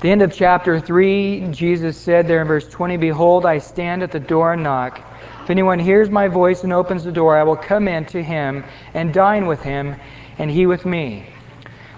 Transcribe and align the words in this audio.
the 0.00 0.08
end 0.08 0.22
of 0.22 0.32
chapter 0.32 0.80
3, 0.80 1.48
Jesus 1.50 1.94
said 1.94 2.26
there 2.26 2.40
in 2.40 2.48
verse 2.48 2.66
20, 2.66 2.96
Behold, 2.96 3.44
I 3.44 3.58
stand 3.58 4.02
at 4.02 4.10
the 4.10 4.18
door 4.18 4.54
and 4.54 4.62
knock. 4.62 5.02
If 5.42 5.50
anyone 5.50 5.78
hears 5.78 6.08
my 6.08 6.26
voice 6.26 6.64
and 6.64 6.72
opens 6.72 7.04
the 7.04 7.12
door, 7.12 7.36
I 7.36 7.42
will 7.42 7.56
come 7.56 7.86
in 7.86 8.06
to 8.06 8.22
him 8.22 8.64
and 8.94 9.12
dine 9.12 9.46
with 9.46 9.60
him, 9.60 9.94
and 10.38 10.50
he 10.50 10.64
with 10.64 10.86
me. 10.86 11.26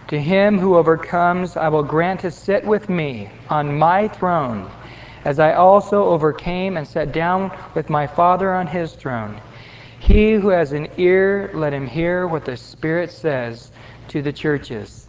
To 0.09 0.21
him 0.21 0.59
who 0.59 0.77
overcomes, 0.77 1.57
I 1.57 1.69
will 1.69 1.85
grant 1.85 2.21
to 2.21 2.33
sit 2.33 2.65
with 2.65 2.89
me 2.89 3.31
on 3.49 3.79
my 3.79 4.09
throne, 4.09 4.69
as 5.25 5.39
I 5.39 5.55
also 5.55 6.05
overcame 6.05 6.77
and 6.77 6.87
sat 6.87 7.13
down 7.13 7.57
with 7.75 7.89
my 7.89 8.09
Father 8.09 8.53
on 8.53 8.67
his 8.67 8.95
throne. 8.95 9.41
He 10.01 10.33
who 10.33 10.49
has 10.49 10.73
an 10.73 10.89
ear, 10.97 11.53
let 11.55 11.73
him 11.73 11.87
hear 11.87 12.27
what 12.27 12.45
the 12.45 12.57
Spirit 12.57 13.13
says 13.13 13.71
to 14.09 14.23
the 14.23 14.33
churches. 14.33 15.07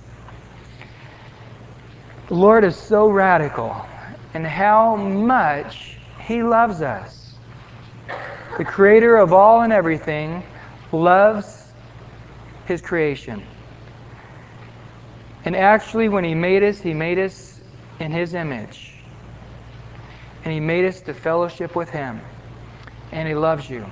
The 2.34 2.40
Lord 2.40 2.64
is 2.64 2.76
so 2.76 3.10
radical 3.10 3.76
and 4.34 4.44
how 4.44 4.96
much 4.96 5.98
He 6.20 6.42
loves 6.42 6.82
us. 6.82 7.36
The 8.58 8.66
Creator 8.66 9.18
of 9.18 9.34
all 9.34 9.62
and 9.62 9.72
everything 9.72 10.42
loves 10.92 11.68
His 12.66 12.82
creation. 12.82 13.44
And 15.46 15.56
actually, 15.56 16.10
when 16.10 16.24
He 16.24 16.34
made 16.34 16.64
us, 16.64 16.80
He 16.80 16.92
made 16.92 17.20
us 17.20 17.62
in 18.00 18.12
His 18.12 18.34
image. 18.34 18.96
And 20.44 20.52
He 20.52 20.60
made 20.60 20.86
us 20.86 21.02
to 21.02 21.14
fellowship 21.14 21.76
with 21.76 21.92
Him. 21.92 22.20
And 23.12 23.28
He 23.28 23.36
loves 23.36 23.70
you. 23.70 23.86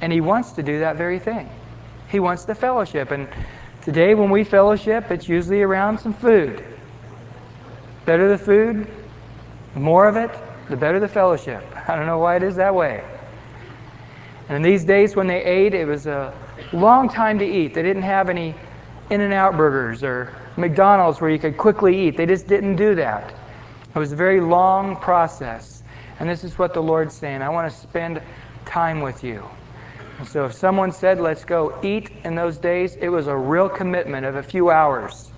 And 0.00 0.12
He 0.12 0.20
wants 0.20 0.50
to 0.54 0.62
do 0.64 0.80
that 0.80 0.96
very 0.96 1.20
thing. 1.20 1.48
He 2.08 2.18
wants 2.18 2.44
to 2.46 2.56
fellowship. 2.56 3.12
And 3.12 3.28
today, 3.80 4.16
when 4.16 4.28
we 4.28 4.42
fellowship, 4.42 5.12
it's 5.12 5.28
usually 5.28 5.62
around 5.62 6.00
some 6.00 6.14
food. 6.14 6.73
Better 8.06 8.28
the 8.28 8.38
food, 8.38 8.86
the 9.72 9.80
more 9.80 10.06
of 10.06 10.16
it, 10.16 10.30
the 10.68 10.76
better 10.76 11.00
the 11.00 11.08
fellowship. 11.08 11.64
I 11.88 11.96
don't 11.96 12.06
know 12.06 12.18
why 12.18 12.36
it 12.36 12.42
is 12.42 12.56
that 12.56 12.74
way. 12.74 13.02
And 14.48 14.56
in 14.56 14.62
these 14.62 14.84
days 14.84 15.16
when 15.16 15.26
they 15.26 15.42
ate, 15.42 15.74
it 15.74 15.86
was 15.86 16.06
a 16.06 16.34
long 16.72 17.08
time 17.08 17.38
to 17.38 17.46
eat. 17.46 17.72
They 17.72 17.82
didn't 17.82 18.02
have 18.02 18.28
any 18.28 18.54
In 19.08 19.20
N 19.20 19.32
Out 19.32 19.56
burgers 19.56 20.02
or 20.02 20.34
McDonald's 20.56 21.20
where 21.20 21.30
you 21.30 21.38
could 21.38 21.56
quickly 21.56 22.08
eat. 22.08 22.16
They 22.16 22.26
just 22.26 22.46
didn't 22.46 22.76
do 22.76 22.94
that. 22.94 23.34
It 23.94 23.98
was 23.98 24.12
a 24.12 24.16
very 24.16 24.40
long 24.40 24.96
process. 24.96 25.82
And 26.20 26.28
this 26.28 26.44
is 26.44 26.58
what 26.58 26.74
the 26.74 26.82
Lord's 26.82 27.14
saying 27.14 27.40
I 27.40 27.48
want 27.48 27.72
to 27.72 27.78
spend 27.78 28.20
time 28.66 29.00
with 29.00 29.24
you. 29.24 29.42
And 30.18 30.28
so 30.28 30.44
if 30.44 30.52
someone 30.52 30.92
said, 30.92 31.20
let's 31.20 31.44
go 31.44 31.78
eat 31.82 32.10
in 32.24 32.34
those 32.34 32.58
days, 32.58 32.96
it 32.96 33.08
was 33.08 33.26
a 33.26 33.36
real 33.36 33.68
commitment 33.68 34.26
of 34.26 34.36
a 34.36 34.42
few 34.42 34.70
hours 34.70 35.30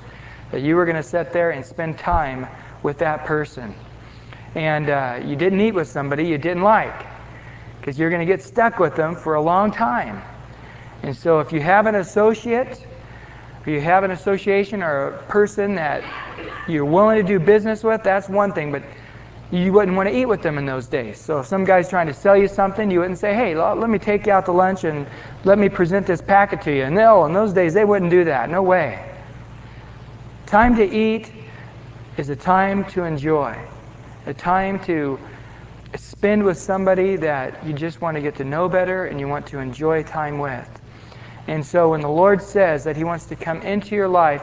that 0.51 0.63
you 0.63 0.77
were 0.77 0.85
going 0.85 0.97
to 0.97 1.03
sit 1.03 1.33
there 1.33 1.51
and 1.51 1.65
spend 1.65 1.99
time 1.99 2.47
with 2.83 2.99
that 2.99 3.25
person. 3.25 3.75
And 4.55 4.89
uh, 4.89 5.21
you 5.25 5.37
didn't 5.37 5.61
eat 5.61 5.73
with 5.73 5.89
somebody 5.89 6.25
you 6.25 6.39
didn't 6.39 6.63
like 6.63 7.07
because 7.81 7.99
you're 7.99 8.11
going 8.11 8.27
to 8.27 8.27
get 8.27 8.43
stuck 8.43 8.79
with 8.79 8.97
them 8.97 9.15
for 9.15 9.35
a 9.35 9.41
long 9.41 9.71
time. 9.71 10.23
And 11.03 11.17
so 11.17 11.41
if 11.41 11.53
you 11.53 11.61
have 11.61 11.87
an 11.87 11.97
associate, 11.97 12.87
if 13.61 13.67
you 13.67 13.81
have 13.81 14.03
an 14.03 14.13
association 14.13 14.83
or 14.83 15.09
a 15.09 15.23
person 15.25 15.75
that 15.75 16.03
you're 16.69 16.85
willing 16.85 17.17
to 17.17 17.23
do 17.23 17.39
business 17.39 17.85
with, 17.85 18.03
that's 18.03 18.29
one 18.29 18.53
thing. 18.53 18.73
But 18.73 18.83
you 19.51 19.73
wouldn't 19.73 19.97
want 19.97 20.09
to 20.09 20.17
eat 20.17 20.27
with 20.27 20.43
them 20.43 20.59
in 20.59 20.67
those 20.67 20.87
days. 20.87 21.19
So 21.19 21.39
if 21.41 21.47
some 21.47 21.65
guy's 21.65 21.89
trying 21.89 22.07
to 22.09 22.15
sell 22.15 22.37
you 22.37 22.49
something, 22.49 22.91
you 22.91 23.01
wouldn't 23.01 23.19
say, 23.19 23.35
hey, 23.35 23.55
let 23.55 23.89
me 23.89 23.99
take 23.99 24.27
you 24.27 24.33
out 24.33 24.47
to 24.47 24.53
lunch 24.53 24.85
and 24.85 25.07
let 25.45 25.59
me 25.59 25.69
present 25.69 26.07
this 26.07 26.21
packet 26.21 26.63
to 26.63 26.75
you. 26.75 26.85
And 26.85 26.95
no, 26.95 27.25
in 27.27 27.33
those 27.33 27.53
days, 27.53 27.75
they 27.75 27.85
wouldn't 27.85 28.11
do 28.11 28.25
that. 28.25 28.51
No 28.51 28.63
way. 28.63 29.16
Time 30.47 30.77
to 30.77 30.85
eat 30.89 31.33
is 32.17 32.29
a 32.29 32.37
time 32.37 32.85
to 32.85 33.03
enjoy, 33.03 33.59
a 34.27 34.33
time 34.33 34.79
to 34.85 35.19
spend 35.97 36.45
with 36.45 36.57
somebody 36.57 37.17
that 37.17 37.67
you 37.67 37.73
just 37.73 38.01
want 38.01 38.17
to 38.17 38.21
get 38.21 38.37
to 38.37 38.45
know 38.45 38.69
better 38.69 39.07
and 39.07 39.19
you 39.19 39.27
want 39.27 39.45
to 39.49 39.59
enjoy 39.59 40.05
time 40.05 40.39
with. 40.39 40.69
And 41.49 41.67
so 41.67 41.91
when 41.91 42.01
the 42.01 42.09
Lord 42.09 42.41
says 42.41 42.85
that 42.85 42.97
He 42.97 43.03
wants 43.03 43.27
to 43.27 43.35
come 43.35 43.61
into 43.63 43.97
your 43.97 44.07
life, 44.07 44.41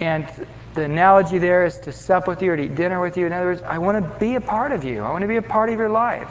and 0.00 0.26
the 0.72 0.84
analogy 0.84 1.36
there 1.36 1.66
is 1.66 1.78
to 1.80 1.92
sup 1.92 2.26
with 2.26 2.40
you 2.40 2.52
or 2.52 2.56
to 2.56 2.64
eat 2.64 2.74
dinner 2.74 3.02
with 3.02 3.18
you. 3.18 3.26
In 3.26 3.32
other 3.34 3.46
words, 3.46 3.62
I 3.62 3.76
want 3.76 4.02
to 4.02 4.18
be 4.18 4.36
a 4.36 4.40
part 4.40 4.72
of 4.72 4.82
you. 4.82 5.02
I 5.02 5.10
want 5.10 5.22
to 5.22 5.28
be 5.28 5.36
a 5.36 5.42
part 5.42 5.68
of 5.68 5.78
your 5.78 5.90
life. 5.90 6.28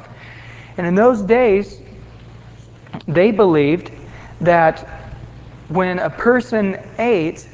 And 0.77 0.87
in 0.87 0.95
those 0.95 1.21
days, 1.21 1.79
they 3.07 3.29
believed 3.29 3.91
that 4.41 5.13
when 5.69 5.99
a 5.99 6.09
person 6.09 6.79
ate, 6.97 7.47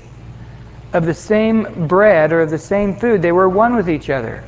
of 0.93 1.05
the 1.05 1.13
same 1.13 1.87
bread 1.87 2.31
or 2.31 2.41
of 2.41 2.49
the 2.49 2.57
same 2.57 2.95
food. 2.95 3.21
They 3.21 3.31
were 3.31 3.47
one 3.47 3.75
with 3.75 3.89
each 3.89 4.09
other. 4.09 4.43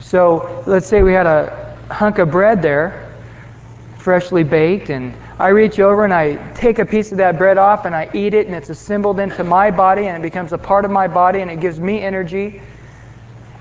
So 0.00 0.62
let's 0.66 0.86
say 0.86 1.02
we 1.02 1.12
had 1.12 1.26
a 1.26 1.76
hunk 1.90 2.18
of 2.18 2.30
bread 2.30 2.62
there, 2.62 3.12
freshly 3.98 4.44
baked, 4.44 4.90
and 4.90 5.14
I 5.38 5.48
reach 5.48 5.80
over 5.80 6.04
and 6.04 6.14
I 6.14 6.36
take 6.52 6.78
a 6.78 6.86
piece 6.86 7.12
of 7.12 7.18
that 7.18 7.38
bread 7.38 7.58
off 7.58 7.84
and 7.84 7.94
I 7.94 8.10
eat 8.14 8.34
it, 8.34 8.46
and 8.46 8.54
it's 8.54 8.70
assembled 8.70 9.18
into 9.18 9.42
my 9.42 9.70
body 9.70 10.06
and 10.06 10.16
it 10.16 10.22
becomes 10.22 10.52
a 10.52 10.58
part 10.58 10.84
of 10.84 10.90
my 10.90 11.08
body 11.08 11.40
and 11.40 11.50
it 11.50 11.60
gives 11.60 11.80
me 11.80 12.00
energy. 12.00 12.62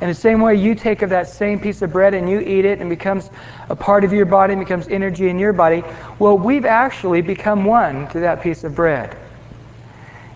In 0.01 0.07
the 0.07 0.15
same 0.15 0.41
way, 0.41 0.55
you 0.55 0.73
take 0.73 1.03
of 1.03 1.11
that 1.11 1.29
same 1.29 1.59
piece 1.59 1.83
of 1.83 1.91
bread 1.91 2.15
and 2.15 2.27
you 2.27 2.39
eat 2.39 2.65
it 2.65 2.79
and 2.79 2.91
it 2.91 2.97
becomes 2.97 3.29
a 3.69 3.75
part 3.75 4.03
of 4.03 4.13
your 4.13 4.25
body 4.25 4.53
and 4.53 4.59
becomes 4.59 4.87
energy 4.87 5.29
in 5.29 5.37
your 5.37 5.53
body. 5.53 5.83
Well, 6.17 6.37
we've 6.37 6.65
actually 6.65 7.21
become 7.21 7.65
one 7.65 8.07
to 8.09 8.21
that 8.21 8.41
piece 8.41 8.63
of 8.63 8.73
bread. 8.73 9.15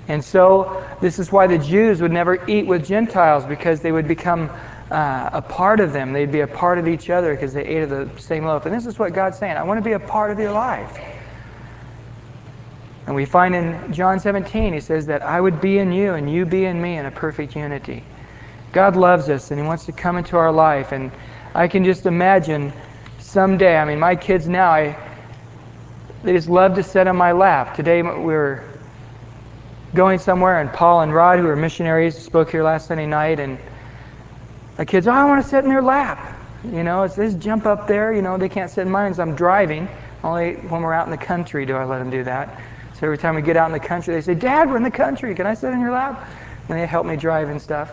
And 0.08 0.24
so, 0.24 0.86
this 1.02 1.18
is 1.18 1.32
why 1.32 1.48
the 1.48 1.58
Jews 1.58 2.02
would 2.02 2.12
never 2.12 2.48
eat 2.48 2.68
with 2.68 2.86
Gentiles 2.86 3.44
because 3.46 3.82
they 3.82 3.92
would 3.92 4.08
become 4.08 4.52
uh, 4.92 5.30
a 5.34 5.42
part 5.42 5.80
of 5.80 5.94
them. 5.94 6.14
They'd 6.14 6.32
be 6.32 6.42
a 6.42 6.48
part 6.48 6.78
of 6.78 6.88
each 6.88 7.10
other 7.10 7.34
because 7.34 7.54
they 7.54 7.66
ate 7.66 7.84
of 7.84 7.90
the 7.90 8.22
same 8.22 8.46
loaf. 8.46 8.66
And 8.66 8.76
this 8.76 8.86
is 8.86 9.00
what 9.00 9.14
God's 9.14 9.38
saying 9.38 9.58
I 9.58 9.64
want 9.64 9.80
to 9.80 9.84
be 9.84 9.94
a 9.94 10.00
part 10.00 10.32
of 10.32 10.40
your 10.40 10.52
life. 10.52 11.00
And 13.08 13.16
we 13.16 13.26
find 13.26 13.56
in 13.56 13.94
John 13.94 14.20
17, 14.20 14.74
he 14.74 14.80
says 14.80 15.06
that 15.08 15.22
I 15.22 15.40
would 15.40 15.62
be 15.62 15.78
in 15.78 15.92
you 15.92 16.14
and 16.14 16.32
you 16.32 16.46
be 16.46 16.66
in 16.66 16.82
me 16.82 16.98
in 16.98 17.06
a 17.06 17.12
perfect 17.12 17.56
unity. 17.56 18.04
God 18.72 18.96
loves 18.96 19.30
us 19.30 19.52
and 19.52 19.60
he 19.60 19.66
wants 19.66 19.86
to 19.86 19.92
come 19.92 20.18
into 20.18 20.38
our 20.38 20.52
life. 20.52 20.92
And 20.92 21.12
I 21.54 21.68
can 21.68 21.84
just 21.86 22.06
imagine 22.06 22.74
someday, 23.20 23.78
I 23.78 23.86
mean, 23.86 24.00
my 24.00 24.16
kids 24.16 24.48
now, 24.48 24.70
I, 24.70 24.98
they 26.24 26.34
just 26.34 26.50
love 26.50 26.76
to 26.76 26.84
sit 26.84 27.08
on 27.08 27.16
my 27.16 27.32
lap. 27.32 27.76
Today 27.76 28.02
we 28.02 28.10
were 28.10 28.64
going 29.96 30.20
somewhere, 30.20 30.60
and 30.60 30.72
Paul 30.72 31.02
and 31.02 31.14
Rod, 31.14 31.40
who 31.40 31.48
are 31.48 31.56
missionaries, 31.56 32.18
spoke 32.18 32.52
here 32.52 32.64
last 32.64 32.88
Sunday 32.88 33.06
night, 33.06 33.40
and 33.40 33.58
the 34.78 34.86
kids, 34.86 35.08
oh, 35.08 35.12
I 35.12 35.26
want 35.26 35.44
to 35.44 35.50
sit 35.50 35.64
in 35.64 35.70
their 35.70 35.82
lap. 35.82 36.38
You 36.64 36.84
know, 36.84 37.04
it's 37.04 37.16
this 37.16 37.34
jump 37.36 37.66
up 37.66 37.88
there. 37.88 38.14
You 38.14 38.22
know, 38.22 38.38
they 38.38 38.50
can't 38.50 38.70
sit 38.70 38.82
in 38.82 38.92
mine 38.92 39.12
as 39.12 39.20
I'm 39.20 39.36
driving. 39.36 39.88
Only 40.24 40.56
when 40.56 40.82
we're 40.82 40.94
out 40.94 41.08
in 41.08 41.12
the 41.12 41.18
country 41.18 41.66
do 41.66 41.76
I 41.76 41.86
let 41.86 42.00
them 42.00 42.10
do 42.10 42.24
that. 42.24 42.62
So 42.94 43.06
every 43.08 43.18
time 43.18 43.36
we 43.36 43.42
get 43.42 43.58
out 43.58 43.68
in 43.68 43.72
the 43.72 43.80
country, 43.80 44.14
they 44.14 44.22
say, 44.22 44.36
Dad, 44.36 44.70
we're 44.70 44.78
in 44.78 44.84
the 44.84 44.92
country. 44.92 45.34
Can 45.36 45.46
I 45.46 45.54
sit 45.54 45.74
in 45.74 45.80
your 45.80 45.92
lap? 45.92 46.28
And 46.68 46.78
they 46.78 46.86
help 46.86 47.06
me 47.06 47.16
drive 47.16 47.50
and 47.50 47.62
stuff. 47.62 47.92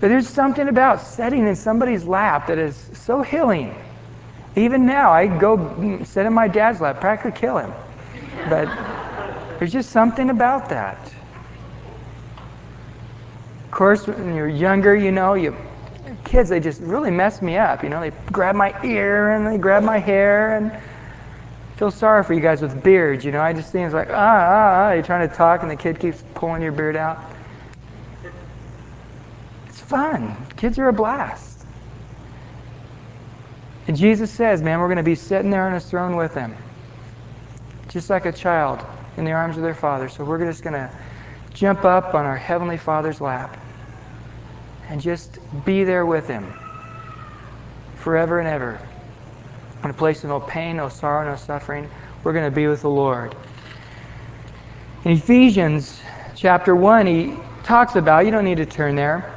But 0.00 0.08
there's 0.08 0.28
something 0.28 0.68
about 0.68 1.00
sitting 1.02 1.46
in 1.46 1.56
somebody's 1.56 2.04
lap 2.04 2.48
that 2.48 2.58
is 2.58 2.76
so 2.94 3.22
healing. 3.22 3.74
Even 4.56 4.86
now, 4.86 5.12
I 5.12 5.26
go 5.26 6.02
sit 6.04 6.26
in 6.26 6.32
my 6.32 6.48
dad's 6.48 6.80
lap, 6.80 7.00
practically 7.00 7.38
kill 7.38 7.58
him. 7.58 7.72
But 8.48 8.68
there's 9.58 9.72
just 9.72 9.90
something 9.90 10.30
about 10.30 10.68
that. 10.68 11.12
Of 13.64 13.70
course, 13.70 14.06
when 14.06 14.34
you're 14.34 14.48
younger, 14.48 14.94
you 14.94 15.12
know, 15.12 15.34
you 15.34 15.56
kids 16.24 16.48
they 16.48 16.60
just 16.60 16.80
really 16.80 17.10
mess 17.10 17.42
me 17.42 17.56
up. 17.56 17.82
You 17.82 17.88
know, 17.88 18.00
they 18.00 18.12
grab 18.32 18.54
my 18.54 18.74
ear 18.84 19.32
and 19.32 19.46
they 19.46 19.58
grab 19.58 19.82
my 19.82 19.98
hair 19.98 20.56
and 20.56 20.72
I 20.72 20.80
feel 21.76 21.90
sorry 21.90 22.22
for 22.24 22.34
you 22.34 22.40
guys 22.40 22.62
with 22.62 22.82
beards. 22.82 23.24
You 23.24 23.32
know, 23.32 23.40
I 23.40 23.52
just 23.52 23.72
think 23.72 23.86
it's 23.86 23.94
like 23.94 24.10
ah 24.10 24.14
ah 24.14 24.88
ah. 24.88 24.92
You're 24.92 25.02
trying 25.02 25.28
to 25.28 25.34
talk 25.34 25.62
and 25.62 25.70
the 25.70 25.76
kid 25.76 25.98
keeps 25.98 26.22
pulling 26.34 26.62
your 26.62 26.72
beard 26.72 26.96
out. 26.96 27.18
It's 29.68 29.80
fun. 29.80 30.36
Kids 30.56 30.78
are 30.78 30.88
a 30.88 30.92
blast. 30.92 31.64
And 33.86 33.96
Jesus 33.96 34.30
says, 34.30 34.60
man, 34.60 34.80
we're 34.80 34.86
going 34.86 34.98
to 34.98 35.02
be 35.02 35.14
sitting 35.14 35.50
there 35.50 35.66
on 35.66 35.72
his 35.72 35.86
throne 35.86 36.14
with 36.14 36.34
him 36.34 36.54
just 37.88 38.10
like 38.10 38.26
a 38.26 38.32
child 38.32 38.84
in 39.16 39.24
the 39.24 39.32
arms 39.32 39.56
of 39.56 39.62
their 39.62 39.74
father. 39.74 40.08
So 40.08 40.24
we're 40.24 40.44
just 40.44 40.62
going 40.62 40.74
to 40.74 40.90
jump 41.54 41.84
up 41.84 42.14
on 42.14 42.24
our 42.24 42.36
Heavenly 42.36 42.76
Father's 42.76 43.20
lap 43.20 43.58
and 44.88 45.00
just 45.00 45.38
be 45.64 45.84
there 45.84 46.06
with 46.06 46.28
Him 46.28 46.52
forever 47.96 48.38
and 48.38 48.48
ever. 48.48 48.80
In 49.82 49.90
a 49.90 49.94
place 49.94 50.24
of 50.24 50.30
no 50.30 50.40
pain, 50.40 50.76
no 50.76 50.88
sorrow, 50.88 51.28
no 51.28 51.36
suffering, 51.36 51.88
we're 52.24 52.32
going 52.32 52.44
to 52.44 52.54
be 52.54 52.66
with 52.66 52.82
the 52.82 52.90
Lord. 52.90 53.34
In 55.04 55.12
Ephesians 55.12 56.00
chapter 56.34 56.74
1, 56.74 57.06
he 57.06 57.36
talks 57.62 57.96
about, 57.96 58.24
you 58.24 58.30
don't 58.30 58.44
need 58.44 58.56
to 58.56 58.66
turn 58.66 58.96
there, 58.96 59.34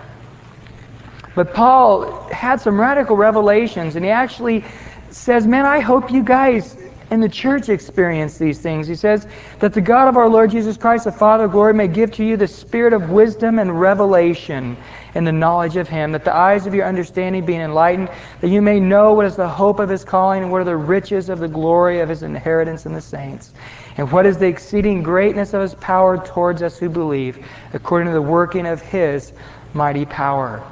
but 1.36 1.54
Paul 1.54 2.27
had 2.30 2.59
some 2.59 2.80
radical 2.80 3.15
revelations, 3.15 3.95
and 3.95 4.04
he 4.04 4.12
actually 4.12 4.65
says, 5.12 5.45
Man, 5.47 5.65
I 5.65 5.80
hope 5.80 6.12
you 6.12 6.24
guys 6.24 6.75
and 7.11 7.21
the 7.21 7.29
church 7.29 7.67
experience 7.67 8.37
these 8.37 8.59
things. 8.59 8.87
He 8.87 8.95
says 8.95 9.27
that 9.59 9.73
the 9.73 9.81
God 9.81 10.07
of 10.07 10.15
our 10.15 10.29
Lord 10.29 10.49
Jesus 10.49 10.77
Christ, 10.77 11.03
the 11.03 11.11
Father 11.11 11.43
of 11.43 11.51
glory, 11.51 11.73
may 11.73 11.89
give 11.89 12.11
to 12.13 12.23
you 12.23 12.37
the 12.37 12.47
spirit 12.47 12.93
of 12.93 13.09
wisdom 13.09 13.59
and 13.59 13.79
revelation 13.79 14.77
in 15.13 15.25
the 15.25 15.31
knowledge 15.31 15.75
of 15.75 15.89
Him, 15.89 16.13
that 16.13 16.23
the 16.23 16.33
eyes 16.33 16.65
of 16.65 16.73
your 16.73 16.87
understanding 16.87 17.45
being 17.45 17.59
enlightened, 17.59 18.09
that 18.39 18.47
you 18.47 18.61
may 18.61 18.79
know 18.79 19.13
what 19.13 19.25
is 19.25 19.35
the 19.35 19.47
hope 19.47 19.79
of 19.79 19.89
His 19.89 20.05
calling, 20.05 20.43
and 20.43 20.51
what 20.51 20.61
are 20.61 20.65
the 20.65 20.77
riches 20.77 21.27
of 21.27 21.39
the 21.39 21.49
glory 21.49 21.99
of 21.99 22.07
His 22.07 22.23
inheritance 22.23 22.85
in 22.85 22.93
the 22.93 23.01
saints, 23.01 23.51
and 23.97 24.09
what 24.09 24.25
is 24.25 24.37
the 24.37 24.47
exceeding 24.47 25.03
greatness 25.03 25.53
of 25.53 25.61
His 25.61 25.75
power 25.75 26.17
towards 26.25 26.61
us 26.61 26.79
who 26.79 26.89
believe, 26.89 27.45
according 27.73 28.07
to 28.07 28.13
the 28.13 28.21
working 28.21 28.65
of 28.65 28.81
His 28.81 29.33
mighty 29.73 30.05
power. 30.05 30.63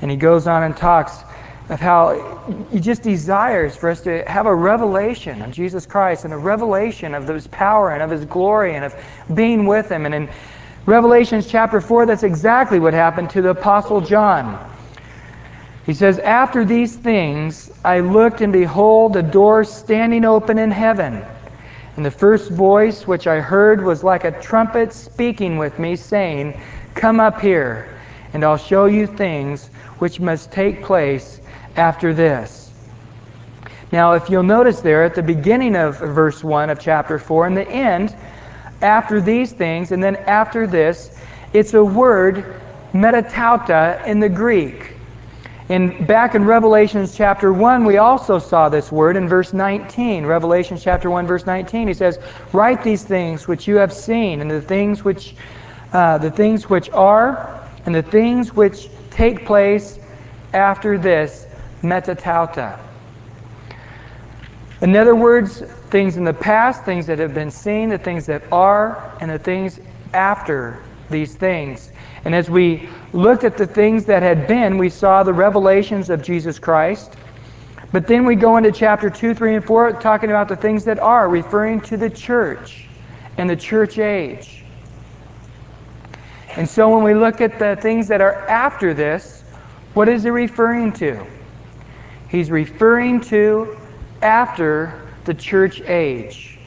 And 0.00 0.10
he 0.10 0.16
goes 0.16 0.46
on 0.46 0.62
and 0.62 0.76
talks 0.76 1.24
of 1.68 1.80
how 1.80 2.66
he 2.70 2.80
just 2.80 3.02
desires 3.02 3.76
for 3.76 3.90
us 3.90 4.00
to 4.02 4.22
have 4.26 4.46
a 4.46 4.54
revelation 4.54 5.42
of 5.42 5.50
Jesus 5.50 5.84
Christ 5.84 6.24
and 6.24 6.32
a 6.32 6.38
revelation 6.38 7.14
of 7.14 7.28
his 7.28 7.46
power 7.46 7.90
and 7.90 8.02
of 8.02 8.10
his 8.10 8.24
glory 8.24 8.74
and 8.74 8.84
of 8.84 8.94
being 9.34 9.66
with 9.66 9.90
him. 9.90 10.06
And 10.06 10.14
in 10.14 10.28
Revelations 10.86 11.46
chapter 11.46 11.82
4, 11.82 12.06
that's 12.06 12.22
exactly 12.22 12.80
what 12.80 12.94
happened 12.94 13.28
to 13.30 13.42
the 13.42 13.50
Apostle 13.50 14.00
John. 14.00 14.58
He 15.84 15.92
says, 15.92 16.18
After 16.18 16.64
these 16.64 16.96
things 16.96 17.70
I 17.84 18.00
looked, 18.00 18.40
and 18.40 18.52
behold, 18.52 19.16
a 19.16 19.22
door 19.22 19.64
standing 19.64 20.24
open 20.24 20.58
in 20.58 20.70
heaven. 20.70 21.22
And 21.96 22.06
the 22.06 22.10
first 22.10 22.50
voice 22.50 23.06
which 23.06 23.26
I 23.26 23.40
heard 23.40 23.84
was 23.84 24.02
like 24.02 24.24
a 24.24 24.40
trumpet 24.40 24.94
speaking 24.94 25.58
with 25.58 25.78
me, 25.78 25.96
saying, 25.96 26.58
Come 26.94 27.20
up 27.20 27.40
here, 27.40 27.88
and 28.32 28.44
I'll 28.44 28.56
show 28.56 28.86
you 28.86 29.06
things 29.06 29.68
which 29.98 30.20
must 30.20 30.52
take 30.52 30.82
place 30.82 31.40
after 31.76 32.12
this. 32.12 32.70
Now, 33.90 34.12
if 34.12 34.28
you'll 34.28 34.42
notice 34.42 34.80
there 34.80 35.04
at 35.04 35.14
the 35.14 35.22
beginning 35.22 35.74
of 35.74 35.98
verse 35.98 36.44
1 36.44 36.68
of 36.68 36.78
chapter 36.78 37.18
4 37.18 37.46
and 37.46 37.56
the 37.56 37.68
end, 37.68 38.14
after 38.82 39.20
these 39.20 39.52
things, 39.52 39.92
and 39.92 40.02
then 40.02 40.16
after 40.16 40.66
this, 40.66 41.10
it's 41.52 41.72
a 41.72 41.82
word, 41.82 42.60
metatauta, 42.92 44.06
in 44.06 44.20
the 44.20 44.28
Greek. 44.28 44.94
And 45.70 46.06
back 46.06 46.34
in 46.34 46.44
Revelations 46.44 47.16
chapter 47.16 47.52
1, 47.52 47.84
we 47.84 47.96
also 47.96 48.38
saw 48.38 48.68
this 48.68 48.92
word 48.92 49.16
in 49.16 49.28
verse 49.28 49.52
19. 49.52 50.24
Revelation 50.26 50.76
chapter 50.78 51.10
1, 51.10 51.26
verse 51.26 51.46
19. 51.46 51.88
He 51.88 51.94
says, 51.94 52.18
Write 52.52 52.82
these 52.82 53.02
things 53.02 53.48
which 53.48 53.66
you 53.66 53.76
have 53.76 53.92
seen, 53.92 54.40
and 54.40 54.50
the 54.50 54.62
things 54.62 55.04
which, 55.04 55.34
uh, 55.92 56.18
the 56.18 56.30
things 56.30 56.68
which 56.68 56.90
are, 56.90 57.66
and 57.86 57.94
the 57.94 58.02
things 58.02 58.54
which 58.54 58.88
take 59.10 59.46
place 59.46 59.98
after 60.54 60.96
this 60.96 61.47
metatauta. 61.82 62.78
In 64.80 64.94
other 64.94 65.16
words, 65.16 65.60
things 65.90 66.16
in 66.16 66.24
the 66.24 66.34
past, 66.34 66.84
things 66.84 67.06
that 67.06 67.18
have 67.18 67.34
been 67.34 67.50
seen, 67.50 67.88
the 67.88 67.98
things 67.98 68.26
that 68.26 68.42
are, 68.52 69.16
and 69.20 69.30
the 69.30 69.38
things 69.38 69.80
after 70.14 70.82
these 71.10 71.34
things. 71.34 71.90
And 72.24 72.34
as 72.34 72.48
we 72.48 72.88
looked 73.12 73.44
at 73.44 73.56
the 73.56 73.66
things 73.66 74.04
that 74.04 74.22
had 74.22 74.46
been, 74.46 74.78
we 74.78 74.88
saw 74.88 75.22
the 75.22 75.32
revelations 75.32 76.10
of 76.10 76.22
Jesus 76.22 76.58
Christ. 76.58 77.14
But 77.90 78.06
then 78.06 78.24
we 78.24 78.36
go 78.36 78.56
into 78.56 78.70
chapter 78.70 79.08
2, 79.08 79.34
3, 79.34 79.56
and 79.56 79.64
4, 79.64 79.92
talking 79.94 80.30
about 80.30 80.48
the 80.48 80.56
things 80.56 80.84
that 80.84 80.98
are, 80.98 81.28
referring 81.28 81.80
to 81.82 81.96
the 81.96 82.10
church 82.10 82.86
and 83.38 83.48
the 83.48 83.56
church 83.56 83.98
age. 83.98 84.62
And 86.56 86.68
so 86.68 86.94
when 86.94 87.02
we 87.02 87.14
look 87.14 87.40
at 87.40 87.58
the 87.58 87.76
things 87.80 88.08
that 88.08 88.20
are 88.20 88.46
after 88.48 88.92
this, 88.92 89.42
what 89.94 90.08
is 90.08 90.24
it 90.24 90.30
referring 90.30 90.92
to? 90.94 91.24
He's 92.28 92.50
referring 92.50 93.20
to 93.22 93.76
after 94.20 95.08
the 95.24 95.34
church 95.34 95.80
age. 95.80 96.58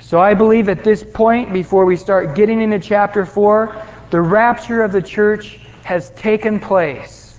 So 0.00 0.20
I 0.20 0.34
believe 0.34 0.68
at 0.68 0.84
this 0.84 1.04
point, 1.04 1.52
before 1.52 1.84
we 1.84 1.96
start 1.96 2.34
getting 2.34 2.62
into 2.62 2.78
chapter 2.78 3.26
4, 3.26 3.84
the 4.10 4.20
rapture 4.20 4.82
of 4.82 4.92
the 4.92 5.02
church 5.02 5.58
has 5.84 6.10
taken 6.10 6.60
place. 6.60 7.36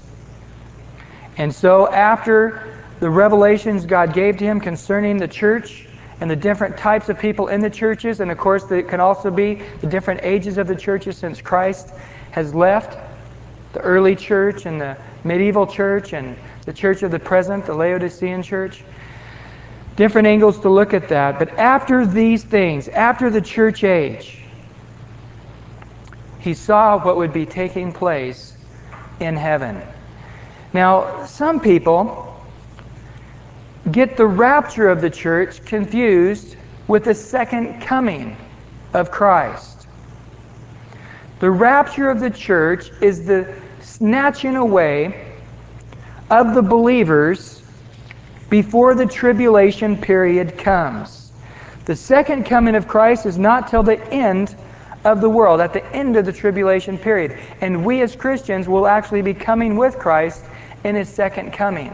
And 1.37 1.53
so 1.53 1.87
after 1.91 2.77
the 2.99 3.09
revelations 3.09 3.85
God 3.85 4.13
gave 4.13 4.37
to 4.37 4.43
him 4.43 4.59
concerning 4.59 5.17
the 5.17 5.27
church 5.27 5.87
and 6.21 6.29
the 6.29 6.35
different 6.35 6.77
types 6.77 7.09
of 7.09 7.17
people 7.17 7.47
in 7.47 7.61
the 7.61 7.69
churches, 7.69 8.19
and 8.19 8.29
of 8.29 8.37
course, 8.37 8.69
it 8.71 8.89
can 8.89 8.99
also 8.99 9.31
be 9.31 9.61
the 9.81 9.87
different 9.87 10.19
ages 10.23 10.57
of 10.57 10.67
the 10.67 10.75
churches 10.75 11.17
since 11.17 11.41
Christ 11.41 11.89
has 12.31 12.53
left 12.53 12.97
the 13.73 13.79
early 13.79 14.15
church 14.15 14.65
and 14.65 14.79
the 14.81 14.97
medieval 15.23 15.67
church 15.67 16.13
and 16.13 16.35
the 16.65 16.73
church 16.73 17.03
of 17.03 17.11
the 17.11 17.19
present, 17.19 17.65
the 17.65 17.73
Laodicean 17.73 18.43
church. 18.43 18.83
Different 19.95 20.27
angles 20.27 20.59
to 20.61 20.69
look 20.69 20.93
at 20.93 21.09
that. 21.09 21.39
But 21.39 21.49
after 21.57 22.05
these 22.05 22.43
things, 22.43 22.87
after 22.87 23.29
the 23.29 23.41
church 23.41 23.83
age, 23.83 24.39
he 26.39 26.53
saw 26.53 27.03
what 27.03 27.17
would 27.17 27.33
be 27.33 27.45
taking 27.45 27.91
place 27.91 28.55
in 29.19 29.35
heaven. 29.35 29.81
Now, 30.73 31.25
some 31.25 31.59
people 31.59 32.25
get 33.91 34.15
the 34.15 34.25
rapture 34.25 34.87
of 34.87 35.01
the 35.01 35.09
church 35.09 35.65
confused 35.65 36.55
with 36.87 37.03
the 37.05 37.15
second 37.15 37.81
coming 37.81 38.37
of 38.93 39.11
Christ. 39.11 39.87
The 41.39 41.51
rapture 41.51 42.09
of 42.09 42.19
the 42.19 42.29
church 42.29 42.89
is 43.01 43.25
the 43.25 43.53
snatching 43.99 44.55
away 44.55 45.35
of 46.29 46.55
the 46.55 46.61
believers 46.61 47.61
before 48.49 48.95
the 48.95 49.05
tribulation 49.05 49.97
period 49.97 50.57
comes. 50.57 51.31
The 51.83 51.97
second 51.97 52.45
coming 52.45 52.75
of 52.75 52.87
Christ 52.87 53.25
is 53.25 53.37
not 53.37 53.67
till 53.67 53.83
the 53.83 54.01
end 54.09 54.55
of 55.03 55.19
the 55.19 55.29
world, 55.29 55.59
at 55.59 55.73
the 55.73 55.85
end 55.93 56.15
of 56.15 56.25
the 56.25 56.31
tribulation 56.31 56.97
period. 56.97 57.37
And 57.59 57.83
we 57.85 58.01
as 58.01 58.15
Christians 58.15 58.69
will 58.69 58.87
actually 58.87 59.21
be 59.21 59.33
coming 59.33 59.75
with 59.75 59.99
Christ 59.99 60.45
in 60.85 60.95
his 60.95 61.09
second 61.09 61.51
coming. 61.51 61.93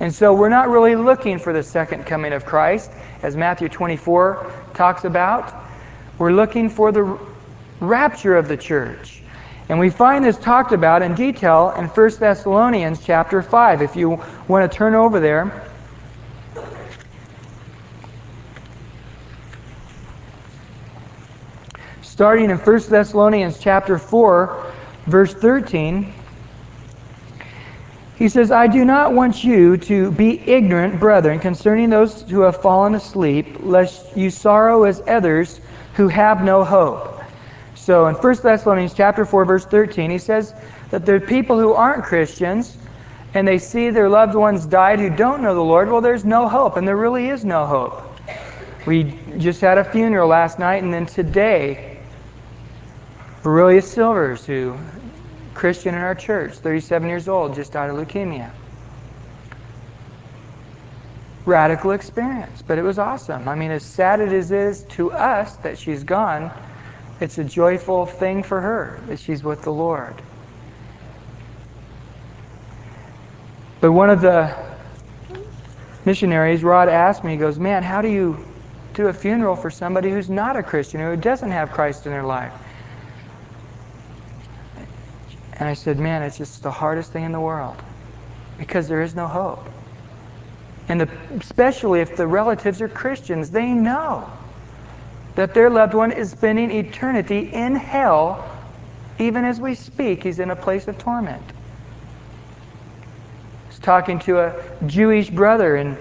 And 0.00 0.14
so 0.14 0.34
we're 0.34 0.50
not 0.50 0.68
really 0.68 0.96
looking 0.96 1.38
for 1.38 1.54
the 1.54 1.62
second 1.62 2.04
coming 2.04 2.34
of 2.34 2.44
Christ, 2.44 2.90
as 3.22 3.36
Matthew 3.36 3.70
24 3.70 4.52
talks 4.74 5.04
about. 5.04 5.54
We're 6.18 6.32
looking 6.32 6.68
for 6.68 6.92
the 6.92 7.18
rapture 7.80 8.36
of 8.36 8.48
the 8.48 8.56
church. 8.58 9.15
And 9.68 9.80
we 9.80 9.90
find 9.90 10.24
this 10.24 10.36
talked 10.38 10.72
about 10.72 11.02
in 11.02 11.14
detail 11.14 11.74
in 11.76 11.86
1 11.86 12.10
Thessalonians 12.20 13.04
chapter 13.04 13.42
5. 13.42 13.82
If 13.82 13.96
you 13.96 14.22
want 14.46 14.70
to 14.70 14.76
turn 14.76 14.94
over 14.94 15.18
there. 15.18 15.62
Starting 22.02 22.50
in 22.50 22.58
1 22.58 22.80
Thessalonians 22.88 23.58
chapter 23.58 23.98
4, 23.98 24.72
verse 25.06 25.34
13, 25.34 26.14
he 28.16 28.28
says, 28.28 28.50
I 28.50 28.68
do 28.68 28.84
not 28.84 29.12
want 29.12 29.44
you 29.44 29.76
to 29.76 30.10
be 30.12 30.40
ignorant, 30.40 30.98
brethren, 30.98 31.40
concerning 31.40 31.90
those 31.90 32.22
who 32.22 32.40
have 32.40 32.62
fallen 32.62 32.94
asleep, 32.94 33.58
lest 33.60 34.16
you 34.16 34.30
sorrow 34.30 34.84
as 34.84 35.02
others 35.06 35.60
who 35.94 36.08
have 36.08 36.42
no 36.42 36.64
hope. 36.64 37.15
So 37.86 38.08
in 38.08 38.16
1 38.16 38.36
Thessalonians 38.42 38.94
chapter 38.94 39.24
4 39.24 39.44
verse 39.44 39.64
13 39.64 40.10
he 40.10 40.18
says 40.18 40.52
that 40.90 41.06
there 41.06 41.14
are 41.14 41.20
people 41.20 41.60
who 41.60 41.72
aren't 41.72 42.02
Christians 42.02 42.76
and 43.32 43.46
they 43.46 43.58
see 43.58 43.90
their 43.90 44.08
loved 44.08 44.34
ones 44.34 44.66
died 44.66 44.98
who 44.98 45.08
don't 45.08 45.40
know 45.40 45.54
the 45.54 45.62
Lord, 45.62 45.88
well 45.88 46.00
there's 46.00 46.24
no 46.24 46.48
hope 46.48 46.76
and 46.76 46.88
there 46.88 46.96
really 46.96 47.28
is 47.28 47.44
no 47.44 47.64
hope. 47.64 48.02
We 48.88 49.16
just 49.38 49.60
had 49.60 49.78
a 49.78 49.84
funeral 49.84 50.28
last 50.28 50.58
night 50.58 50.82
and 50.82 50.92
then 50.92 51.06
today 51.06 52.00
Aurelia 53.44 53.82
Silvers 53.82 54.44
who 54.44 54.76
Christian 55.54 55.94
in 55.94 56.00
our 56.00 56.16
church, 56.16 56.54
37 56.54 57.08
years 57.08 57.28
old, 57.28 57.54
just 57.54 57.72
died 57.72 57.88
of 57.88 57.94
leukemia. 57.94 58.50
Radical 61.44 61.92
experience, 61.92 62.64
but 62.66 62.78
it 62.78 62.82
was 62.82 62.98
awesome. 62.98 63.48
I 63.48 63.54
mean, 63.54 63.70
as 63.70 63.84
sad 63.84 64.20
as 64.20 64.50
it 64.50 64.58
is 64.58 64.82
to 64.96 65.12
us 65.12 65.54
that 65.58 65.78
she's 65.78 66.02
gone, 66.02 66.50
it's 67.20 67.38
a 67.38 67.44
joyful 67.44 68.06
thing 68.06 68.42
for 68.42 68.60
her 68.60 69.00
that 69.08 69.18
she's 69.18 69.42
with 69.42 69.62
the 69.62 69.72
Lord. 69.72 70.14
But 73.80 73.92
one 73.92 74.10
of 74.10 74.20
the 74.20 74.54
missionaries, 76.04 76.62
Rod, 76.62 76.88
asked 76.88 77.24
me, 77.24 77.32
he 77.32 77.36
goes, 77.36 77.58
Man, 77.58 77.82
how 77.82 78.02
do 78.02 78.08
you 78.08 78.44
do 78.94 79.08
a 79.08 79.12
funeral 79.12 79.56
for 79.56 79.70
somebody 79.70 80.10
who's 80.10 80.30
not 80.30 80.56
a 80.56 80.62
Christian, 80.62 81.00
or 81.00 81.14
who 81.14 81.20
doesn't 81.20 81.50
have 81.50 81.72
Christ 81.72 82.06
in 82.06 82.12
their 82.12 82.24
life? 82.24 82.52
And 85.54 85.68
I 85.68 85.74
said, 85.74 85.98
Man, 85.98 86.22
it's 86.22 86.36
just 86.36 86.62
the 86.62 86.70
hardest 86.70 87.12
thing 87.12 87.24
in 87.24 87.32
the 87.32 87.40
world 87.40 87.76
because 88.58 88.88
there 88.88 89.02
is 89.02 89.14
no 89.14 89.26
hope. 89.26 89.66
And 90.88 91.00
the, 91.00 91.08
especially 91.40 92.00
if 92.00 92.16
the 92.16 92.26
relatives 92.26 92.80
are 92.80 92.88
Christians, 92.88 93.50
they 93.50 93.72
know 93.72 94.30
that 95.36 95.54
their 95.54 95.70
loved 95.70 95.94
one 95.94 96.10
is 96.10 96.30
spending 96.30 96.70
eternity 96.70 97.50
in 97.52 97.76
hell. 97.76 98.50
Even 99.18 99.44
as 99.44 99.60
we 99.60 99.74
speak, 99.74 100.24
he's 100.24 100.40
in 100.40 100.50
a 100.50 100.56
place 100.56 100.88
of 100.88 100.98
torment. 100.98 101.42
Was 103.68 103.78
talking 103.78 104.18
to 104.20 104.40
a 104.40 104.62
Jewish 104.86 105.30
brother, 105.30 105.76
and 105.76 105.96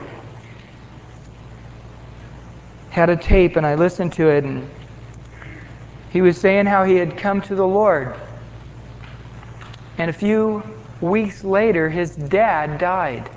had 2.96 3.10
a 3.10 3.18
tape 3.18 3.58
and 3.58 3.66
I 3.66 3.76
listened 3.76 4.14
to 4.14 4.30
it 4.30 4.46
and 4.46 4.70
he 6.12 6.22
was 6.22 6.40
saying 6.40 6.66
how 6.66 6.86
he 6.86 6.96
had 6.96 7.18
come 7.18 7.42
to 7.42 7.54
the 7.54 7.68
Lord. 7.68 8.16
And 9.98 10.10
a 10.10 10.14
few 10.14 10.64
weeks 11.02 11.44
later, 11.44 11.90
his 11.90 12.16
dad 12.16 12.78
died. 12.78 13.30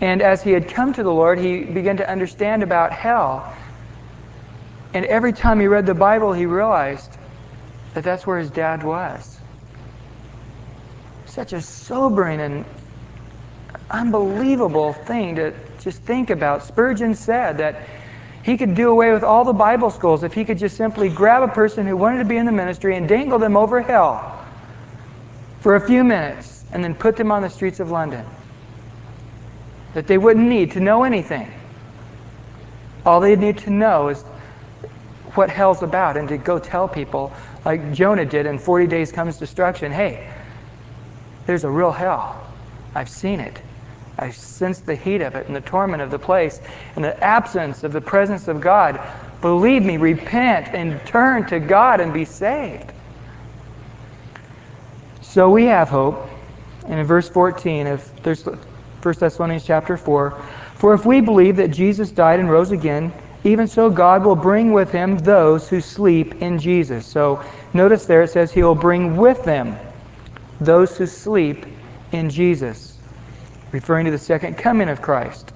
And 0.00 0.22
as 0.22 0.42
he 0.42 0.52
had 0.52 0.68
come 0.68 0.94
to 0.94 1.02
the 1.02 1.12
Lord, 1.12 1.38
he 1.38 1.64
began 1.64 1.98
to 1.98 2.10
understand 2.10 2.62
about 2.62 2.92
hell. 2.92 3.54
And 4.92 5.04
every 5.06 5.32
time 5.32 5.60
he 5.60 5.66
read 5.66 5.86
the 5.86 5.94
Bible, 5.94 6.32
he 6.32 6.46
realized 6.46 7.10
that 7.94 8.04
that's 8.04 8.26
where 8.26 8.38
his 8.38 8.50
dad 8.50 8.82
was. 8.82 9.38
Such 11.26 11.52
a 11.52 11.60
sobering 11.60 12.40
and 12.40 12.64
unbelievable 13.90 14.92
thing 14.92 15.36
to 15.36 15.54
just 15.80 16.02
think 16.02 16.30
about. 16.30 16.64
Spurgeon 16.64 17.14
said 17.14 17.58
that 17.58 17.82
he 18.42 18.56
could 18.56 18.74
do 18.74 18.90
away 18.90 19.12
with 19.12 19.22
all 19.22 19.44
the 19.44 19.52
Bible 19.52 19.90
schools 19.90 20.24
if 20.24 20.32
he 20.32 20.44
could 20.44 20.58
just 20.58 20.76
simply 20.76 21.08
grab 21.08 21.42
a 21.42 21.48
person 21.48 21.86
who 21.86 21.96
wanted 21.96 22.18
to 22.18 22.24
be 22.24 22.36
in 22.36 22.46
the 22.46 22.52
ministry 22.52 22.96
and 22.96 23.08
dangle 23.08 23.38
them 23.38 23.56
over 23.56 23.80
hell 23.80 24.44
for 25.60 25.76
a 25.76 25.80
few 25.80 26.02
minutes 26.02 26.64
and 26.72 26.82
then 26.82 26.94
put 26.94 27.16
them 27.16 27.30
on 27.30 27.42
the 27.42 27.50
streets 27.50 27.80
of 27.80 27.90
London. 27.90 28.24
That 29.94 30.06
they 30.06 30.18
wouldn't 30.18 30.48
need 30.48 30.72
to 30.72 30.80
know 30.80 31.04
anything. 31.04 31.50
All 33.04 33.20
they'd 33.20 33.38
need 33.38 33.58
to 33.58 33.70
know 33.70 34.08
is 34.08 34.24
what 35.36 35.50
hell's 35.50 35.82
about 35.82 36.16
and 36.16 36.28
to 36.28 36.38
go 36.38 36.58
tell 36.58 36.88
people, 36.88 37.32
like 37.64 37.92
Jonah 37.92 38.24
did 38.24 38.46
in 38.46 38.58
40 38.58 38.86
days 38.86 39.12
comes 39.12 39.38
destruction, 39.38 39.92
hey, 39.92 40.30
there's 41.46 41.64
a 41.64 41.70
real 41.70 41.92
hell. 41.92 42.40
I've 42.94 43.08
seen 43.08 43.40
it. 43.40 43.60
I 44.18 44.30
sense 44.30 44.80
the 44.80 44.94
heat 44.94 45.22
of 45.22 45.34
it 45.34 45.46
and 45.46 45.56
the 45.56 45.60
torment 45.60 46.02
of 46.02 46.10
the 46.10 46.18
place 46.18 46.60
and 46.94 47.04
the 47.04 47.18
absence 47.24 47.84
of 47.84 47.92
the 47.92 48.00
presence 48.00 48.48
of 48.48 48.60
God. 48.60 49.00
Believe 49.40 49.82
me, 49.82 49.96
repent 49.96 50.74
and 50.74 51.04
turn 51.06 51.46
to 51.46 51.58
God 51.58 52.00
and 52.00 52.12
be 52.12 52.26
saved. 52.26 52.92
So 55.22 55.48
we 55.50 55.64
have 55.66 55.88
hope. 55.88 56.28
And 56.86 56.98
in 56.98 57.06
verse 57.06 57.28
14 57.28 57.86
of 57.86 58.26
1 58.26 59.14
Thessalonians 59.18 59.64
chapter 59.64 59.96
4, 59.96 60.42
for 60.74 60.94
if 60.94 61.06
we 61.06 61.20
believe 61.20 61.56
that 61.56 61.68
Jesus 61.68 62.10
died 62.10 62.40
and 62.40 62.50
rose 62.50 62.72
again, 62.72 63.12
even 63.44 63.66
so 63.66 63.90
God 63.90 64.24
will 64.24 64.36
bring 64.36 64.72
with 64.72 64.92
him 64.92 65.18
those 65.18 65.68
who 65.68 65.80
sleep 65.80 66.42
in 66.42 66.58
Jesus. 66.58 67.06
So 67.06 67.42
notice 67.72 68.06
there 68.06 68.22
it 68.22 68.30
says 68.30 68.52
he 68.52 68.62
will 68.62 68.74
bring 68.74 69.16
with 69.16 69.44
them 69.44 69.76
those 70.60 70.96
who 70.96 71.06
sleep 71.06 71.64
in 72.12 72.30
Jesus 72.30 72.90
referring 73.72 74.04
to 74.06 74.10
the 74.10 74.18
second 74.18 74.56
coming 74.56 74.88
of 74.88 75.00
Christ. 75.00 75.52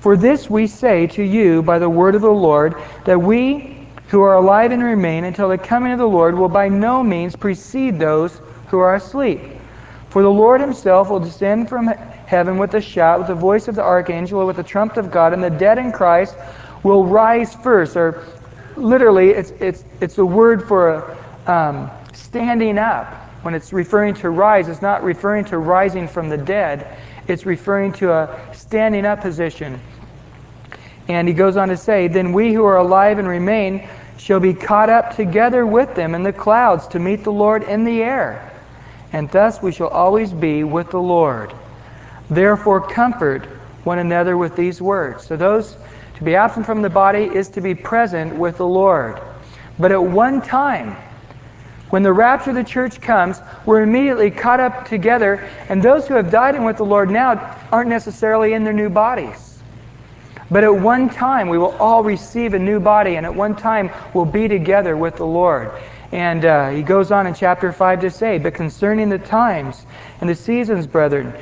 For 0.00 0.16
this 0.16 0.48
we 0.48 0.66
say 0.66 1.06
to 1.08 1.22
you 1.22 1.62
by 1.62 1.78
the 1.78 1.88
word 1.88 2.14
of 2.14 2.22
the 2.22 2.30
Lord, 2.30 2.74
that 3.04 3.20
we 3.20 3.86
who 4.08 4.20
are 4.22 4.34
alive 4.34 4.72
and 4.72 4.82
remain 4.82 5.24
until 5.24 5.48
the 5.48 5.58
coming 5.58 5.92
of 5.92 5.98
the 5.98 6.08
Lord 6.08 6.36
will 6.36 6.48
by 6.48 6.68
no 6.68 7.02
means 7.02 7.36
precede 7.36 7.98
those 7.98 8.40
who 8.68 8.78
are 8.78 8.94
asleep. 8.94 9.40
For 10.10 10.22
the 10.22 10.30
Lord 10.30 10.60
himself 10.60 11.08
will 11.08 11.20
descend 11.20 11.68
from 11.68 11.86
heaven 11.86 12.58
with 12.58 12.74
a 12.74 12.80
shout, 12.80 13.20
with 13.20 13.28
the 13.28 13.34
voice 13.34 13.68
of 13.68 13.74
the 13.74 13.82
archangel, 13.82 14.46
with 14.46 14.56
the 14.56 14.62
trumpet 14.62 14.98
of 14.98 15.10
God, 15.10 15.32
and 15.32 15.42
the 15.42 15.50
dead 15.50 15.78
in 15.78 15.92
Christ 15.92 16.36
will 16.82 17.04
rise 17.04 17.54
first. 17.54 17.96
Or 17.96 18.24
literally, 18.76 19.30
it's, 19.30 19.50
it's, 19.60 19.84
it's 20.00 20.18
a 20.18 20.24
word 20.24 20.66
for 20.66 21.16
um, 21.46 21.90
standing 22.12 22.78
up. 22.78 23.14
When 23.42 23.54
it's 23.54 23.72
referring 23.72 24.14
to 24.16 24.30
rise, 24.30 24.68
it's 24.68 24.82
not 24.82 25.02
referring 25.02 25.44
to 25.46 25.58
rising 25.58 26.06
from 26.06 26.28
the 26.28 26.38
dead. 26.38 26.96
It's 27.26 27.44
referring 27.44 27.92
to 27.94 28.12
a 28.12 28.54
standing 28.54 29.04
up 29.04 29.20
position. 29.20 29.80
And 31.08 31.26
he 31.26 31.34
goes 31.34 31.56
on 31.56 31.68
to 31.68 31.76
say, 31.76 32.06
Then 32.08 32.32
we 32.32 32.52
who 32.52 32.64
are 32.64 32.76
alive 32.76 33.18
and 33.18 33.26
remain 33.26 33.88
shall 34.16 34.38
be 34.38 34.54
caught 34.54 34.88
up 34.88 35.16
together 35.16 35.66
with 35.66 35.94
them 35.96 36.14
in 36.14 36.22
the 36.22 36.32
clouds 36.32 36.86
to 36.88 36.98
meet 37.00 37.24
the 37.24 37.32
Lord 37.32 37.64
in 37.64 37.84
the 37.84 38.02
air. 38.02 38.52
And 39.12 39.28
thus 39.30 39.60
we 39.60 39.72
shall 39.72 39.88
always 39.88 40.32
be 40.32 40.62
with 40.62 40.90
the 40.90 41.00
Lord. 41.00 41.52
Therefore, 42.30 42.80
comfort 42.80 43.44
one 43.84 43.98
another 43.98 44.38
with 44.38 44.54
these 44.54 44.80
words. 44.80 45.26
So, 45.26 45.36
those 45.36 45.76
to 46.22 46.30
be 46.30 46.36
absent 46.36 46.64
from 46.64 46.82
the 46.82 46.90
body 46.90 47.24
is 47.24 47.48
to 47.48 47.60
be 47.60 47.74
present 47.74 48.36
with 48.36 48.56
the 48.56 48.66
Lord. 48.66 49.20
But 49.78 49.90
at 49.90 50.02
one 50.02 50.40
time, 50.40 50.96
when 51.90 52.04
the 52.04 52.12
rapture 52.12 52.50
of 52.50 52.56
the 52.56 52.64
church 52.64 53.00
comes, 53.00 53.40
we're 53.66 53.82
immediately 53.82 54.30
caught 54.30 54.60
up 54.60 54.86
together, 54.86 55.50
and 55.68 55.82
those 55.82 56.06
who 56.06 56.14
have 56.14 56.30
died 56.30 56.54
and 56.54 56.64
with 56.64 56.76
the 56.76 56.84
Lord 56.84 57.10
now 57.10 57.58
aren't 57.72 57.90
necessarily 57.90 58.52
in 58.52 58.62
their 58.62 58.72
new 58.72 58.88
bodies. 58.88 59.58
But 60.48 60.62
at 60.62 60.74
one 60.74 61.10
time, 61.10 61.48
we 61.48 61.58
will 61.58 61.74
all 61.78 62.04
receive 62.04 62.54
a 62.54 62.58
new 62.58 62.78
body, 62.78 63.16
and 63.16 63.26
at 63.26 63.34
one 63.34 63.56
time, 63.56 63.90
we'll 64.14 64.24
be 64.24 64.46
together 64.46 64.96
with 64.96 65.16
the 65.16 65.26
Lord. 65.26 65.72
And 66.12 66.44
uh, 66.44 66.68
he 66.70 66.82
goes 66.82 67.10
on 67.10 67.26
in 67.26 67.34
chapter 67.34 67.72
5 67.72 68.00
to 68.02 68.10
say, 68.10 68.38
But 68.38 68.54
concerning 68.54 69.08
the 69.08 69.18
times 69.18 69.84
and 70.20 70.30
the 70.30 70.34
seasons, 70.36 70.86
brethren, 70.86 71.34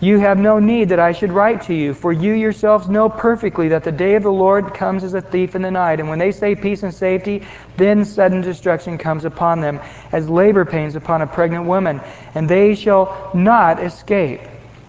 you 0.00 0.20
have 0.20 0.38
no 0.38 0.60
need 0.60 0.90
that 0.90 1.00
I 1.00 1.10
should 1.10 1.32
write 1.32 1.62
to 1.62 1.74
you, 1.74 1.92
for 1.92 2.12
you 2.12 2.32
yourselves 2.32 2.88
know 2.88 3.08
perfectly 3.08 3.68
that 3.68 3.82
the 3.82 3.90
day 3.90 4.14
of 4.14 4.22
the 4.22 4.30
Lord 4.30 4.72
comes 4.72 5.02
as 5.02 5.14
a 5.14 5.20
thief 5.20 5.56
in 5.56 5.62
the 5.62 5.72
night. 5.72 5.98
And 5.98 6.08
when 6.08 6.20
they 6.20 6.30
say 6.30 6.54
peace 6.54 6.84
and 6.84 6.94
safety, 6.94 7.44
then 7.76 8.04
sudden 8.04 8.40
destruction 8.40 8.96
comes 8.96 9.24
upon 9.24 9.60
them, 9.60 9.80
as 10.12 10.28
labor 10.28 10.64
pains 10.64 10.94
upon 10.94 11.22
a 11.22 11.26
pregnant 11.26 11.64
woman, 11.64 12.00
and 12.36 12.48
they 12.48 12.76
shall 12.76 13.30
not 13.34 13.82
escape. 13.82 14.40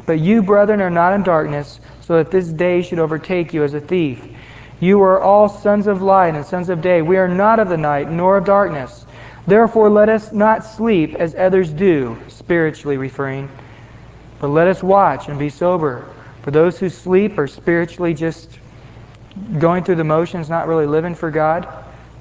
But 0.05 0.19
you, 0.19 0.43
brethren, 0.43 0.79
are 0.79 0.91
not 0.91 1.13
in 1.13 1.23
darkness, 1.23 1.79
so 2.01 2.17
that 2.17 2.29
this 2.29 2.47
day 2.47 2.83
should 2.83 2.99
overtake 2.99 3.51
you 3.51 3.63
as 3.63 3.73
a 3.73 3.81
thief. 3.81 4.21
You 4.79 5.01
are 5.01 5.19
all 5.19 5.49
sons 5.49 5.87
of 5.87 6.03
light 6.03 6.35
and 6.35 6.45
sons 6.45 6.69
of 6.69 6.83
day. 6.83 7.01
We 7.01 7.17
are 7.17 7.27
not 7.27 7.59
of 7.59 7.69
the 7.69 7.77
night, 7.77 8.11
nor 8.11 8.37
of 8.37 8.45
darkness. 8.45 9.05
Therefore, 9.47 9.89
let 9.89 10.07
us 10.07 10.31
not 10.31 10.63
sleep 10.63 11.15
as 11.15 11.33
others 11.33 11.71
do, 11.71 12.15
spiritually 12.27 12.97
referring 12.97 13.49
but 14.39 14.47
let 14.47 14.67
us 14.67 14.81
watch 14.81 15.27
and 15.27 15.37
be 15.37 15.49
sober. 15.49 16.05
For 16.43 16.51
those 16.51 16.79
who 16.79 16.89
sleep 16.89 17.37
are 17.37 17.47
spiritually 17.47 18.13
just 18.13 18.59
going 19.57 19.83
through 19.83 19.95
the 19.95 20.03
motions, 20.03 20.49
not 20.49 20.67
really 20.67 20.85
living 20.85 21.15
for 21.15 21.31
God. 21.31 21.67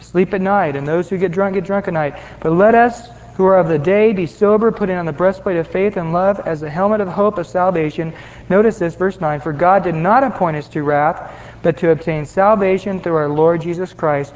Sleep 0.00 0.34
at 0.34 0.40
night, 0.40 0.76
and 0.76 0.86
those 0.86 1.08
who 1.08 1.18
get 1.18 1.32
drunk 1.32 1.54
get 1.54 1.64
drunk 1.64 1.88
at 1.88 1.94
night. 1.94 2.16
But 2.40 2.52
let 2.52 2.74
us 2.74 3.08
who 3.38 3.46
are 3.46 3.58
of 3.58 3.68
the 3.68 3.78
day 3.78 4.12
be 4.12 4.26
sober, 4.26 4.72
putting 4.72 4.96
on 4.96 5.06
the 5.06 5.12
breastplate 5.12 5.56
of 5.56 5.68
faith 5.68 5.96
and 5.96 6.12
love 6.12 6.40
as 6.40 6.60
the 6.60 6.68
helmet 6.68 7.00
of 7.00 7.06
hope 7.06 7.38
of 7.38 7.46
salvation. 7.46 8.12
Notice 8.48 8.80
this, 8.80 8.96
verse 8.96 9.20
9 9.20 9.40
For 9.40 9.52
God 9.52 9.84
did 9.84 9.94
not 9.94 10.24
appoint 10.24 10.56
us 10.56 10.68
to 10.70 10.82
wrath, 10.82 11.32
but 11.62 11.76
to 11.78 11.90
obtain 11.90 12.26
salvation 12.26 13.00
through 13.00 13.14
our 13.14 13.28
Lord 13.28 13.60
Jesus 13.60 13.92
Christ, 13.92 14.34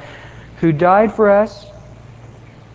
who 0.61 0.71
died 0.71 1.13
for 1.13 1.29
us, 1.29 1.65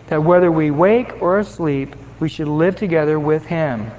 that 0.07 0.23
whether 0.23 0.51
we 0.51 0.69
wake 0.69 1.19
or 1.19 1.39
asleep, 1.39 1.95
we 2.19 2.29
should 2.29 2.47
live 2.47 2.75
together 2.75 3.19
with 3.19 3.45
him. 3.45 3.89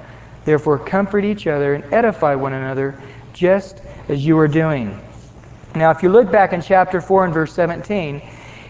Therefore, 0.45 0.79
comfort 0.79 1.23
each 1.23 1.47
other 1.47 1.75
and 1.75 1.93
edify 1.93 2.35
one 2.35 2.53
another, 2.53 2.99
just 3.33 3.81
as 4.09 4.25
you 4.25 4.37
are 4.39 4.47
doing. 4.47 4.99
Now, 5.75 5.91
if 5.91 6.03
you 6.03 6.09
look 6.09 6.31
back 6.31 6.53
in 6.53 6.61
chapter 6.61 6.99
4 6.99 7.25
and 7.25 7.33
verse 7.33 7.53
17, 7.53 8.21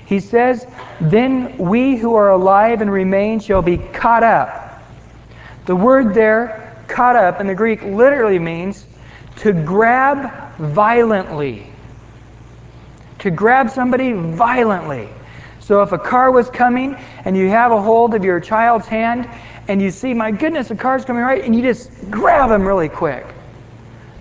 he 0.05 0.19
says, 0.19 0.67
Then 0.99 1.57
we 1.57 1.95
who 1.95 2.15
are 2.15 2.31
alive 2.31 2.81
and 2.81 2.91
remain 2.91 3.39
shall 3.39 3.61
be 3.61 3.77
caught 3.77 4.23
up. 4.23 4.83
The 5.65 5.75
word 5.75 6.13
there, 6.13 6.75
caught 6.87 7.15
up, 7.15 7.39
in 7.39 7.47
the 7.47 7.55
Greek 7.55 7.81
literally 7.83 8.39
means 8.39 8.85
to 9.37 9.53
grab 9.53 10.57
violently. 10.57 11.67
To 13.19 13.31
grab 13.31 13.69
somebody 13.69 14.13
violently. 14.13 15.09
So 15.59 15.81
if 15.81 15.93
a 15.93 15.97
car 15.97 16.31
was 16.31 16.49
coming 16.49 16.97
and 17.23 17.37
you 17.37 17.47
have 17.49 17.71
a 17.71 17.81
hold 17.81 18.13
of 18.13 18.25
your 18.25 18.39
child's 18.39 18.87
hand 18.87 19.29
and 19.68 19.82
you 19.82 19.91
see, 19.91 20.13
my 20.13 20.32
goodness, 20.32 20.72
a 20.72 20.75
car's 20.75 21.06
coming 21.06 21.24
right, 21.24 21.44
and 21.44 21.56
you 21.56 21.62
just 21.62 21.89
grab 22.10 22.50
them 22.50 22.68
really 22.68 22.89
quick. 22.89 23.25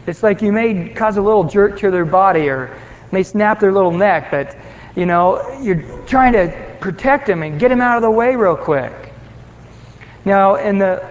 It's 0.06 0.22
like 0.22 0.42
you 0.42 0.52
may 0.52 0.88
cause 0.88 1.16
a 1.16 1.22
little 1.22 1.44
jerk 1.44 1.78
to 1.80 1.90
their 1.90 2.04
body 2.04 2.48
or 2.48 2.76
may 3.12 3.22
snap 3.22 3.60
their 3.60 3.72
little 3.72 3.90
neck, 3.90 4.30
but 4.30 4.56
you 4.96 5.06
know, 5.06 5.58
you're 5.60 5.82
trying 6.06 6.32
to 6.32 6.76
protect 6.80 7.26
them 7.26 7.42
and 7.42 7.60
get 7.60 7.68
them 7.68 7.80
out 7.80 7.96
of 7.96 8.02
the 8.02 8.10
way 8.10 8.36
real 8.36 8.56
quick. 8.56 8.92
Now, 10.24 10.56
in 10.56 10.78
the 10.78 11.08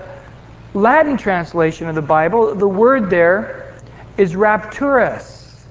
Latin 0.74 1.18
translation 1.18 1.88
of 1.88 1.96
the 1.96 2.02
Bible, 2.02 2.54
the 2.56 2.68
word 2.68 3.10
there 3.10 3.76
is 4.18 4.34
rapturus. 4.34 5.64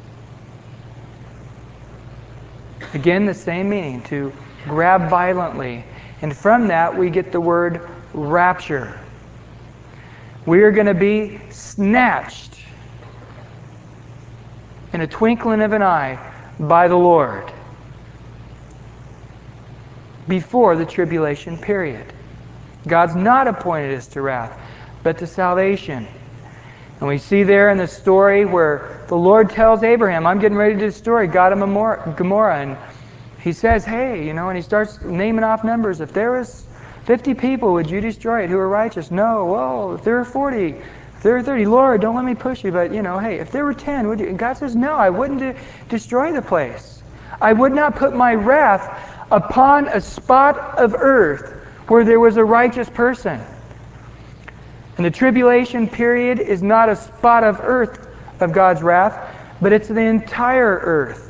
Again, 2.95 3.27
the 3.27 3.35
same 3.35 3.69
meaning, 3.69 4.03
to 4.05 4.33
grab 4.65 5.11
violently. 5.11 5.85
And 6.23 6.37
from 6.37 6.69
that, 6.69 6.97
we 6.97 7.11
get 7.11 7.31
the 7.31 7.41
word 7.41 7.89
rapture. 8.19 8.99
We 10.47 10.63
are 10.63 10.71
going 10.71 10.87
to 10.87 10.95
be 10.95 11.41
snatched 11.51 12.55
in 14.93 15.01
a 15.01 15.07
twinkling 15.07 15.61
of 15.61 15.73
an 15.73 15.83
eye 15.83 16.19
by 16.59 16.89
the 16.89 16.97
Lord 16.97 17.53
before 20.27 20.77
the 20.77 20.87
tribulation 20.87 21.59
period. 21.59 22.13
God's 22.87 23.15
not 23.15 23.49
appointed 23.49 23.97
us 23.97 24.07
to 24.09 24.23
wrath, 24.23 24.59
but 25.03 25.19
to 25.19 25.27
salvation. 25.27 26.07
And 27.01 27.09
we 27.09 27.19
see 27.19 27.45
there 27.45 27.71
in 27.71 27.79
the 27.79 27.87
story 27.87 28.45
where 28.45 29.05
the 29.09 29.17
Lord 29.17 29.51
tells 29.51 29.83
Abraham, 29.83 30.27
I'm 30.27 30.39
getting 30.39 30.59
ready 30.59 30.75
to 30.75 30.81
destroy 30.81 31.31
Sodom 31.31 31.63
and 31.63 32.17
Gomorrah. 32.17 32.61
And 32.61 32.77
he 33.41 33.53
says, 33.53 33.85
hey, 33.85 34.27
you 34.27 34.35
know, 34.35 34.49
and 34.49 34.57
he 34.57 34.63
starts 34.63 35.01
naming 35.03 35.45
off 35.45 35.65
numbers. 35.65 36.01
If 36.01 36.13
there 36.13 36.33
was 36.33 36.68
50 37.05 37.35
people, 37.35 37.73
would 37.75 37.91
you 37.91 38.01
destroy 38.01 38.45
it 38.45 38.51
who 38.51 38.59
are 38.59 38.69
righteous? 38.69 39.11
No. 39.11 39.47
Well, 39.47 39.95
if 39.95 40.05
there 40.05 40.19
are 40.19 40.25
40, 40.25 40.69
if 40.69 41.23
there 41.23 41.37
are 41.37 41.43
30, 41.43 41.67
Lord, 41.67 42.01
don't 42.01 42.15
let 42.15 42.25
me 42.25 42.35
push 42.35 42.65
you. 42.65 42.73
But, 42.73 42.93
you 42.93 43.03
know, 43.03 43.19
hey, 43.19 43.39
if 43.39 43.51
there 43.51 43.65
were 43.65 43.75
10, 43.75 44.09
would 44.09 44.21
you? 44.21 44.29
And 44.29 44.39
God 44.39 44.55
says, 44.55 44.77
no, 44.77 44.95
I 44.95 45.11
wouldn't 45.11 45.41
de- 45.41 45.57
destroy 45.89 46.33
the 46.33 46.43
place. 46.43 47.03
I 47.41 47.53
would 47.53 47.73
not 47.73 47.97
put 47.97 48.15
my 48.15 48.35
wrath 48.35 49.27
upon 49.31 49.89
a 49.89 50.01
spot 50.01 50.59
of 50.79 50.95
earth 50.95 51.53
where 51.89 52.05
there 52.05 52.21
was 52.21 52.37
a 52.37 52.45
righteous 52.45 52.89
person. 52.89 53.41
And 54.97 55.07
the 55.07 55.11
tribulation 55.11 55.89
period 55.89 56.41
is 56.41 56.63
not 56.63 56.89
a 56.89 56.97
spot 56.97 57.45
of 57.45 57.61
earth 57.61 58.09
of 58.41 58.53
God's 58.53 58.83
wrath, 58.83 59.35
but 59.61 59.73
it's 59.73 59.89
the 59.89 60.01
entire 60.01 60.81
earth 60.83 61.28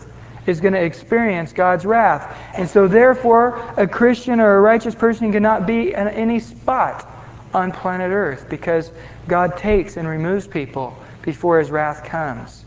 is 0.49 0.61
going 0.61 0.73
to 0.73 0.83
experience 0.83 1.53
God's 1.53 1.85
wrath. 1.85 2.37
And 2.55 2.69
so, 2.69 2.89
therefore, 2.89 3.63
a 3.77 3.87
Christian 3.87 4.41
or 4.41 4.57
a 4.57 4.61
righteous 4.61 4.95
person 4.95 5.31
cannot 5.31 5.67
be 5.67 5.93
in 5.93 6.09
any 6.09 6.41
spot 6.41 7.07
on 7.53 7.73
planet 7.73 8.11
Earth 8.11 8.47
because 8.49 8.91
God 9.27 9.59
takes 9.59 9.97
and 9.97 10.09
removes 10.09 10.47
people 10.47 10.97
before 11.23 11.59
His 11.59 11.71
wrath 11.71 12.05
comes. 12.05 12.65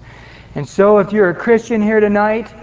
And 0.54 0.68
so, 0.68 1.00
if 1.00 1.12
you're 1.12 1.30
a 1.30 1.36
Christian 1.36 1.82
here 1.82 2.00
tonight, 2.00 2.54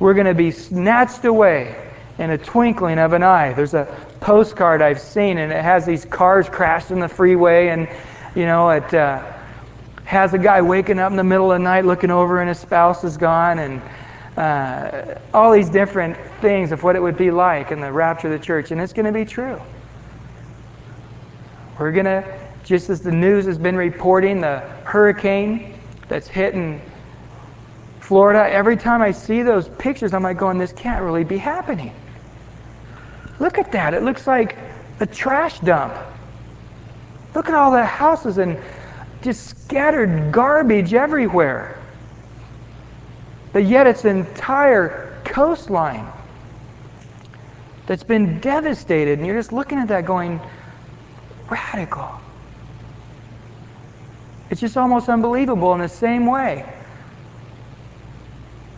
we're 0.00 0.14
going 0.14 0.26
to 0.26 0.34
be 0.34 0.50
snatched 0.50 1.24
away 1.24 1.76
in 2.18 2.30
a 2.30 2.38
twinkling 2.38 2.98
of 2.98 3.12
an 3.12 3.22
eye. 3.22 3.52
There's 3.52 3.74
a 3.74 3.86
postcard 4.20 4.82
I've 4.82 5.00
seen, 5.00 5.38
and 5.38 5.52
it 5.52 5.62
has 5.62 5.86
these 5.86 6.04
cars 6.04 6.48
crashed 6.48 6.90
in 6.90 6.98
the 6.98 7.08
freeway, 7.08 7.68
and 7.68 7.88
you 8.34 8.46
know 8.46 8.70
it 8.70 8.92
uh, 8.92 9.32
has 10.04 10.34
a 10.34 10.38
guy 10.38 10.60
waking 10.60 10.98
up 10.98 11.10
in 11.10 11.16
the 11.16 11.24
middle 11.24 11.52
of 11.52 11.58
the 11.58 11.64
night 11.64 11.84
looking 11.84 12.10
over, 12.10 12.40
and 12.40 12.48
his 12.48 12.58
spouse 12.58 13.04
is 13.04 13.16
gone, 13.16 13.58
and 13.58 13.80
uh, 14.36 15.18
all 15.34 15.52
these 15.52 15.68
different 15.68 16.16
things 16.40 16.72
of 16.72 16.82
what 16.82 16.96
it 16.96 17.02
would 17.02 17.16
be 17.16 17.30
like 17.30 17.70
in 17.72 17.80
the 17.80 17.92
rapture 17.92 18.32
of 18.32 18.38
the 18.38 18.44
church, 18.44 18.70
and 18.70 18.80
it's 18.80 18.92
going 18.92 19.06
to 19.06 19.12
be 19.12 19.24
true. 19.24 19.60
We're 21.78 21.92
going 21.92 22.06
to, 22.06 22.38
just 22.64 22.90
as 22.90 23.00
the 23.00 23.12
news 23.12 23.46
has 23.46 23.58
been 23.58 23.76
reporting, 23.76 24.40
the 24.40 24.60
hurricane 24.84 25.78
that's 26.08 26.28
hitting 26.28 26.80
Florida, 28.00 28.52
every 28.52 28.76
time 28.76 29.02
I 29.02 29.12
see 29.12 29.42
those 29.42 29.68
pictures, 29.68 30.12
I'm 30.12 30.24
like 30.24 30.36
going, 30.36 30.58
this 30.58 30.72
can't 30.72 31.04
really 31.04 31.24
be 31.24 31.38
happening. 31.38 31.94
Look 33.38 33.56
at 33.56 33.72
that. 33.72 33.94
It 33.94 34.02
looks 34.02 34.26
like 34.26 34.58
a 34.98 35.06
trash 35.06 35.60
dump. 35.60 35.94
Look 37.34 37.48
at 37.48 37.54
all 37.54 37.70
the 37.70 37.84
houses 37.84 38.38
and 38.38 38.58
just 39.22 39.62
scattered 39.62 40.32
garbage 40.32 40.92
everywhere. 40.92 41.79
But 43.52 43.64
yet 43.64 43.86
it's 43.86 44.04
entire 44.04 45.20
coastline 45.24 46.06
that's 47.86 48.04
been 48.04 48.38
devastated. 48.38 49.18
And 49.18 49.26
you're 49.26 49.36
just 49.36 49.52
looking 49.52 49.78
at 49.78 49.88
that 49.88 50.04
going, 50.04 50.40
radical. 51.50 52.20
It's 54.50 54.60
just 54.60 54.76
almost 54.76 55.08
unbelievable 55.08 55.74
in 55.74 55.80
the 55.80 55.88
same 55.88 56.26
way. 56.26 56.64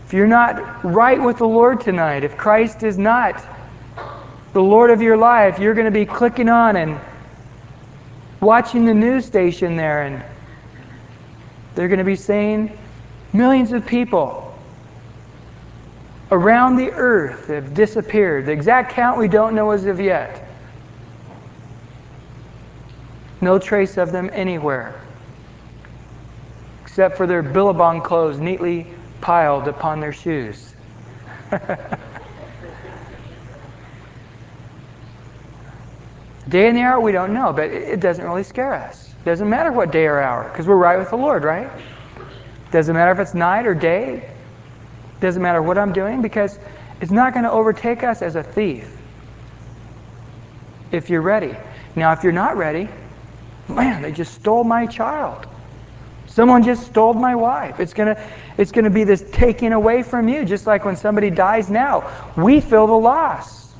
If 0.06 0.12
you're 0.14 0.26
not 0.26 0.84
right 0.84 1.20
with 1.20 1.38
the 1.38 1.46
Lord 1.46 1.80
tonight, 1.80 2.24
if 2.24 2.36
Christ 2.36 2.82
is 2.82 2.98
not 2.98 3.42
the 4.52 4.62
Lord 4.62 4.90
of 4.90 5.00
your 5.00 5.16
life, 5.16 5.58
you're 5.58 5.74
going 5.74 5.86
to 5.86 5.90
be 5.90 6.04
clicking 6.04 6.50
on 6.50 6.76
and 6.76 7.00
watching 8.40 8.84
the 8.84 8.92
news 8.92 9.24
station 9.24 9.76
there, 9.76 10.02
and 10.02 10.22
they're 11.74 11.88
going 11.88 11.98
to 11.98 12.04
be 12.04 12.16
saying 12.16 12.78
millions 13.32 13.72
of 13.72 13.86
people 13.86 14.41
around 16.32 16.76
the 16.76 16.90
earth 16.92 17.46
have 17.48 17.74
disappeared. 17.74 18.46
The 18.46 18.52
exact 18.52 18.92
count 18.92 19.18
we 19.18 19.28
don't 19.28 19.54
know 19.54 19.70
as 19.70 19.84
of 19.84 20.00
yet. 20.00 20.48
No 23.42 23.58
trace 23.58 23.98
of 23.98 24.12
them 24.12 24.30
anywhere, 24.32 25.00
except 26.82 27.16
for 27.18 27.26
their 27.26 27.42
billabong 27.42 28.00
clothes 28.00 28.38
neatly 28.38 28.86
piled 29.20 29.68
upon 29.68 30.00
their 30.00 30.12
shoes. 30.12 30.74
Day 36.48 36.68
and 36.68 36.76
the 36.76 36.82
hour, 36.82 37.00
we 37.00 37.12
don't 37.12 37.32
know, 37.34 37.52
but 37.52 37.70
it 37.70 38.00
doesn't 38.00 38.24
really 38.24 38.42
scare 38.42 38.74
us. 38.74 39.14
It 39.20 39.24
doesn't 39.24 39.48
matter 39.48 39.70
what 39.70 39.92
day 39.92 40.06
or 40.06 40.20
hour, 40.20 40.48
because 40.48 40.66
we're 40.66 40.76
right 40.76 40.98
with 40.98 41.10
the 41.10 41.16
Lord, 41.16 41.44
right? 41.44 41.70
Doesn't 42.70 42.94
matter 42.94 43.12
if 43.12 43.18
it's 43.18 43.34
night 43.34 43.66
or 43.66 43.74
day. 43.74 44.31
Doesn't 45.22 45.40
matter 45.40 45.62
what 45.62 45.78
I'm 45.78 45.92
doing, 45.92 46.20
because 46.20 46.58
it's 47.00 47.12
not 47.12 47.32
going 47.32 47.44
to 47.44 47.50
overtake 47.50 48.02
us 48.02 48.22
as 48.22 48.34
a 48.34 48.42
thief 48.42 48.90
if 50.90 51.08
you're 51.08 51.22
ready. 51.22 51.56
Now, 51.94 52.12
if 52.12 52.24
you're 52.24 52.32
not 52.32 52.56
ready, 52.56 52.88
man, 53.68 54.02
they 54.02 54.10
just 54.10 54.34
stole 54.34 54.64
my 54.64 54.84
child. 54.84 55.46
Someone 56.26 56.64
just 56.64 56.86
stole 56.86 57.14
my 57.14 57.36
wife. 57.36 57.78
It's 57.78 57.94
going 57.94 58.16
to 58.16 58.28
it's 58.58 58.72
going 58.72 58.84
to 58.84 58.90
be 58.90 59.04
this 59.04 59.22
taking 59.32 59.72
away 59.72 60.02
from 60.02 60.28
you, 60.28 60.44
just 60.44 60.66
like 60.66 60.84
when 60.84 60.96
somebody 60.96 61.30
dies 61.30 61.70
now. 61.70 62.10
We 62.36 62.60
feel 62.60 62.88
the 62.88 62.92
loss 62.92 63.72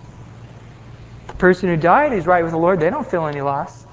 The 1.26 1.34
person 1.34 1.68
who 1.68 1.76
died 1.76 2.12
is 2.12 2.26
right 2.26 2.42
with 2.42 2.52
the 2.52 2.58
Lord, 2.58 2.78
they 2.78 2.90
don't 2.90 3.10
feel 3.10 3.26
any 3.26 3.40
loss. 3.40 3.84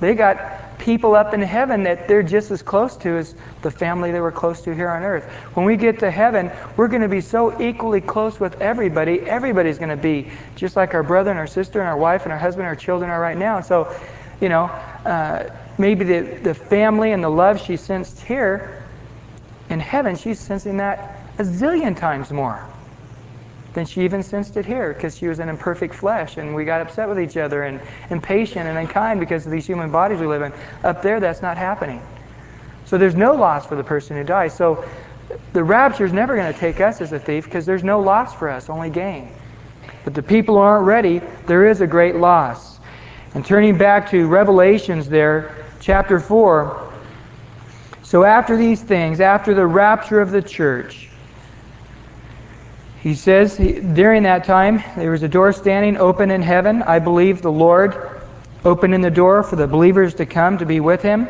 They 0.00 0.14
got 0.14 0.38
people 0.80 1.14
up 1.14 1.34
in 1.34 1.40
heaven 1.40 1.82
that 1.84 2.08
they're 2.08 2.22
just 2.22 2.50
as 2.50 2.62
close 2.62 2.96
to 2.96 3.18
as 3.18 3.34
the 3.62 3.70
family 3.70 4.10
they 4.10 4.20
were 4.20 4.32
close 4.32 4.62
to 4.62 4.74
here 4.74 4.88
on 4.88 5.02
earth. 5.02 5.24
When 5.54 5.66
we 5.66 5.76
get 5.76 5.98
to 6.00 6.10
heaven, 6.10 6.50
we're 6.76 6.88
going 6.88 7.02
to 7.02 7.08
be 7.08 7.20
so 7.20 7.60
equally 7.60 8.00
close 8.00 8.40
with 8.40 8.60
everybody. 8.60 9.20
Everybody's 9.20 9.78
going 9.78 9.90
to 9.90 9.96
be 9.96 10.30
just 10.56 10.76
like 10.76 10.94
our 10.94 11.02
brother 11.02 11.30
and 11.30 11.38
our 11.38 11.46
sister 11.46 11.80
and 11.80 11.88
our 11.88 11.96
wife 11.96 12.24
and 12.24 12.32
our 12.32 12.38
husband 12.38 12.66
and 12.66 12.68
our 12.68 12.76
children 12.76 13.10
are 13.10 13.20
right 13.20 13.36
now. 13.36 13.60
So, 13.60 13.94
you 14.40 14.48
know, 14.48 14.64
uh, 14.64 15.54
maybe 15.78 16.04
the, 16.04 16.20
the 16.42 16.54
family 16.54 17.12
and 17.12 17.22
the 17.22 17.28
love 17.28 17.60
she 17.60 17.76
sensed 17.76 18.20
here 18.20 18.84
in 19.68 19.80
heaven, 19.80 20.16
she's 20.16 20.40
sensing 20.40 20.78
that 20.78 21.20
a 21.38 21.42
zillion 21.42 21.96
times 21.96 22.30
more 22.30 22.66
than 23.72 23.86
she 23.86 24.02
even 24.02 24.22
sensed 24.22 24.56
it 24.56 24.66
here 24.66 24.92
because 24.92 25.16
she 25.16 25.28
was 25.28 25.38
in 25.38 25.48
imperfect 25.48 25.94
flesh 25.94 26.36
and 26.36 26.54
we 26.54 26.64
got 26.64 26.80
upset 26.80 27.08
with 27.08 27.20
each 27.20 27.36
other 27.36 27.62
and 27.62 27.80
impatient 28.10 28.66
and 28.66 28.76
unkind 28.76 29.20
because 29.20 29.46
of 29.46 29.52
these 29.52 29.66
human 29.66 29.90
bodies 29.90 30.18
we 30.18 30.26
live 30.26 30.42
in. 30.42 30.52
Up 30.82 31.02
there, 31.02 31.20
that's 31.20 31.42
not 31.42 31.56
happening. 31.56 32.02
So 32.84 32.98
there's 32.98 33.14
no 33.14 33.34
loss 33.34 33.66
for 33.66 33.76
the 33.76 33.84
person 33.84 34.16
who 34.16 34.24
dies. 34.24 34.54
So 34.54 34.84
the 35.52 35.62
rapture 35.62 36.04
is 36.04 36.12
never 36.12 36.34
going 36.34 36.52
to 36.52 36.58
take 36.58 36.80
us 36.80 37.00
as 37.00 37.12
a 37.12 37.18
thief 37.18 37.44
because 37.44 37.64
there's 37.64 37.84
no 37.84 38.00
loss 38.00 38.34
for 38.34 38.48
us, 38.48 38.68
only 38.68 38.90
gain. 38.90 39.32
But 40.04 40.14
the 40.14 40.22
people 40.22 40.56
who 40.56 40.60
aren't 40.60 40.86
ready, 40.86 41.20
there 41.46 41.68
is 41.68 41.80
a 41.80 41.86
great 41.86 42.16
loss. 42.16 42.80
And 43.34 43.44
turning 43.44 43.78
back 43.78 44.10
to 44.10 44.26
Revelations 44.26 45.08
there, 45.08 45.54
chapter 45.78 46.18
4. 46.18 46.92
So 48.02 48.24
after 48.24 48.56
these 48.56 48.82
things, 48.82 49.20
after 49.20 49.54
the 49.54 49.66
rapture 49.66 50.20
of 50.20 50.32
the 50.32 50.42
church, 50.42 51.09
he 53.02 53.14
says, 53.14 53.56
during 53.56 54.24
that 54.24 54.44
time, 54.44 54.82
there 54.96 55.10
was 55.10 55.22
a 55.22 55.28
door 55.28 55.54
standing 55.54 55.96
open 55.96 56.30
in 56.30 56.42
heaven. 56.42 56.82
I 56.82 56.98
believe 56.98 57.40
the 57.40 57.50
Lord 57.50 58.20
opening 58.62 59.00
the 59.00 59.10
door 59.10 59.42
for 59.42 59.56
the 59.56 59.66
believers 59.66 60.14
to 60.14 60.26
come 60.26 60.58
to 60.58 60.66
be 60.66 60.80
with 60.80 61.00
him. 61.00 61.26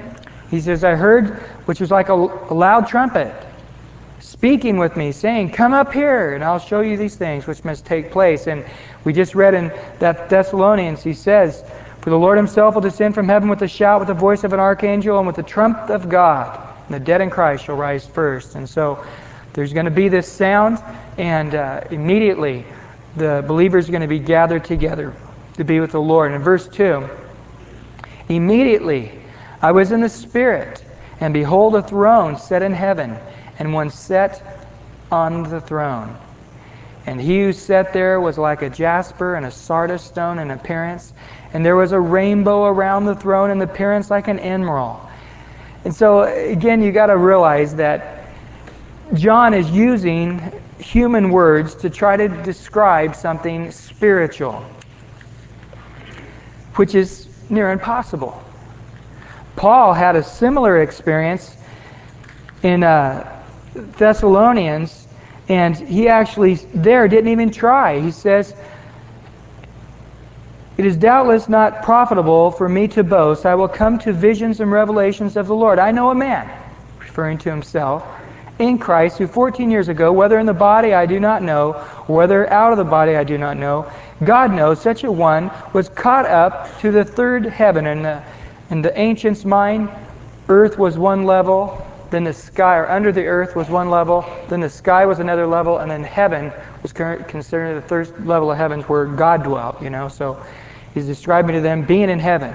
He 0.50 0.60
says, 0.60 0.82
I 0.82 0.96
heard, 0.96 1.34
which 1.66 1.78
was 1.78 1.92
like 1.92 2.08
a, 2.08 2.14
a 2.14 2.54
loud 2.54 2.88
trumpet, 2.88 3.32
speaking 4.18 4.78
with 4.78 4.96
me, 4.96 5.12
saying, 5.12 5.52
Come 5.52 5.72
up 5.72 5.92
here, 5.92 6.34
and 6.34 6.42
I'll 6.42 6.58
show 6.58 6.80
you 6.80 6.96
these 6.96 7.14
things 7.14 7.46
which 7.46 7.64
must 7.64 7.86
take 7.86 8.10
place. 8.10 8.48
And 8.48 8.64
we 9.04 9.12
just 9.12 9.36
read 9.36 9.54
in 9.54 9.68
that 10.00 10.28
Thessalonians, 10.28 11.04
he 11.04 11.14
says, 11.14 11.62
For 12.00 12.10
the 12.10 12.18
Lord 12.18 12.36
himself 12.36 12.74
will 12.74 12.82
descend 12.82 13.14
from 13.14 13.28
heaven 13.28 13.48
with 13.48 13.62
a 13.62 13.68
shout, 13.68 14.00
with 14.00 14.08
the 14.08 14.14
voice 14.14 14.42
of 14.42 14.52
an 14.52 14.58
archangel, 14.58 15.18
and 15.18 15.26
with 15.26 15.36
the 15.36 15.44
trump 15.44 15.88
of 15.88 16.08
God. 16.08 16.68
And 16.86 16.94
the 16.96 17.04
dead 17.04 17.20
in 17.20 17.30
Christ 17.30 17.66
shall 17.66 17.76
rise 17.76 18.04
first. 18.04 18.56
And 18.56 18.68
so 18.68 19.04
there's 19.52 19.72
going 19.72 19.86
to 19.86 19.90
be 19.90 20.08
this 20.08 20.30
sound, 20.30 20.78
and 21.18 21.54
uh, 21.54 21.82
immediately 21.90 22.64
the 23.16 23.44
believers 23.46 23.88
are 23.88 23.92
going 23.92 24.02
to 24.02 24.08
be 24.08 24.18
gathered 24.18 24.64
together 24.64 25.14
to 25.56 25.64
be 25.64 25.80
with 25.80 25.92
the 25.92 26.00
Lord. 26.00 26.28
And 26.28 26.36
In 26.36 26.42
verse 26.42 26.68
2, 26.68 27.08
immediately 28.28 29.12
I 29.60 29.72
was 29.72 29.92
in 29.92 30.00
the 30.00 30.08
Spirit, 30.08 30.84
and 31.20 31.34
behold, 31.34 31.74
a 31.74 31.82
throne 31.82 32.38
set 32.38 32.62
in 32.62 32.72
heaven, 32.72 33.16
and 33.58 33.74
one 33.74 33.90
set 33.90 34.66
on 35.10 35.42
the 35.42 35.60
throne. 35.60 36.16
And 37.06 37.20
he 37.20 37.42
who 37.42 37.52
sat 37.52 37.92
there 37.92 38.20
was 38.20 38.38
like 38.38 38.62
a 38.62 38.70
jasper 38.70 39.34
and 39.34 39.44
a 39.44 39.50
sardius 39.50 40.04
stone 40.04 40.38
in 40.38 40.50
appearance, 40.50 41.12
and 41.52 41.64
there 41.64 41.76
was 41.76 41.92
a 41.92 42.00
rainbow 42.00 42.64
around 42.66 43.06
the 43.06 43.16
throne 43.16 43.50
in 43.50 43.60
appearance 43.60 44.10
like 44.10 44.28
an 44.28 44.38
emerald. 44.38 45.00
And 45.84 45.94
so, 45.94 46.22
again, 46.22 46.82
you 46.82 46.92
got 46.92 47.06
to 47.06 47.16
realize 47.16 47.74
that 47.76 48.19
John 49.14 49.54
is 49.54 49.68
using 49.70 50.52
human 50.78 51.30
words 51.30 51.74
to 51.76 51.90
try 51.90 52.16
to 52.16 52.28
describe 52.28 53.16
something 53.16 53.72
spiritual, 53.72 54.64
which 56.76 56.94
is 56.94 57.28
near 57.48 57.72
impossible. 57.72 58.40
Paul 59.56 59.94
had 59.94 60.14
a 60.14 60.22
similar 60.22 60.82
experience 60.82 61.56
in 62.62 62.84
uh, 62.84 63.42
Thessalonians, 63.74 65.08
and 65.48 65.76
he 65.76 66.06
actually 66.06 66.54
there 66.72 67.08
didn't 67.08 67.32
even 67.32 67.50
try. 67.50 67.98
He 67.98 68.12
says, 68.12 68.54
It 70.76 70.86
is 70.86 70.96
doubtless 70.96 71.48
not 71.48 71.82
profitable 71.82 72.52
for 72.52 72.68
me 72.68 72.86
to 72.88 73.02
boast. 73.02 73.44
I 73.44 73.56
will 73.56 73.68
come 73.68 73.98
to 73.98 74.12
visions 74.12 74.60
and 74.60 74.70
revelations 74.70 75.36
of 75.36 75.48
the 75.48 75.54
Lord. 75.54 75.80
I 75.80 75.90
know 75.90 76.10
a 76.10 76.14
man, 76.14 76.48
referring 77.00 77.38
to 77.38 77.50
himself, 77.50 78.06
in 78.60 78.78
Christ, 78.78 79.18
who 79.18 79.26
14 79.26 79.70
years 79.70 79.88
ago, 79.88 80.12
whether 80.12 80.38
in 80.38 80.46
the 80.46 80.54
body 80.54 80.92
I 80.92 81.06
do 81.06 81.18
not 81.18 81.42
know, 81.42 81.72
whether 82.06 82.48
out 82.52 82.72
of 82.72 82.78
the 82.78 82.84
body 82.84 83.16
I 83.16 83.24
do 83.24 83.38
not 83.38 83.56
know, 83.56 83.90
God 84.22 84.52
knows, 84.52 84.80
such 84.80 85.02
a 85.04 85.10
one 85.10 85.50
was 85.72 85.88
caught 85.88 86.26
up 86.26 86.78
to 86.80 86.92
the 86.92 87.04
third 87.04 87.46
heaven. 87.46 87.86
In 87.86 88.02
the, 88.02 88.22
in 88.68 88.82
the 88.82 88.96
ancients' 88.98 89.46
mind, 89.46 89.88
earth 90.48 90.78
was 90.78 90.98
one 90.98 91.24
level, 91.24 91.86
then 92.10 92.24
the 92.24 92.34
sky, 92.34 92.76
or 92.76 92.90
under 92.90 93.12
the 93.12 93.24
earth 93.24 93.56
was 93.56 93.70
one 93.70 93.88
level, 93.88 94.24
then 94.48 94.60
the 94.60 94.68
sky 94.68 95.06
was 95.06 95.20
another 95.20 95.46
level, 95.46 95.78
and 95.78 95.90
then 95.90 96.04
heaven 96.04 96.52
was 96.82 96.92
considered 96.92 97.76
the 97.76 97.88
third 97.88 98.26
level 98.26 98.50
of 98.50 98.58
heavens 98.58 98.84
where 98.88 99.06
God 99.06 99.42
dwelt, 99.42 99.80
you 99.80 99.88
know. 99.88 100.08
So 100.08 100.42
he's 100.92 101.06
describing 101.06 101.54
to 101.54 101.62
them 101.62 101.82
being 101.86 102.10
in 102.10 102.18
heaven. 102.18 102.54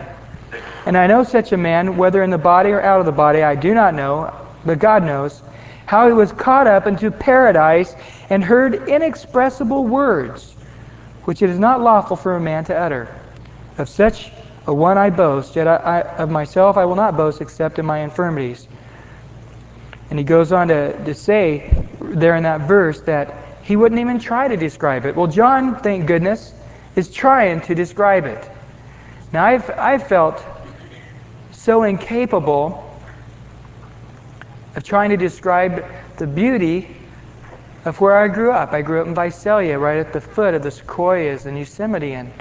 And 0.86 0.96
I 0.96 1.08
know 1.08 1.24
such 1.24 1.52
a 1.52 1.58
man, 1.58 1.98
whether 1.98 2.22
in 2.22 2.30
the 2.30 2.38
body 2.38 2.70
or 2.70 2.82
out 2.82 3.00
of 3.00 3.08
the 3.08 3.12
body, 3.12 3.42
I 3.42 3.56
do 3.56 3.74
not 3.74 3.96
know, 3.96 4.32
but 4.66 4.78
God 4.78 5.04
knows 5.04 5.42
how 5.86 6.08
he 6.08 6.14
was 6.14 6.32
caught 6.32 6.68
up 6.68 6.88
into 6.88 7.12
paradise 7.12 7.96
and 8.30 8.44
heard 8.44 8.88
inexpressible 8.88 9.86
words, 9.86 10.56
which 11.26 11.42
it 11.42 11.50
is 11.50 11.60
not 11.60 11.82
lawful 11.82 12.16
for 12.16 12.36
a 12.36 12.40
man 12.40 12.64
to 12.66 12.76
utter. 12.76 13.08
Of 13.78 13.90
such 13.90 14.32
a 14.68 14.74
one 14.74 14.98
I 14.98 15.10
boast, 15.10 15.56
yet 15.56 15.68
I, 15.68 15.76
I, 15.76 16.02
of 16.18 16.30
myself 16.30 16.78
I 16.78 16.86
will 16.86 16.96
not 16.96 17.16
boast 17.16 17.42
except 17.42 17.78
in 17.78 17.86
my 17.86 18.00
infirmities. 18.00 18.68
And 20.10 20.18
he 20.18 20.26
goes 20.26 20.52
on 20.52 20.68
to, 20.70 21.06
to 21.06 21.14
say 21.14 21.86
there 22.00 22.36
in 22.36 22.44
that 22.44 22.62
verse 22.62 23.02
that 23.02 23.36
he 23.64 23.76
wouldn't 23.76 24.00
even 24.00 24.20
try 24.20 24.48
to 24.48 24.56
describe 24.56 25.06
it. 25.06 25.16
Well, 25.16 25.28
John, 25.28 25.80
thank 25.80 26.06
goodness, 26.06 26.54
is 26.96 27.10
trying 27.10 27.62
to 27.62 27.76
describe 27.76 28.26
it. 28.26 28.50
Now, 29.34 29.46
I've, 29.46 29.70
I've 29.72 30.08
felt 30.08 30.44
so 31.52 31.84
incapable 31.84 32.85
of 34.76 34.84
trying 34.84 35.10
to 35.10 35.18
describe 35.18 35.86
the 36.18 36.28
beauty 36.28 36.96
of 37.86 38.02
where 38.02 38.18
I 38.18 38.28
grew 38.28 38.52
up. 38.52 38.74
I 38.74 38.82
grew 38.82 39.02
up 39.02 39.08
in 39.08 39.16
Visalia, 39.16 39.78
right 39.78 39.98
at 39.98 40.12
the 40.12 40.22
foot 40.22 40.54
of 40.54 40.64
the 40.64 40.72
sequoias 40.72 41.46
in 41.46 41.56
Yosemite. 41.56 42.14
And 42.14 42.32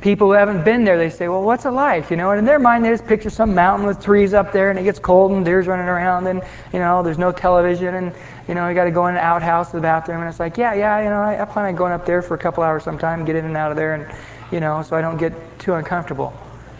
people 0.00 0.26
who 0.26 0.32
haven't 0.32 0.64
been 0.64 0.84
there, 0.84 0.98
they 0.98 1.08
say, 1.08 1.28
well, 1.28 1.42
what's 1.42 1.64
it 1.64 1.70
like? 1.70 2.10
You 2.10 2.16
know, 2.16 2.30
and 2.30 2.38
in 2.40 2.44
their 2.44 2.58
mind, 2.58 2.84
they 2.84 2.90
just 2.90 3.06
picture 3.06 3.30
some 3.30 3.54
mountain 3.54 3.86
with 3.86 4.02
trees 4.02 4.34
up 4.34 4.52
there, 4.52 4.70
and 4.70 4.78
it 4.78 4.82
gets 4.82 4.98
cold, 4.98 5.32
and 5.32 5.44
deer's 5.44 5.66
running 5.66 5.86
around, 5.86 6.26
and, 6.26 6.42
you 6.72 6.78
know, 6.78 7.02
there's 7.02 7.18
no 7.18 7.32
television, 7.32 7.94
and, 7.94 8.12
you 8.48 8.54
know, 8.54 8.68
you 8.68 8.74
got 8.74 8.84
to 8.84 8.90
go 8.90 9.06
in 9.06 9.14
an 9.14 9.20
outhouse 9.20 9.70
to 9.70 9.76
the 9.76 9.82
bathroom. 9.82 10.20
And 10.20 10.28
it's 10.28 10.40
like, 10.40 10.58
yeah, 10.58 10.74
yeah, 10.74 10.98
you 10.98 11.08
know, 11.08 11.20
I, 11.20 11.40
I 11.40 11.44
plan 11.44 11.66
on 11.66 11.76
going 11.76 11.92
up 11.92 12.04
there 12.04 12.20
for 12.20 12.34
a 12.34 12.38
couple 12.38 12.64
hours 12.64 12.82
sometime, 12.82 13.24
get 13.24 13.36
in 13.36 13.44
and 13.44 13.56
out 13.56 13.70
of 13.70 13.76
there, 13.76 13.94
and, 13.94 14.18
you 14.52 14.60
know, 14.60 14.82
so 14.82 14.96
I 14.96 15.00
don't 15.00 15.16
get 15.16 15.32
too 15.58 15.74
uncomfortable. 15.74 16.34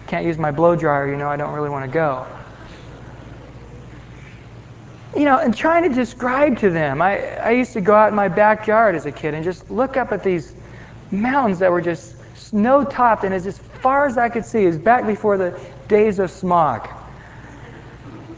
Can't 0.08 0.26
use 0.26 0.38
my 0.38 0.50
blow 0.50 0.76
dryer, 0.76 1.08
you 1.08 1.16
know, 1.16 1.28
I 1.28 1.36
don't 1.36 1.54
really 1.54 1.70
want 1.70 1.84
to 1.84 1.90
go 1.90 2.26
you 5.16 5.24
know, 5.24 5.38
and 5.38 5.56
trying 5.56 5.82
to 5.88 5.94
describe 5.94 6.58
to 6.58 6.70
them. 6.70 7.00
I, 7.00 7.36
I 7.36 7.50
used 7.52 7.72
to 7.72 7.80
go 7.80 7.94
out 7.94 8.10
in 8.10 8.14
my 8.14 8.28
backyard 8.28 8.94
as 8.94 9.06
a 9.06 9.12
kid 9.12 9.32
and 9.32 9.42
just 9.42 9.70
look 9.70 9.96
up 9.96 10.12
at 10.12 10.22
these 10.22 10.54
mountains 11.10 11.58
that 11.60 11.70
were 11.70 11.80
just 11.80 12.16
snow 12.36 12.84
topped, 12.84 13.24
and 13.24 13.32
as 13.34 13.58
far 13.58 14.06
as 14.06 14.18
I 14.18 14.28
could 14.28 14.44
see, 14.44 14.64
is 14.64 14.76
back 14.76 15.06
before 15.06 15.38
the 15.38 15.58
days 15.88 16.18
of 16.18 16.30
smog. 16.30 16.88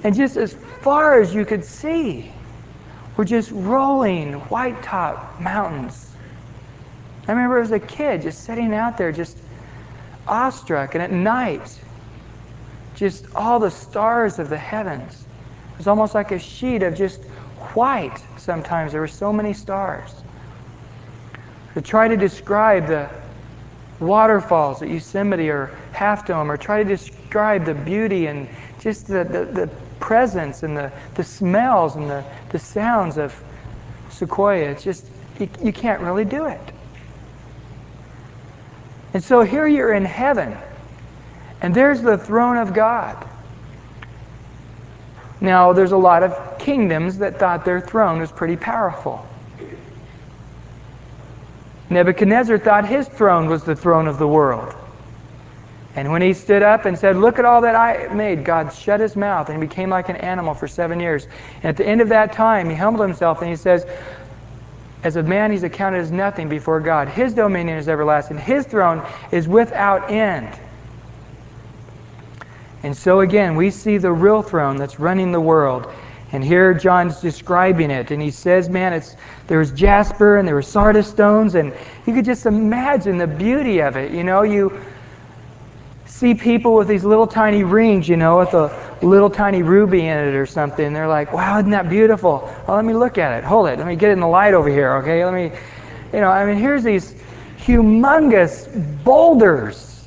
And 0.05 0.14
just 0.14 0.37
as 0.37 0.55
far 0.81 1.21
as 1.21 1.35
you 1.35 1.45
could 1.45 1.64
see 1.64 2.31
were 3.17 3.25
just 3.25 3.51
rolling 3.51 4.35
white 4.35 4.81
top 4.83 5.41
mountains. 5.41 6.12
I 7.27 7.33
remember 7.33 7.59
as 7.59 7.73
a 7.73 7.81
kid 7.81 8.23
just 8.23 8.45
sitting 8.45 8.73
out 8.73 8.97
there, 8.97 9.11
just 9.11 9.37
awestruck, 10.29 10.95
and 10.95 11.03
at 11.03 11.11
night, 11.11 11.81
just 12.95 13.27
all 13.35 13.59
the 13.59 13.71
stars 13.71 14.38
of 14.38 14.49
the 14.49 14.57
heavens 14.57 15.25
was 15.79 15.87
almost 15.87 16.14
like 16.14 16.33
a 16.33 16.38
sheet 16.38 16.83
of 16.83 16.95
just 16.95 17.23
white 17.75 18.19
sometimes. 18.37 18.93
There 18.93 19.01
were 19.01 19.09
so 19.09 19.33
many 19.33 19.55
stars. 19.55 20.11
To 21.75 21.81
try 21.81 22.09
to 22.09 22.17
describe 22.17 22.88
the 22.88 23.09
waterfalls 24.01 24.83
at 24.83 24.88
Yosemite 24.88 25.49
or 25.49 25.71
Half 25.93 26.27
Dome, 26.27 26.51
or 26.51 26.57
try 26.57 26.83
to 26.83 26.88
describe 26.88 27.64
the 27.64 27.75
beauty 27.75 28.27
and 28.27 28.49
just 28.81 29.07
the, 29.07 29.25
the, 29.25 29.45
the 29.45 29.71
presence 30.01 30.62
and 30.62 30.77
the, 30.77 30.93
the 31.14 31.25
smells 31.25 31.97
and 31.97 32.09
the, 32.09 32.25
the 32.51 32.59
sounds 32.59 33.17
of 33.17 33.35
Sequoia, 34.11 34.71
it's 34.71 34.83
just, 34.83 35.05
you, 35.38 35.49
you 35.62 35.73
can't 35.73 36.01
really 36.03 36.25
do 36.25 36.47
it. 36.47 36.61
And 39.14 39.23
so 39.23 39.43
here 39.43 39.67
you're 39.67 39.93
in 39.93 40.05
heaven, 40.05 40.57
and 41.61 41.75
there's 41.75 42.03
the 42.03 42.19
throne 42.19 42.57
of 42.57 42.75
God. 42.75 43.29
Now, 45.40 45.72
there's 45.72 45.92
a 45.92 45.96
lot 45.96 46.22
of 46.22 46.59
kingdoms 46.59 47.18
that 47.18 47.38
thought 47.38 47.64
their 47.64 47.81
throne 47.81 48.20
was 48.20 48.33
pretty 48.33 48.57
powerful. 48.57 49.24
Nebuchadnezzar 51.90 52.59
thought 52.59 52.87
his 52.87 53.09
throne 53.09 53.48
was 53.48 53.64
the 53.64 53.77
throne 53.77 54.09
of 54.09 54.18
the 54.18 54.29
world. 54.29 54.74
And 55.94 56.12
when 56.12 56.22
he 56.22 56.33
stood 56.33 56.62
up 56.62 56.85
and 56.85 56.98
said, 56.98 57.16
Look 57.16 57.38
at 57.38 57.44
all 57.44 57.62
that 57.62 57.74
I 57.74 58.12
made, 58.14 58.44
God 58.44 58.72
shut 58.72 59.01
his 59.01 59.16
mouth 59.16 59.48
and 59.48 59.61
he 59.61 59.66
became 59.66 59.90
like 59.90 60.09
an 60.09 60.16
animal 60.16 60.55
for 60.55 60.68
seven 60.68 61.01
years. 61.01 61.27
And 61.57 61.64
at 61.64 61.77
the 61.77 61.87
end 61.87 62.01
of 62.01 62.09
that 62.11 62.33
time, 62.33 62.68
he 62.68 62.77
humbled 62.77 63.09
himself 63.09 63.40
and 63.40 63.51
he 63.51 63.57
says, 63.57 63.87
As 65.03 65.16
a 65.16 65.22
man, 65.22 65.51
he's 65.51 65.62
accounted 65.62 66.01
as 66.01 66.12
nothing 66.12 66.48
before 66.48 66.81
God. 66.81 67.09
His 67.09 67.33
dominion 67.33 67.79
is 67.79 67.88
everlasting, 67.88 68.38
his 68.38 68.66
throne 68.66 69.05
is 69.33 69.48
without 69.48 70.11
end. 70.11 70.48
And 72.83 72.97
so 72.97 73.21
again, 73.21 73.57
we 73.57 73.71
see 73.71 73.99
the 73.99 74.12
real 74.12 74.43
throne 74.43 74.77
that's 74.77 75.01
running 75.01 75.33
the 75.33 75.41
world. 75.41 75.88
And 76.31 76.45
here 76.45 76.75
John's 76.75 77.21
describing 77.21 77.91
it, 77.91 78.11
and 78.11 78.21
he 78.21 78.31
says, 78.31 78.69
"Man, 78.69 78.93
it's 78.93 79.17
there 79.47 79.59
was 79.59 79.71
jasper 79.71 80.37
and 80.37 80.47
there 80.47 80.55
were 80.55 80.62
sardius 80.62 81.09
stones, 81.09 81.55
and 81.55 81.73
you 82.07 82.12
could 82.12 82.27
just 82.27 82.45
imagine 82.45 83.17
the 83.17 83.27
beauty 83.27 83.81
of 83.81 83.97
it. 83.97 84.12
You 84.12 84.25
know, 84.25 84.43
you 84.43 84.79
see 86.05 86.35
people 86.35 86.75
with 86.75 86.87
these 86.87 87.05
little 87.05 87.27
tiny 87.27 87.64
rings, 87.64 88.09
you 88.09 88.17
know, 88.17 88.38
with 88.38 88.53
a 88.53 88.71
little 89.01 89.31
tiny 89.31 89.62
ruby 89.62 90.01
in 90.01 90.19
it 90.19 90.35
or 90.35 90.45
something. 90.45 90.93
They're 90.93 91.09
like, 91.09 91.33
"Wow, 91.33 91.59
isn't 91.59 91.71
that 91.71 91.88
beautiful?" 91.88 92.51
Well, 92.67 92.77
let 92.77 92.85
me 92.85 92.93
look 92.93 93.17
at 93.17 93.38
it. 93.38 93.45
Hold 93.45 93.69
it. 93.69 93.79
Let 93.79 93.87
me 93.87 93.97
get 93.97 94.11
it 94.11 94.12
in 94.12 94.21
the 94.21 94.29
light 94.29 94.53
over 94.53 94.69
here. 94.69 94.97
Okay, 94.97 95.25
let 95.25 95.33
me, 95.33 95.51
you 96.12 96.21
know, 96.21 96.29
I 96.29 96.45
mean, 96.45 96.59
here's 96.59 96.83
these 96.83 97.14
humongous 97.64 98.69
boulders 99.03 99.98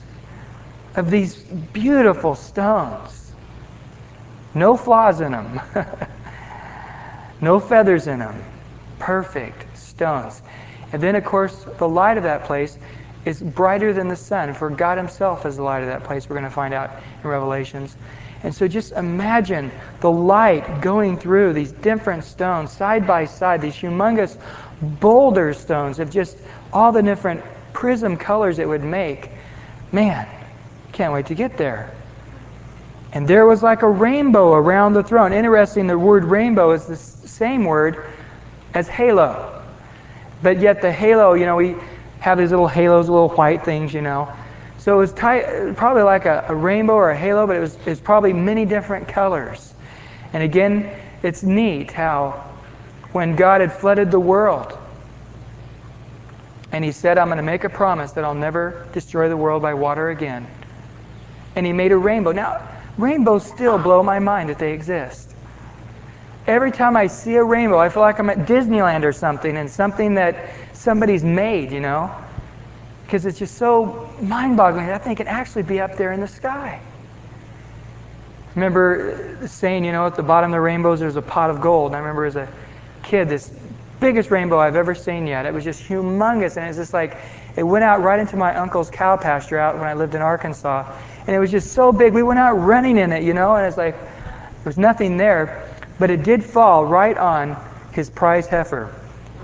of 0.95 1.09
these 1.09 1.35
beautiful 1.35 2.35
stones. 2.35 3.31
No 4.53 4.75
flaws 4.75 5.21
in 5.21 5.31
them, 5.31 5.61
no 7.41 7.59
feathers 7.59 8.07
in 8.07 8.19
them. 8.19 8.43
Perfect 8.99 9.77
stones. 9.77 10.41
And 10.91 11.01
then, 11.01 11.15
of 11.15 11.23
course, 11.23 11.65
the 11.77 11.87
light 11.87 12.17
of 12.17 12.23
that 12.23 12.43
place 12.43 12.77
is 13.23 13.41
brighter 13.41 13.93
than 13.93 14.07
the 14.07 14.15
sun, 14.15 14.53
for 14.53 14.69
God 14.69 14.97
Himself 14.97 15.45
is 15.45 15.55
the 15.55 15.63
light 15.63 15.81
of 15.81 15.87
that 15.87 16.03
place, 16.03 16.27
we're 16.27 16.35
going 16.35 16.43
to 16.43 16.53
find 16.53 16.73
out 16.73 16.91
in 17.23 17.29
Revelations. 17.29 17.95
And 18.43 18.53
so 18.53 18.67
just 18.67 18.91
imagine 18.93 19.71
the 19.99 20.11
light 20.11 20.81
going 20.81 21.17
through 21.17 21.53
these 21.53 21.71
different 21.71 22.23
stones 22.23 22.71
side 22.71 23.05
by 23.05 23.25
side, 23.25 23.61
these 23.61 23.75
humongous 23.75 24.37
boulder 24.99 25.53
stones 25.53 25.99
of 25.99 26.09
just 26.09 26.37
all 26.73 26.91
the 26.91 27.03
different 27.03 27.43
prism 27.73 28.17
colors 28.17 28.57
it 28.57 28.67
would 28.67 28.83
make. 28.83 29.29
Man, 29.91 30.27
can't 30.91 31.13
wait 31.13 31.27
to 31.27 31.35
get 31.35 31.57
there. 31.57 31.91
And 33.13 33.27
there 33.27 33.45
was 33.45 33.61
like 33.61 33.81
a 33.81 33.89
rainbow 33.89 34.53
around 34.53 34.93
the 34.93 35.03
throne. 35.03 35.33
Interesting, 35.33 35.87
the 35.87 35.97
word 35.97 36.23
rainbow 36.23 36.71
is 36.71 36.85
the 36.85 36.95
same 36.95 37.65
word 37.65 38.05
as 38.73 38.87
halo. 38.87 39.63
But 40.41 40.59
yet 40.59 40.81
the 40.81 40.91
halo, 40.91 41.33
you 41.33 41.45
know, 41.45 41.57
we 41.57 41.75
have 42.19 42.37
these 42.37 42.51
little 42.51 42.67
halos, 42.67 43.09
little 43.09 43.29
white 43.29 43.65
things, 43.65 43.93
you 43.93 44.01
know. 44.01 44.31
So 44.77 44.95
it 44.95 44.97
was 44.97 45.13
ty- 45.13 45.73
probably 45.75 46.03
like 46.03 46.25
a, 46.25 46.45
a, 46.47 46.55
rainbow 46.55 46.93
or 46.93 47.11
a 47.11 47.17
halo, 47.17 47.45
but 47.45 47.55
it 47.55 47.59
was, 47.59 47.75
it 47.75 47.85
was 47.85 47.99
probably 47.99 48.33
many 48.33 48.65
different 48.65 49.07
colors. 49.07 49.73
And 50.33 50.41
again, 50.41 50.89
it's 51.21 51.43
neat 51.43 51.91
how 51.91 52.43
when 53.11 53.35
God 53.35 53.61
had 53.61 53.73
flooded 53.73 54.09
the 54.09 54.19
world, 54.19 54.77
and 56.71 56.85
he 56.85 56.93
said, 56.93 57.17
I'm 57.17 57.27
going 57.27 57.37
to 57.37 57.43
make 57.43 57.65
a 57.65 57.69
promise 57.69 58.13
that 58.13 58.23
I'll 58.23 58.33
never 58.33 58.87
destroy 58.93 59.27
the 59.27 59.35
world 59.35 59.61
by 59.61 59.73
water 59.73 60.09
again 60.09 60.47
and 61.55 61.65
he 61.65 61.73
made 61.73 61.91
a 61.91 61.97
rainbow. 61.97 62.31
Now, 62.31 62.67
rainbows 62.97 63.45
still 63.45 63.77
blow 63.77 64.03
my 64.03 64.19
mind 64.19 64.49
that 64.49 64.59
they 64.59 64.73
exist. 64.73 65.29
Every 66.47 66.71
time 66.71 66.97
I 66.97 67.07
see 67.07 67.35
a 67.35 67.43
rainbow, 67.43 67.77
I 67.77 67.89
feel 67.89 68.01
like 68.01 68.19
I'm 68.19 68.29
at 68.29 68.39
Disneyland 68.47 69.03
or 69.03 69.13
something 69.13 69.57
and 69.57 69.69
something 69.69 70.15
that 70.15 70.35
somebody's 70.73 71.23
made, 71.23 71.71
you 71.71 71.79
know? 71.79 72.11
Because 73.05 73.25
it's 73.25 73.37
just 73.37 73.57
so 73.57 74.09
mind 74.21 74.57
boggling 74.57 74.87
that 74.87 75.03
think 75.03 75.17
can 75.17 75.27
actually 75.27 75.63
be 75.63 75.79
up 75.79 75.97
there 75.97 76.13
in 76.13 76.19
the 76.19 76.27
sky. 76.27 76.81
remember 78.55 79.47
saying, 79.47 79.85
you 79.85 79.91
know, 79.91 80.07
at 80.07 80.15
the 80.15 80.23
bottom 80.23 80.51
of 80.51 80.55
the 80.55 80.61
rainbows 80.61 80.99
there's 80.99 81.15
a 81.15 81.21
pot 81.21 81.49
of 81.49 81.61
gold. 81.61 81.91
And 81.91 81.95
I 81.95 81.99
remember 81.99 82.25
as 82.25 82.35
a 82.35 82.47
kid, 83.03 83.29
this 83.29 83.51
biggest 84.01 84.31
rainbow 84.31 84.59
I've 84.59 84.75
ever 84.75 84.93
seen 84.93 85.27
yet. 85.27 85.45
It 85.45 85.53
was 85.53 85.63
just 85.63 85.81
humongous, 85.83 86.57
and 86.57 86.67
it's 86.67 86.77
just 86.77 86.91
like 86.91 87.15
it 87.55 87.63
went 87.63 87.85
out 87.85 88.01
right 88.01 88.19
into 88.19 88.35
my 88.35 88.53
uncle's 88.55 88.89
cow 88.89 89.15
pasture 89.15 89.59
out 89.59 89.77
when 89.77 89.87
I 89.87 89.93
lived 89.93 90.15
in 90.15 90.21
Arkansas, 90.21 90.91
and 91.27 91.35
it 91.35 91.39
was 91.39 91.51
just 91.51 91.71
so 91.71 91.93
big. 91.93 92.13
We 92.13 92.23
went 92.23 92.39
out 92.39 92.55
running 92.55 92.97
in 92.97 93.13
it, 93.13 93.23
you 93.23 93.33
know, 93.33 93.55
and 93.55 93.65
it's 93.65 93.77
like 93.77 93.97
there 93.97 94.65
was 94.65 94.77
nothing 94.77 95.15
there, 95.15 95.69
but 95.99 96.09
it 96.09 96.23
did 96.23 96.43
fall 96.43 96.85
right 96.85 97.17
on 97.17 97.55
his 97.93 98.09
prize 98.09 98.47
heifer, 98.47 98.93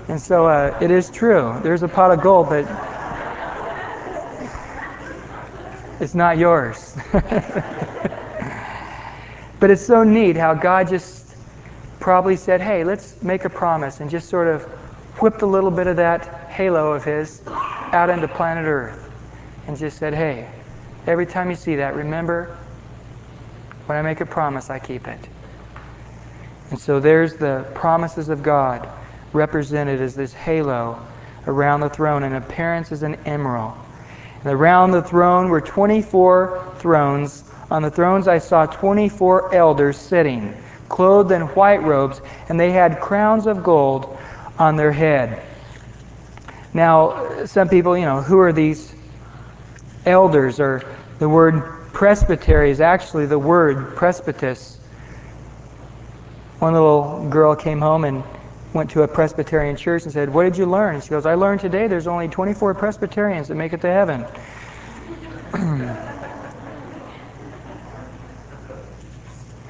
and 0.08 0.20
so 0.20 0.46
uh, 0.46 0.76
it 0.82 0.90
is 0.90 1.08
true. 1.08 1.58
There's 1.62 1.84
a 1.84 1.88
pot 1.88 2.10
of 2.10 2.20
gold, 2.20 2.48
but 2.48 2.66
it's 6.00 6.14
not 6.14 6.36
yours. 6.36 6.96
but 9.60 9.70
it's 9.70 9.86
so 9.86 10.02
neat 10.02 10.36
how 10.36 10.54
God 10.54 10.88
just 10.88 11.17
probably 12.00 12.36
said, 12.36 12.60
hey, 12.60 12.84
let's 12.84 13.20
make 13.22 13.44
a 13.44 13.50
promise, 13.50 14.00
and 14.00 14.10
just 14.10 14.28
sort 14.28 14.48
of 14.48 14.62
whipped 15.20 15.42
a 15.42 15.46
little 15.46 15.70
bit 15.70 15.86
of 15.86 15.96
that 15.96 16.50
halo 16.50 16.92
of 16.92 17.04
his 17.04 17.42
out 17.46 18.10
into 18.10 18.28
planet 18.28 18.66
Earth 18.66 19.10
and 19.66 19.76
just 19.76 19.98
said, 19.98 20.14
hey, 20.14 20.48
every 21.06 21.26
time 21.26 21.50
you 21.50 21.56
see 21.56 21.76
that, 21.76 21.94
remember 21.94 22.56
when 23.86 23.98
I 23.98 24.02
make 24.02 24.20
a 24.20 24.26
promise, 24.26 24.70
I 24.70 24.78
keep 24.78 25.08
it. 25.08 25.28
And 26.70 26.78
so 26.78 27.00
there's 27.00 27.36
the 27.36 27.66
promises 27.74 28.28
of 28.28 28.42
God 28.42 28.88
represented 29.32 30.00
as 30.00 30.14
this 30.14 30.32
halo 30.32 31.00
around 31.46 31.80
the 31.80 31.88
throne, 31.88 32.22
and 32.22 32.36
appearance 32.36 32.92
as 32.92 33.02
an 33.02 33.14
emerald. 33.24 33.72
And 34.44 34.52
around 34.52 34.90
the 34.90 35.02
throne 35.02 35.48
were 35.48 35.60
24 35.60 36.74
thrones. 36.78 37.44
On 37.70 37.82
the 37.82 37.90
thrones 37.90 38.28
I 38.28 38.38
saw 38.38 38.66
24 38.66 39.54
elders 39.54 39.96
sitting 39.96 40.54
clothed 40.88 41.32
in 41.32 41.42
white 41.42 41.82
robes, 41.82 42.20
and 42.48 42.58
they 42.58 42.70
had 42.70 43.00
crowns 43.00 43.46
of 43.46 43.62
gold 43.62 44.16
on 44.58 44.76
their 44.76 44.92
head. 44.92 45.42
Now, 46.74 47.44
some 47.46 47.68
people, 47.68 47.96
you 47.96 48.04
know, 48.04 48.20
who 48.20 48.38
are 48.38 48.52
these 48.52 48.94
elders? 50.04 50.60
Or 50.60 50.82
the 51.18 51.28
word 51.28 51.92
presbytery 51.92 52.70
is 52.70 52.80
actually 52.80 53.26
the 53.26 53.38
word 53.38 53.96
presbytus. 53.96 54.76
One 56.58 56.72
little 56.72 57.28
girl 57.30 57.54
came 57.54 57.80
home 57.80 58.04
and 58.04 58.24
went 58.74 58.90
to 58.90 59.02
a 59.02 59.08
Presbyterian 59.08 59.76
church 59.76 60.04
and 60.04 60.12
said, 60.12 60.32
What 60.32 60.42
did 60.42 60.56
you 60.56 60.66
learn? 60.66 60.96
And 60.96 61.04
she 61.04 61.10
goes, 61.10 61.24
I 61.24 61.34
learned 61.34 61.60
today 61.60 61.86
there's 61.86 62.06
only 62.06 62.28
24 62.28 62.74
Presbyterians 62.74 63.48
that 63.48 63.54
make 63.54 63.72
it 63.72 63.80
to 63.82 63.88
heaven. 63.88 64.24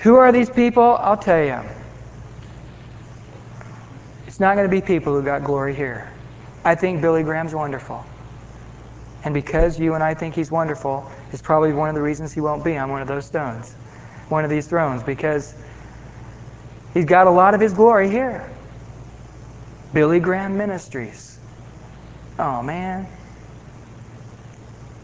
Who 0.01 0.15
are 0.15 0.31
these 0.31 0.51
people? 0.51 0.97
I'll 1.01 1.17
tell 1.17 1.45
you. 1.45 1.61
It's 4.27 4.39
not 4.39 4.55
going 4.55 4.69
to 4.69 4.71
be 4.71 4.81
people 4.81 5.15
who 5.15 5.23
got 5.23 5.43
glory 5.43 5.75
here. 5.75 6.13
I 6.65 6.75
think 6.75 7.01
Billy 7.01 7.23
Graham's 7.23 7.55
wonderful. 7.55 8.05
And 9.25 9.35
because 9.35 9.81
you 9.81 9.95
and 9.95 10.05
I 10.05 10.15
think 10.15 10.35
he's 10.35 10.51
wonderful, 10.51 11.11
it's 11.33 11.43
probably 11.43 11.73
one 11.73 11.89
of 11.89 11.95
the 11.95 12.03
reasons 12.03 12.33
he 12.33 12.41
won't 12.41 12.63
be 12.63 12.77
on 12.77 12.91
one 12.91 13.03
of 13.03 13.09
those 13.09 13.27
stones, 13.27 13.75
one 14.29 14.45
of 14.45 14.51
these 14.51 14.69
thrones, 14.69 15.03
because 15.03 15.55
he's 16.95 17.05
got 17.05 17.27
a 17.27 17.31
lot 17.31 17.55
of 17.55 17.61
his 17.61 17.73
glory 17.73 18.09
here. 18.09 18.49
Billy 19.93 20.21
Graham 20.21 20.57
Ministries. 20.57 21.39
Oh, 22.39 22.63
man. 22.63 23.09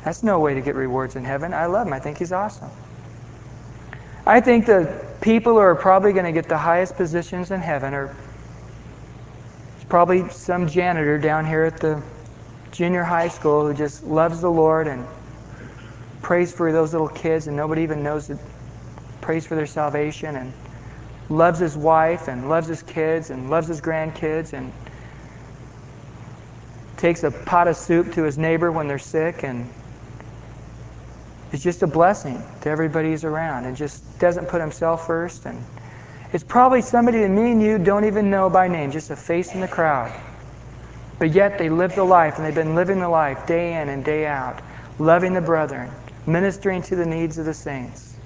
That's 0.04 0.22
no 0.22 0.38
way 0.38 0.54
to 0.54 0.60
get 0.60 0.76
rewards 0.76 1.16
in 1.16 1.24
heaven. 1.24 1.52
I 1.52 1.66
love 1.66 1.86
him. 1.86 1.92
I 1.92 1.98
think 1.98 2.18
he's 2.18 2.32
awesome. 2.32 2.70
I 4.26 4.40
think 4.40 4.64
the 4.64 5.04
people 5.20 5.52
who 5.52 5.58
are 5.58 5.74
probably 5.74 6.12
going 6.14 6.24
to 6.24 6.32
get 6.32 6.48
the 6.48 6.56
highest 6.56 6.96
positions 6.96 7.50
in 7.50 7.60
heaven 7.60 7.92
are 7.92 8.16
probably 9.90 10.28
some 10.30 10.66
janitor 10.66 11.18
down 11.18 11.44
here 11.44 11.64
at 11.64 11.78
the 11.78 12.02
junior 12.72 13.04
high 13.04 13.28
school 13.28 13.66
who 13.66 13.74
just 13.74 14.02
loves 14.02 14.40
the 14.40 14.50
Lord 14.50 14.86
and 14.86 15.06
prays 16.22 16.52
for 16.52 16.72
those 16.72 16.92
little 16.92 17.08
kids 17.08 17.48
and 17.48 17.56
nobody 17.56 17.82
even 17.82 18.02
knows 18.02 18.28
that 18.28 18.38
prays 19.20 19.46
for 19.46 19.56
their 19.56 19.66
salvation 19.66 20.36
and 20.36 20.52
loves 21.28 21.58
his 21.58 21.76
wife 21.76 22.28
and 22.28 22.48
loves 22.48 22.66
his 22.66 22.82
kids 22.82 23.28
and 23.28 23.50
loves 23.50 23.68
his 23.68 23.80
grandkids 23.82 24.54
and 24.54 24.72
takes 26.96 27.24
a 27.24 27.30
pot 27.30 27.68
of 27.68 27.76
soup 27.76 28.14
to 28.14 28.22
his 28.22 28.38
neighbor 28.38 28.72
when 28.72 28.88
they're 28.88 28.98
sick 28.98 29.44
and 29.44 29.70
is 31.54 31.62
just 31.62 31.82
a 31.82 31.86
blessing 31.86 32.42
to 32.62 32.68
everybody 32.68 33.10
who's 33.10 33.24
around 33.24 33.64
and 33.64 33.76
just 33.76 34.18
doesn't 34.18 34.48
put 34.48 34.60
himself 34.60 35.06
first. 35.06 35.46
And 35.46 35.64
it's 36.32 36.42
probably 36.42 36.82
somebody 36.82 37.20
that 37.20 37.28
me 37.28 37.52
and 37.52 37.62
you 37.62 37.78
don't 37.78 38.04
even 38.04 38.28
know 38.28 38.50
by 38.50 38.66
name, 38.66 38.90
just 38.90 39.10
a 39.10 39.16
face 39.16 39.54
in 39.54 39.60
the 39.60 39.68
crowd. 39.68 40.12
But 41.20 41.30
yet 41.30 41.58
they 41.58 41.70
live 41.70 41.94
the 41.94 42.04
life, 42.04 42.36
and 42.36 42.44
they've 42.44 42.54
been 42.54 42.74
living 42.74 42.98
the 42.98 43.08
life 43.08 43.46
day 43.46 43.80
in 43.80 43.88
and 43.88 44.04
day 44.04 44.26
out, 44.26 44.60
loving 44.98 45.32
the 45.32 45.40
brethren, 45.40 45.90
ministering 46.26 46.82
to 46.82 46.96
the 46.96 47.06
needs 47.06 47.38
of 47.38 47.44
the 47.44 47.54
saints, 47.54 48.16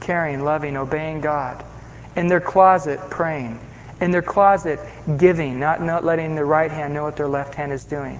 caring, 0.00 0.42
loving, 0.44 0.76
obeying 0.76 1.20
God. 1.20 1.64
In 2.16 2.26
their 2.26 2.40
closet, 2.40 2.98
praying. 3.08 3.60
In 4.00 4.10
their 4.10 4.22
closet, 4.22 4.80
giving, 5.16 5.60
not, 5.60 5.80
not 5.80 6.04
letting 6.04 6.34
their 6.34 6.44
right 6.44 6.72
hand 6.72 6.92
know 6.92 7.04
what 7.04 7.16
their 7.16 7.28
left 7.28 7.54
hand 7.54 7.72
is 7.72 7.84
doing. 7.84 8.18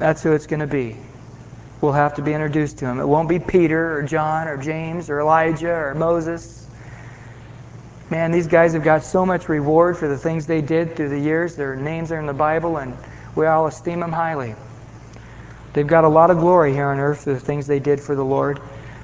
That's 0.00 0.22
who 0.22 0.32
it's 0.32 0.46
going 0.46 0.60
to 0.60 0.66
be. 0.66 0.96
We'll 1.82 1.92
have 1.92 2.14
to 2.14 2.22
be 2.22 2.32
introduced 2.32 2.78
to 2.78 2.86
him. 2.86 3.00
It 3.00 3.06
won't 3.06 3.28
be 3.28 3.38
Peter 3.38 3.98
or 3.98 4.02
John 4.02 4.48
or 4.48 4.56
James 4.56 5.10
or 5.10 5.20
Elijah 5.20 5.74
or 5.74 5.94
Moses. 5.94 6.66
Man, 8.08 8.30
these 8.30 8.46
guys 8.46 8.72
have 8.72 8.82
got 8.82 9.04
so 9.04 9.26
much 9.26 9.50
reward 9.50 9.98
for 9.98 10.08
the 10.08 10.16
things 10.16 10.46
they 10.46 10.62
did 10.62 10.96
through 10.96 11.10
the 11.10 11.18
years. 11.18 11.54
Their 11.54 11.76
names 11.76 12.12
are 12.12 12.18
in 12.18 12.24
the 12.24 12.32
Bible, 12.32 12.78
and 12.78 12.96
we 13.36 13.44
all 13.44 13.66
esteem 13.66 14.00
them 14.00 14.10
highly. 14.10 14.54
They've 15.74 15.86
got 15.86 16.04
a 16.04 16.08
lot 16.08 16.30
of 16.30 16.38
glory 16.38 16.72
here 16.72 16.88
on 16.88 16.98
earth 16.98 17.24
for 17.24 17.34
the 17.34 17.40
things 17.40 17.66
they 17.66 17.78
did 17.78 18.00
for 18.00 18.14
the 18.14 18.24
Lord. 18.24 18.58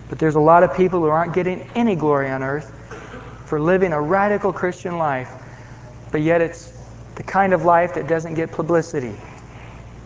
But 0.09 0.19
there's 0.19 0.35
a 0.35 0.41
lot 0.41 0.63
of 0.63 0.79
people 0.79 1.01
who 1.01 1.09
aren't 1.09 1.35
getting 1.35 1.69
any 1.75 1.95
glory 1.95 2.31
on 2.31 2.43
earth 2.43 2.73
for 3.45 3.61
living 3.61 3.93
a 3.93 4.01
radical 4.01 4.51
Christian 4.51 4.97
life. 4.97 5.31
But 6.11 6.23
yet 6.23 6.41
it's 6.41 6.73
the 7.17 7.23
kind 7.23 7.53
of 7.53 7.67
life 7.67 7.95
that 7.95 8.07
doesn't 8.07 8.33
get 8.33 8.51
publicity 8.51 9.15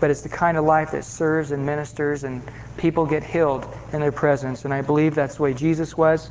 but 0.01 0.11
it's 0.11 0.23
the 0.23 0.29
kind 0.29 0.57
of 0.57 0.65
life 0.65 0.91
that 0.93 1.05
serves 1.05 1.53
and 1.53 1.65
ministers 1.65 2.25
and 2.25 2.43
people 2.79 3.07
get 3.07 3.23
healed 3.23 3.67
in 3.93 4.01
their 4.01 4.13
presence. 4.13 4.65
And 4.65 4.73
I 4.73 4.81
believe 4.81 5.15
that's 5.15 5.37
the 5.37 5.43
way 5.43 5.55
Jesus 5.55 5.97
was. 5.97 6.31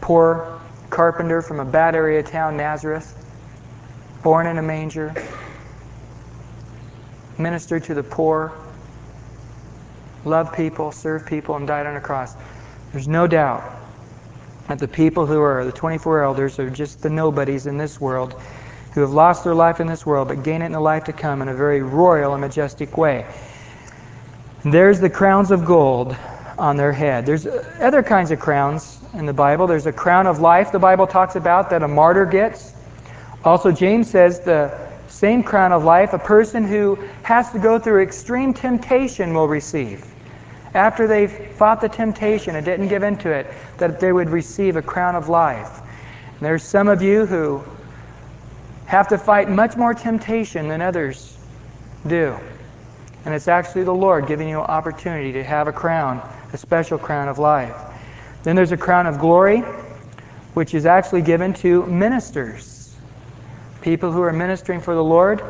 Poor 0.00 0.60
carpenter 0.90 1.42
from 1.42 1.60
a 1.60 1.64
bad 1.64 1.94
area 1.94 2.22
town, 2.22 2.56
Nazareth, 2.56 3.14
born 4.22 4.46
in 4.46 4.58
a 4.58 4.62
manger, 4.62 5.14
ministered 7.38 7.84
to 7.84 7.94
the 7.94 8.02
poor, 8.02 8.52
loved 10.24 10.54
people, 10.54 10.92
served 10.92 11.26
people, 11.26 11.56
and 11.56 11.66
died 11.66 11.86
on 11.86 11.96
a 11.96 12.00
cross. 12.00 12.34
There's 12.92 13.08
no 13.08 13.26
doubt 13.26 13.62
that 14.68 14.78
the 14.78 14.88
people 14.88 15.26
who 15.26 15.40
are 15.40 15.64
the 15.64 15.72
24 15.72 16.22
elders 16.22 16.58
are 16.58 16.70
just 16.70 17.02
the 17.02 17.10
nobodies 17.10 17.66
in 17.66 17.78
this 17.78 18.00
world 18.00 18.34
who 18.94 19.00
have 19.00 19.10
lost 19.10 19.44
their 19.44 19.54
life 19.54 19.80
in 19.80 19.86
this 19.86 20.04
world 20.04 20.28
but 20.28 20.42
gain 20.42 20.62
it 20.62 20.66
in 20.66 20.72
the 20.72 20.80
life 20.80 21.04
to 21.04 21.12
come 21.12 21.42
in 21.42 21.48
a 21.48 21.54
very 21.54 21.82
royal 21.82 22.32
and 22.32 22.40
majestic 22.40 22.96
way. 22.96 23.26
There's 24.64 25.00
the 25.00 25.10
crowns 25.10 25.50
of 25.50 25.64
gold 25.64 26.16
on 26.58 26.76
their 26.76 26.92
head. 26.92 27.26
There's 27.26 27.46
other 27.46 28.02
kinds 28.02 28.30
of 28.30 28.38
crowns 28.38 28.98
in 29.14 29.26
the 29.26 29.32
Bible. 29.32 29.66
There's 29.66 29.86
a 29.86 29.92
crown 29.92 30.26
of 30.26 30.40
life 30.40 30.72
the 30.72 30.78
Bible 30.78 31.06
talks 31.06 31.36
about 31.36 31.70
that 31.70 31.82
a 31.82 31.88
martyr 31.88 32.26
gets. 32.26 32.72
Also, 33.44 33.72
James 33.72 34.10
says 34.10 34.40
the 34.40 34.88
same 35.08 35.42
crown 35.42 35.72
of 35.72 35.84
life 35.84 36.12
a 36.12 36.18
person 36.18 36.64
who 36.64 36.96
has 37.22 37.50
to 37.50 37.58
go 37.58 37.78
through 37.78 38.02
extreme 38.02 38.54
temptation 38.54 39.34
will 39.34 39.48
receive. 39.48 40.06
After 40.74 41.06
they've 41.06 41.30
fought 41.56 41.80
the 41.80 41.88
temptation 41.88 42.56
and 42.56 42.64
didn't 42.64 42.88
give 42.88 43.02
in 43.02 43.16
to 43.18 43.30
it, 43.30 43.52
that 43.78 44.00
they 44.00 44.12
would 44.12 44.30
receive 44.30 44.76
a 44.76 44.82
crown 44.82 45.16
of 45.16 45.28
life. 45.28 45.80
And 45.80 46.40
there's 46.40 46.62
some 46.62 46.88
of 46.88 47.02
you 47.02 47.26
who 47.26 47.62
have 48.86 49.08
to 49.08 49.18
fight 49.18 49.48
much 49.48 49.76
more 49.76 49.94
temptation 49.94 50.68
than 50.68 50.82
others 50.82 51.36
do. 52.06 52.36
And 53.24 53.34
it's 53.34 53.48
actually 53.48 53.84
the 53.84 53.94
Lord 53.94 54.26
giving 54.26 54.48
you 54.48 54.60
an 54.60 54.66
opportunity 54.66 55.32
to 55.34 55.44
have 55.44 55.68
a 55.68 55.72
crown, 55.72 56.20
a 56.52 56.58
special 56.58 56.98
crown 56.98 57.28
of 57.28 57.38
life. 57.38 57.76
Then 58.42 58.56
there's 58.56 58.72
a 58.72 58.76
crown 58.76 59.06
of 59.06 59.18
glory, 59.18 59.60
which 60.54 60.74
is 60.74 60.86
actually 60.86 61.22
given 61.22 61.54
to 61.54 61.86
ministers, 61.86 62.94
people 63.80 64.10
who 64.10 64.22
are 64.22 64.32
ministering 64.32 64.80
for 64.80 64.94
the 64.94 65.04
Lord. 65.04 65.42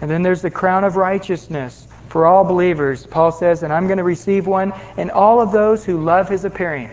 And 0.00 0.10
then 0.10 0.22
there's 0.22 0.42
the 0.42 0.50
crown 0.50 0.84
of 0.84 0.96
righteousness 0.96 1.86
for 2.08 2.26
all 2.26 2.44
believers. 2.44 3.06
Paul 3.06 3.32
says, 3.32 3.62
and 3.62 3.72
I'm 3.72 3.86
going 3.86 3.98
to 3.98 4.04
receive 4.04 4.46
one, 4.46 4.72
and 4.96 5.10
all 5.10 5.40
of 5.40 5.52
those 5.52 5.84
who 5.84 6.02
love 6.02 6.28
his 6.28 6.44
appearing. 6.44 6.90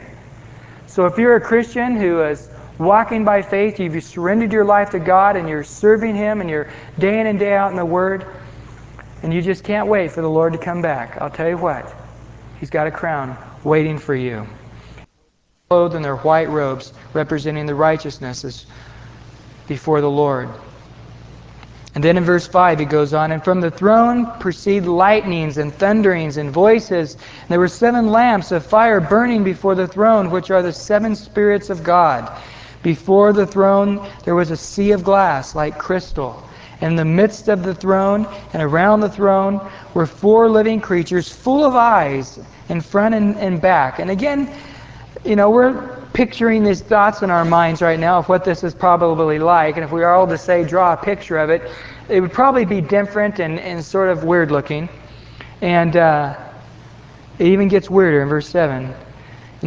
So 0.88 1.06
if 1.06 1.18
you're 1.18 1.36
a 1.36 1.42
Christian 1.42 1.96
who 1.96 2.22
is 2.22 2.48
walking 2.80 3.26
by 3.26 3.42
faith, 3.42 3.80
you've 3.80 4.04
surrendered 4.04 4.52
your 4.52 4.66
life 4.66 4.92
to 4.92 5.00
God 5.00 5.36
and 5.36 5.48
you're 5.50 5.64
serving 5.64 6.16
Him 6.16 6.42
and 6.42 6.50
you're 6.50 6.70
day 7.00 7.20
in 7.20 7.28
and 7.28 7.40
day 7.40 7.54
out 7.54 7.72
in 7.72 7.78
the 7.78 7.86
Word, 7.86 8.26
and 9.24 9.34
you 9.34 9.42
just 9.42 9.64
can't 9.64 9.88
wait 9.88 10.12
for 10.12 10.22
the 10.22 10.30
Lord 10.30 10.54
to 10.54 10.60
come 10.60 10.82
back. 10.82 11.20
I'll 11.22 11.30
tell 11.30 11.50
you 11.50 11.58
what, 11.58 11.94
He's 12.60 12.70
got 12.70 12.88
a 12.88 12.92
crown 12.92 13.38
waiting 13.64 13.98
for 13.98 14.16
you. 14.16 14.48
Clothed 15.70 15.96
in 15.96 16.02
their 16.02 16.16
white 16.16 16.50
robes, 16.50 16.94
representing 17.14 17.66
the 17.66 17.76
righteousnesses 17.76 18.66
before 19.68 20.02
the 20.02 20.10
Lord. 20.10 20.50
And 21.98 22.04
then 22.04 22.16
in 22.16 22.24
verse 22.24 22.46
5 22.46 22.78
he 22.78 22.86
goes 22.86 23.16
on, 23.16 23.32
And 23.32 23.44
from 23.44 23.60
the 23.60 23.72
throne 23.72 24.28
proceed 24.40 24.86
lightnings 24.86 25.58
and 25.58 25.74
thunderings 25.74 26.38
and 26.38 26.52
voices. 26.52 27.16
And 27.16 27.50
there 27.50 27.60
were 27.60 27.68
seven 27.68 28.12
lamps 28.12 28.52
of 28.52 28.64
fire 28.66 29.02
burning 29.02 29.44
before 29.44 29.74
the 29.74 29.88
throne, 29.88 30.30
which 30.30 30.52
are 30.52 30.62
the 30.62 30.72
seven 30.72 31.16
spirits 31.16 31.72
of 31.72 31.84
God. 31.84 32.32
Before 32.84 33.34
the 33.34 33.46
throne 33.46 34.08
there 34.24 34.36
was 34.36 34.52
a 34.52 34.58
sea 34.58 34.92
of 34.92 35.04
glass 35.04 35.56
like 35.56 35.78
crystal. 35.78 36.44
In 36.82 36.96
the 36.96 37.06
midst 37.06 37.48
of 37.48 37.64
the 37.64 37.74
throne 37.74 38.28
and 38.54 38.62
around 38.62 39.00
the 39.00 39.10
throne 39.10 39.60
were 39.94 40.06
four 40.06 40.50
living 40.50 40.80
creatures 40.80 41.28
full 41.28 41.66
of 41.66 41.76
eyes 41.76 42.40
in 42.70 42.82
front 42.82 43.16
and, 43.16 43.36
and 43.38 43.60
back. 43.60 44.00
And 44.00 44.12
again, 44.12 44.54
you 45.26 45.36
know, 45.36 45.50
we're 45.50 45.98
picturing 46.14 46.64
these 46.64 46.82
thoughts 46.82 47.22
in 47.22 47.32
our 47.32 47.46
minds 47.46 47.82
right 47.82 48.00
now 48.00 48.18
of 48.18 48.30
what 48.30 48.44
this 48.44 48.64
is 48.64 48.74
probably 48.74 49.40
like. 49.40 49.76
And 49.76 49.84
if 49.84 49.92
we 49.92 50.02
were 50.02 50.10
all 50.10 50.28
to 50.28 50.38
say, 50.38 50.64
draw 50.64 50.94
a 50.94 50.98
picture 50.98 51.38
of 51.38 51.50
it, 51.50 51.62
it 52.10 52.22
would 52.22 52.32
probably 52.32 52.66
be 52.66 52.82
different 52.82 53.40
and, 53.40 53.60
and 53.60 53.84
sort 53.84 54.10
of 54.10 54.24
weird 54.24 54.52
looking. 54.52 54.88
And 55.62 55.96
uh, 55.96 56.36
it 57.40 57.48
even 57.48 57.68
gets 57.68 57.90
weirder 57.90 58.22
in 58.22 58.30
verse 58.30 58.48
7. 58.48 58.94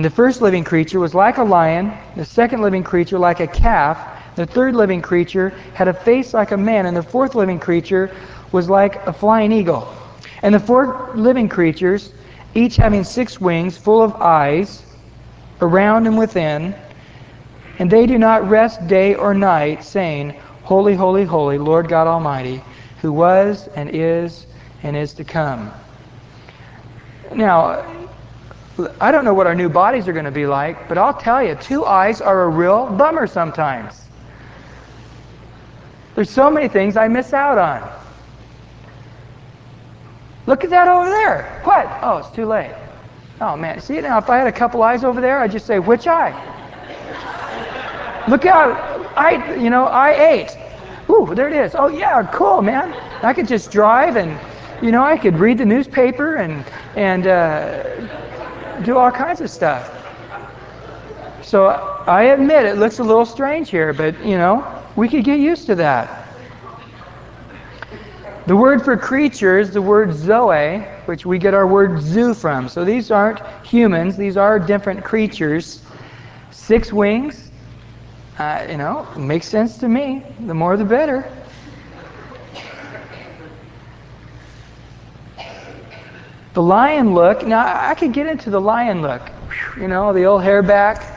And 0.01 0.05
the 0.07 0.09
first 0.09 0.41
living 0.41 0.65
creature 0.65 0.99
was 0.99 1.15
like 1.15 1.37
a 1.37 1.45
lion, 1.45 1.93
the 2.17 2.25
second 2.25 2.63
living 2.63 2.83
creature 2.83 3.19
like 3.19 3.41
a 3.41 3.47
calf, 3.47 3.99
the 4.35 4.47
third 4.47 4.75
living 4.75 5.03
creature 5.03 5.51
had 5.75 5.89
a 5.89 5.93
face 5.93 6.33
like 6.33 6.53
a 6.53 6.57
man, 6.57 6.87
and 6.87 6.97
the 6.97 7.03
fourth 7.03 7.35
living 7.35 7.61
creature 7.61 8.11
was 8.51 8.71
like 8.71 8.97
a 9.07 9.13
flying 9.13 9.53
eagle. 9.53 9.95
And 10.41 10.55
the 10.55 10.59
four 10.59 11.11
living 11.15 11.51
creatures, 11.51 12.15
each 12.55 12.77
having 12.77 13.05
six 13.05 13.43
wings 13.43 13.77
full 13.77 14.03
of 14.03 14.15
eyes, 14.15 14.83
around 15.61 16.07
and 16.07 16.17
within, 16.17 16.75
and 17.79 17.91
they 17.91 18.07
do 18.07 18.17
not 18.17 18.49
rest 18.49 18.87
day 18.87 19.15
or 19.17 19.35
night, 19.35 19.85
saying, 19.85 20.31
Holy, 20.63 20.95
holy, 20.95 21.27
holy, 21.27 21.59
Lord 21.59 21.91
God 21.91 22.07
Almighty, 22.07 22.65
who 23.03 23.13
was 23.13 23.69
and 23.77 23.91
is 23.91 24.47
and 24.83 24.97
is 24.97 25.13
to 25.13 25.25
come. 25.25 25.71
Now, 27.35 28.00
I 29.01 29.11
don't 29.11 29.25
know 29.25 29.35
what 29.35 29.47
our 29.47 29.55
new 29.55 29.69
bodies 29.69 30.09
are 30.09 30.13
going 30.13 30.25
to 30.25 30.31
be 30.31 30.47
like, 30.47 30.89
but 30.89 30.99
I'll 30.99 31.15
tell 31.15 31.43
you, 31.43 31.55
two 31.57 31.85
eyes 31.85 32.21
are 32.21 32.43
a 32.45 32.49
real 32.49 32.87
bummer 32.87 33.27
sometimes. 33.27 34.03
There's 36.15 36.31
so 36.31 36.51
many 36.51 36.69
things 36.69 36.97
I 36.97 37.09
miss 37.09 37.33
out 37.33 37.59
on. 37.59 37.91
Look 40.47 40.65
at 40.65 40.71
that 40.71 40.89
over 40.89 41.09
there. 41.09 41.61
What? 41.65 41.87
Oh, 42.03 42.19
it's 42.19 42.31
too 42.31 42.47
late. 42.47 42.75
Oh 43.41 43.57
man, 43.57 43.81
see 43.81 44.01
now 44.01 44.19
if 44.19 44.29
I 44.29 44.37
had 44.37 44.47
a 44.47 44.53
couple 44.53 44.83
eyes 44.83 45.05
over 45.05 45.21
there, 45.21 45.39
I'd 45.39 45.53
just 45.53 45.67
say, 45.67 45.79
which 45.79 46.07
eye? 46.07 46.35
Look 48.29 48.45
out, 48.45 48.77
I 49.17 49.55
you 49.55 49.71
know, 49.71 49.87
I 49.87 50.11
ate. 50.13 50.57
Ooh, 51.09 51.35
there 51.35 51.49
it 51.49 51.55
is. 51.55 51.75
Oh 51.75 51.89
yeah, 51.89 52.29
cool, 52.35 52.61
man. 52.63 52.93
I 53.25 53.33
could 53.33 53.49
just 53.49 53.71
drive 53.71 54.17
and 54.17 54.39
you 54.83 54.93
know, 54.93 55.03
I 55.03 55.17
could 55.17 55.39
read 55.39 55.59
the 55.59 55.65
newspaper 55.65 56.37
and 56.37 56.65
and 56.97 57.27
uh, 57.27 57.85
do 58.85 58.97
all 58.97 59.11
kinds 59.11 59.41
of 59.41 59.51
stuff. 59.51 59.97
So 61.43 61.67
I 62.07 62.25
admit 62.25 62.67
it 62.67 62.79
looks 62.79 62.99
a 62.99 63.05
little 63.05 63.27
strange 63.27 63.71
here, 63.71 63.93
but 63.93 64.19
you 64.25 64.37
know, 64.37 64.85
we 64.97 65.09
could 65.09 65.25
get 65.25 65.41
used 65.41 65.67
to 65.67 65.75
that. 65.77 66.29
The 68.47 68.57
word 68.57 68.85
for 68.85 68.97
creature 68.97 69.59
is 69.59 69.71
the 69.71 69.83
word 69.83 70.15
zoe, 70.15 70.81
which 71.05 71.25
we 71.25 71.39
get 71.39 71.55
our 71.55 71.67
word 71.67 72.01
zoo 72.01 72.35
from. 72.35 72.69
So 72.69 72.85
these 72.85 73.11
aren't 73.11 73.41
humans, 73.65 74.17
these 74.17 74.37
are 74.37 74.59
different 74.59 75.05
creatures. 75.05 75.83
Six 76.51 76.93
wings, 76.93 77.51
uh, 78.39 78.67
you 78.69 78.77
know, 78.77 79.07
makes 79.17 79.47
sense 79.47 79.77
to 79.79 79.89
me. 79.89 80.25
The 80.47 80.55
more 80.55 80.77
the 80.77 80.85
better. 80.85 81.31
The 86.53 86.63
lion 86.63 87.15
look, 87.15 87.47
now 87.47 87.65
I 87.65 87.95
could 87.95 88.13
get 88.13 88.27
into 88.27 88.51
the 88.51 88.61
lion 88.61 89.03
look. 89.03 89.23
You 89.77 89.87
know, 89.87 90.13
the 90.13 90.25
old 90.25 90.43
hair 90.43 90.63
back, 90.63 91.17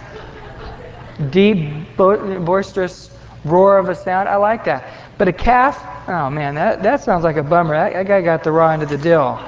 deep, 1.31 1.95
boisterous 1.97 3.09
roar 3.43 3.77
of 3.77 3.89
a 3.89 3.95
sound. 3.95 4.29
I 4.29 4.35
like 4.35 4.63
that. 4.65 4.91
But 5.17 5.27
a 5.27 5.33
calf, 5.33 5.83
oh 6.07 6.29
man, 6.29 6.53
that, 6.55 6.83
that 6.83 7.03
sounds 7.03 7.23
like 7.23 7.37
a 7.37 7.43
bummer. 7.43 7.73
That, 7.73 7.93
that 7.93 8.07
guy 8.07 8.21
got 8.21 8.43
the 8.43 8.51
raw 8.51 8.69
end 8.69 8.83
of 8.83 8.89
the 8.89 8.97
deal. 8.97 9.41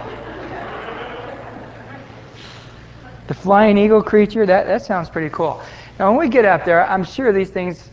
The 3.27 3.33
flying 3.33 3.77
eagle 3.77 4.03
creature, 4.03 4.45
that, 4.45 4.67
that 4.67 4.83
sounds 4.83 5.09
pretty 5.09 5.29
cool. 5.29 5.61
Now, 5.99 6.09
when 6.09 6.19
we 6.19 6.29
get 6.29 6.45
up 6.45 6.65
there, 6.65 6.87
I'm 6.87 7.03
sure 7.03 7.31
these 7.31 7.49
things 7.49 7.89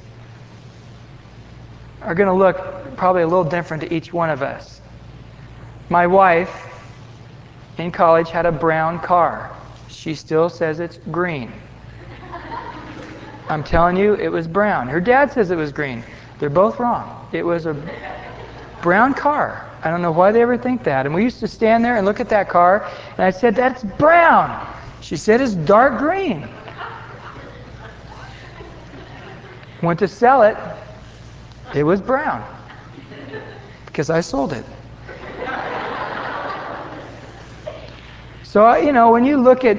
are 2.02 2.14
going 2.14 2.26
to 2.26 2.35
look 2.35 2.96
probably 2.96 3.22
a 3.22 3.26
little 3.26 3.44
different 3.44 3.83
to 3.83 3.94
each 3.94 4.12
one 4.12 4.28
of 4.28 4.42
us. 4.42 4.81
My 5.88 6.07
wife 6.07 6.71
in 7.78 7.90
college 7.90 8.30
had 8.30 8.46
a 8.46 8.52
brown 8.52 9.00
car. 9.00 9.54
She 9.88 10.14
still 10.14 10.48
says 10.48 10.80
it's 10.80 10.98
green. 11.11 11.52
I'm 13.48 13.64
telling 13.64 13.96
you, 13.96 14.14
it 14.14 14.28
was 14.28 14.46
brown. 14.46 14.88
Her 14.88 15.00
dad 15.00 15.32
says 15.32 15.50
it 15.50 15.56
was 15.56 15.72
green. 15.72 16.02
They're 16.38 16.50
both 16.50 16.78
wrong. 16.78 17.28
It 17.32 17.44
was 17.44 17.66
a 17.66 17.76
brown 18.82 19.14
car. 19.14 19.68
I 19.85 19.90
don't 19.90 20.02
know 20.02 20.12
why 20.12 20.32
they 20.32 20.42
ever 20.42 20.56
think 20.56 20.85
that. 20.85 21.06
And 21.06 21.14
we 21.14 21.22
used 21.22 21.40
to 21.40 21.48
stand 21.48 21.85
there 21.85 21.96
and 21.96 22.06
look 22.06 22.20
at 22.20 22.28
that 22.30 22.48
car, 22.48 22.88
and 23.16 23.20
I 23.20 23.30
said, 23.30 23.54
That's 23.54 23.82
brown. 23.82 24.66
She 25.00 25.16
said, 25.16 25.40
It's 25.40 25.54
dark 25.54 25.98
green. 25.98 26.48
Went 29.82 29.98
to 29.98 30.08
sell 30.08 30.42
it. 30.42 30.56
It 31.74 31.82
was 31.82 32.00
brown 32.00 32.44
because 33.87 34.11
I 34.11 34.20
sold 34.20 34.52
it. 34.52 34.64
So, 38.52 38.76
you 38.76 38.92
know, 38.92 39.10
when 39.10 39.24
you 39.24 39.38
look 39.38 39.64
at 39.64 39.78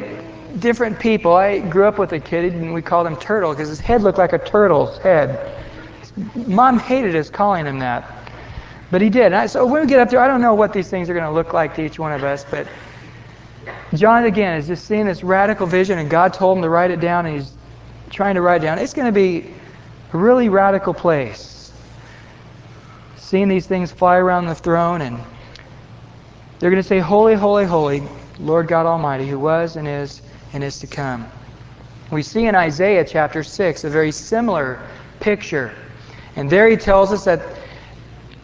different 0.59 0.99
people, 0.99 1.35
I 1.35 1.59
grew 1.59 1.85
up 1.85 1.99
with 1.99 2.11
a 2.13 2.19
kid 2.19 2.55
and 2.55 2.73
we 2.73 2.81
called 2.81 3.05
him 3.05 3.15
Turtle 3.17 3.51
because 3.51 3.69
his 3.69 3.79
head 3.79 4.01
looked 4.01 4.17
like 4.17 4.33
a 4.33 4.39
turtle's 4.39 4.97
head. 4.97 5.55
Mom 6.47 6.79
hated 6.79 7.15
us 7.15 7.29
calling 7.29 7.67
him 7.67 7.77
that. 7.77 8.31
But 8.89 9.03
he 9.03 9.11
did. 9.11 9.31
I, 9.31 9.45
so 9.45 9.63
when 9.63 9.81
we 9.81 9.87
get 9.87 9.99
up 9.99 10.09
there, 10.09 10.21
I 10.21 10.27
don't 10.27 10.41
know 10.41 10.55
what 10.55 10.73
these 10.73 10.89
things 10.89 11.07
are 11.07 11.13
going 11.13 11.23
to 11.23 11.31
look 11.31 11.53
like 11.53 11.75
to 11.75 11.85
each 11.85 11.99
one 11.99 12.13
of 12.13 12.23
us, 12.23 12.47
but 12.49 12.67
John, 13.93 14.23
again, 14.23 14.57
is 14.57 14.65
just 14.65 14.87
seeing 14.87 15.05
this 15.05 15.23
radical 15.23 15.67
vision, 15.67 15.99
and 15.99 16.09
God 16.09 16.33
told 16.33 16.57
him 16.57 16.63
to 16.63 16.69
write 16.69 16.89
it 16.89 16.99
down, 16.99 17.27
and 17.27 17.35
he's 17.35 17.51
trying 18.09 18.33
to 18.33 18.41
write 18.41 18.63
it 18.63 18.65
down. 18.65 18.79
It's 18.79 18.95
going 18.95 19.05
to 19.05 19.11
be 19.11 19.53
a 20.13 20.17
really 20.17 20.49
radical 20.49 20.95
place. 20.95 21.71
Seeing 23.17 23.47
these 23.47 23.67
things 23.67 23.91
fly 23.91 24.17
around 24.17 24.47
the 24.47 24.55
throne, 24.55 25.01
and 25.01 25.19
they're 26.57 26.71
going 26.71 26.81
to 26.81 26.89
say, 26.89 26.97
Holy, 26.97 27.35
holy, 27.35 27.65
holy, 27.65 28.01
Lord 28.43 28.67
God 28.67 28.85
Almighty, 28.85 29.27
who 29.27 29.39
was 29.39 29.77
and 29.77 29.87
is 29.87 30.21
and 30.51 30.63
is 30.63 30.79
to 30.79 30.87
come. 30.87 31.27
We 32.11 32.21
see 32.21 32.45
in 32.45 32.55
Isaiah 32.55 33.05
chapter 33.05 33.43
6 33.43 33.85
a 33.85 33.89
very 33.89 34.11
similar 34.11 34.79
picture. 35.19 35.73
And 36.35 36.49
there 36.49 36.67
he 36.67 36.75
tells 36.75 37.11
us 37.11 37.25
that 37.25 37.41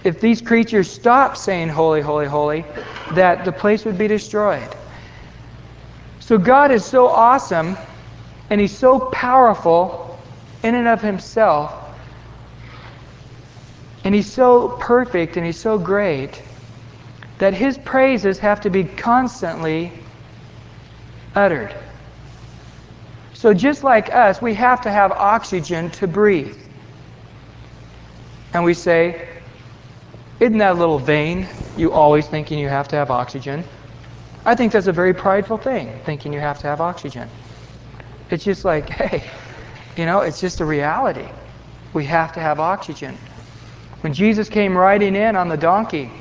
if 0.04 0.22
these 0.22 0.42
creatures 0.42 0.90
stopped 0.90 1.38
saying, 1.38 1.70
Holy, 1.70 2.02
holy, 2.02 2.26
holy, 2.26 2.66
that 3.14 3.44
the 3.46 3.52
place 3.52 3.86
would 3.86 3.98
be 3.98 4.08
destroyed. 4.08 4.76
So 6.20 6.38
God 6.38 6.72
is 6.72 6.86
so 6.86 7.08
awesome 7.08 7.78
and 8.50 8.62
he's 8.62 8.76
so 8.76 9.00
powerful 9.12 10.18
in 10.64 10.76
and 10.76 10.88
of 10.88 11.02
himself. 11.02 11.74
And 14.04 14.16
he's 14.16 14.32
so 14.32 14.70
perfect 14.80 15.36
and 15.36 15.46
he's 15.46 15.60
so 15.60 15.78
great 15.78 16.42
that 17.40 17.54
his 17.54 17.78
praises 17.78 18.38
have 18.40 18.62
to 18.62 18.70
be 18.70 18.84
constantly 18.84 19.92
uttered. 21.36 21.74
So 23.34 23.54
just 23.54 23.84
like 23.84 24.14
us, 24.14 24.42
we 24.42 24.54
have 24.56 24.82
to 24.82 24.92
have 24.92 25.12
oxygen 25.14 25.90
to 25.92 26.08
breathe. 26.08 26.58
And 28.54 28.64
we 28.64 28.74
say, 28.74 29.28
Isn't 30.40 30.58
that 30.58 30.74
a 30.74 30.80
little 30.80 31.00
vain? 31.00 31.48
You 31.78 31.94
always 31.94 32.28
thinking 32.28 32.60
you 32.60 32.68
have 32.68 32.90
to 32.90 32.98
have 32.98 33.10
oxygen. 33.10 33.64
I 34.46 34.56
think 34.56 34.74
that's 34.74 34.88
a 34.88 34.92
very 34.94 35.14
prideful 35.14 35.58
thing, 35.58 35.98
thinking 36.06 36.34
you 36.34 36.40
have 36.40 36.60
to 36.60 36.68
have 36.68 36.82
oxygen. 36.82 37.30
It's 38.30 38.44
just 38.44 38.66
like, 38.66 38.90
hey, 38.90 39.24
you 39.96 40.06
know, 40.06 40.20
it's 40.20 40.42
just 40.42 40.60
a 40.60 40.66
reality. 40.66 41.28
We 41.94 42.04
have 42.06 42.34
to 42.34 42.42
have 42.42 42.60
oxygen. 42.60 43.18
When 44.02 44.14
Jesus 44.14 44.50
came 44.50 44.78
riding 44.78 45.16
in 45.16 45.38
on 45.38 45.48
the 45.48 45.58
donkey, 45.58 46.12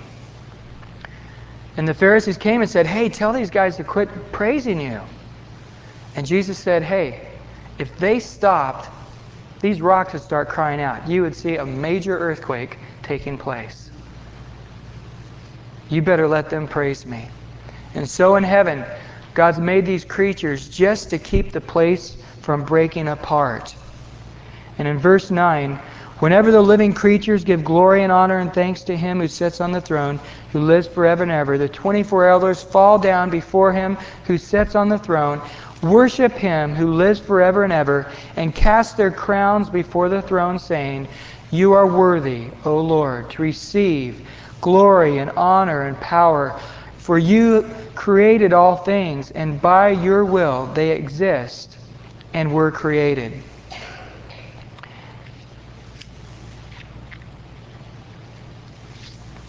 and 1.79 1.89
the 1.89 1.95
Pharisees 1.95 2.37
came 2.37 2.61
and 2.61 2.71
said, 2.71 2.87
Hey, 2.87 3.09
tell 3.09 3.33
these 3.33 3.51
guys 3.51 3.77
to 3.77 3.85
quit 3.85 4.11
praising 4.33 4.79
you. 4.81 5.01
And 6.15 6.27
Jesus 6.27 6.59
said, 6.59 6.83
Hey, 6.83 7.31
if 7.79 7.97
they 7.97 8.21
stopped 8.21 8.91
these 9.61 9.81
rocks 9.81 10.13
would 10.13 10.23
start 10.23 10.49
crying 10.49 10.81
out. 10.81 11.09
You 11.09 11.23
would 11.23 11.35
see 11.35 11.57
a 11.57 11.67
major 11.67 12.17
earthquake 12.17 12.79
taking 13.03 13.39
place. 13.39 13.91
You 15.89 16.03
better 16.03 16.29
let 16.29 16.51
them 16.51 16.69
praise 16.69 17.05
me. 17.07 17.29
And 17.95 18.09
so 18.09 18.37
in 18.37 18.45
heaven, 18.45 18.85
God's 19.35 19.59
made 19.59 19.87
these 19.87 20.05
creatures 20.05 20.69
just 20.69 21.11
to 21.11 21.19
keep 21.19 21.53
the 21.53 21.61
place 21.61 22.17
from 22.43 22.65
breaking 22.65 23.09
apart. 23.09 23.75
And 24.79 24.87
in 24.87 24.99
verse 24.99 25.31
9, 25.31 25.81
Whenever 26.21 26.51
the 26.51 26.61
living 26.61 26.93
creatures 26.93 27.45
give 27.45 27.63
glory 27.63 28.03
and 28.03 28.11
honor 28.11 28.39
and 28.39 28.53
thanks 28.53 28.83
to 28.83 28.97
him 28.97 29.21
who 29.21 29.29
sits 29.29 29.61
on 29.61 29.71
the 29.71 29.81
throne, 29.81 30.19
who 30.51 30.59
lives 30.59 30.89
forever 30.89 31.23
and 31.23 31.31
ever, 31.31 31.57
the 31.57 31.69
24 31.69 32.27
elders 32.27 32.61
fall 32.61 32.99
down 32.99 33.31
before 33.31 33.73
him 33.73 33.97
who 34.25 34.37
sits 34.37 34.75
on 34.75 34.89
the 34.89 34.99
throne, 34.99 35.41
worship 35.81 36.33
him 36.33 36.75
who 36.75 36.93
lives 36.93 37.21
forever 37.21 37.63
and 37.63 37.73
ever, 37.73 38.11
and 38.35 38.53
cast 38.53 38.97
their 38.97 39.13
crowns 39.13 39.71
before 39.71 40.09
the 40.09 40.21
throne, 40.21 40.59
saying, 40.59 41.07
You 41.53 41.73
are 41.73 41.87
worthy, 41.87 42.49
O 42.65 42.81
Lord, 42.81 43.31
to 43.31 43.43
receive 43.43 44.27
glory 44.61 45.19
and 45.19 45.31
honor 45.37 45.83
and 45.83 45.97
power, 46.01 46.59
for 46.97 47.17
you 47.17 47.65
created 47.95 48.53
all 48.53 48.75
things, 48.75 49.31
and 49.31 49.63
by 49.63 49.91
your 49.91 50.25
will 50.25 50.67
they 50.75 50.91
exist 50.91 51.79
and 52.35 52.53
were 52.53 52.73
created. 52.73 53.41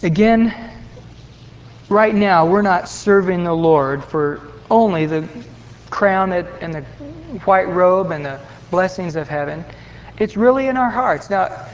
Again, 0.02 0.54
right 1.88 2.14
now, 2.14 2.46
we're 2.46 2.62
not 2.62 2.88
serving 2.88 3.44
the 3.44 3.52
Lord 3.52 4.02
for 4.02 4.40
only 4.70 5.06
the 5.06 5.28
crown 5.90 6.32
and 6.32 6.74
the 6.74 6.82
white 7.44 7.68
robe 7.68 8.10
and 8.10 8.24
the 8.24 8.40
blessings 8.70 9.16
of 9.16 9.28
heaven. 9.28 9.64
It's 10.18 10.36
really 10.36 10.68
in 10.68 10.76
our 10.76 10.90
hearts. 10.90 11.28
Now, 11.28 11.66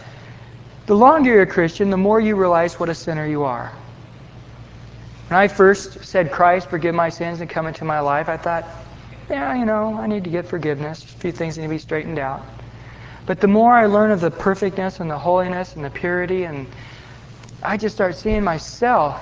the 0.87 0.97
longer 0.97 1.31
you're 1.31 1.43
a 1.43 1.47
Christian, 1.47 1.91
the 1.91 1.97
more 1.97 2.21
you 2.21 2.37
realize 2.37 2.81
what 2.81 2.89
a 2.89 2.95
sinner 2.95 3.27
you 3.27 3.45
are. 3.45 3.73
When 5.29 5.39
I 5.39 5.49
first 5.49 6.05
said, 6.05 6.33
Christ, 6.33 6.71
forgive 6.71 6.95
my 6.95 7.09
sins 7.09 7.41
and 7.41 7.51
come 7.51 7.67
into 7.67 7.85
my 7.85 8.01
life, 8.01 8.29
I 8.29 8.37
thought, 8.37 8.65
yeah, 9.29 9.55
you 9.55 9.65
know, 9.65 9.99
I 9.99 10.07
need 10.07 10.25
to 10.25 10.31
get 10.31 10.47
forgiveness. 10.47 11.03
A 11.03 11.07
few 11.07 11.33
things 11.33 11.59
need 11.59 11.65
to 11.65 11.69
be 11.69 11.79
straightened 11.79 12.19
out. 12.19 12.43
But 13.27 13.41
the 13.41 13.49
more 13.49 13.73
I 13.73 13.87
learn 13.87 14.13
of 14.13 14.21
the 14.21 14.31
perfectness 14.31 15.01
and 15.01 15.11
the 15.11 15.19
holiness 15.19 15.75
and 15.75 15.85
the 15.85 15.91
purity 15.91 16.45
and 16.45 16.67
I 17.63 17.77
just 17.77 17.95
start 17.95 18.17
seeing 18.17 18.45
myself 18.45 19.21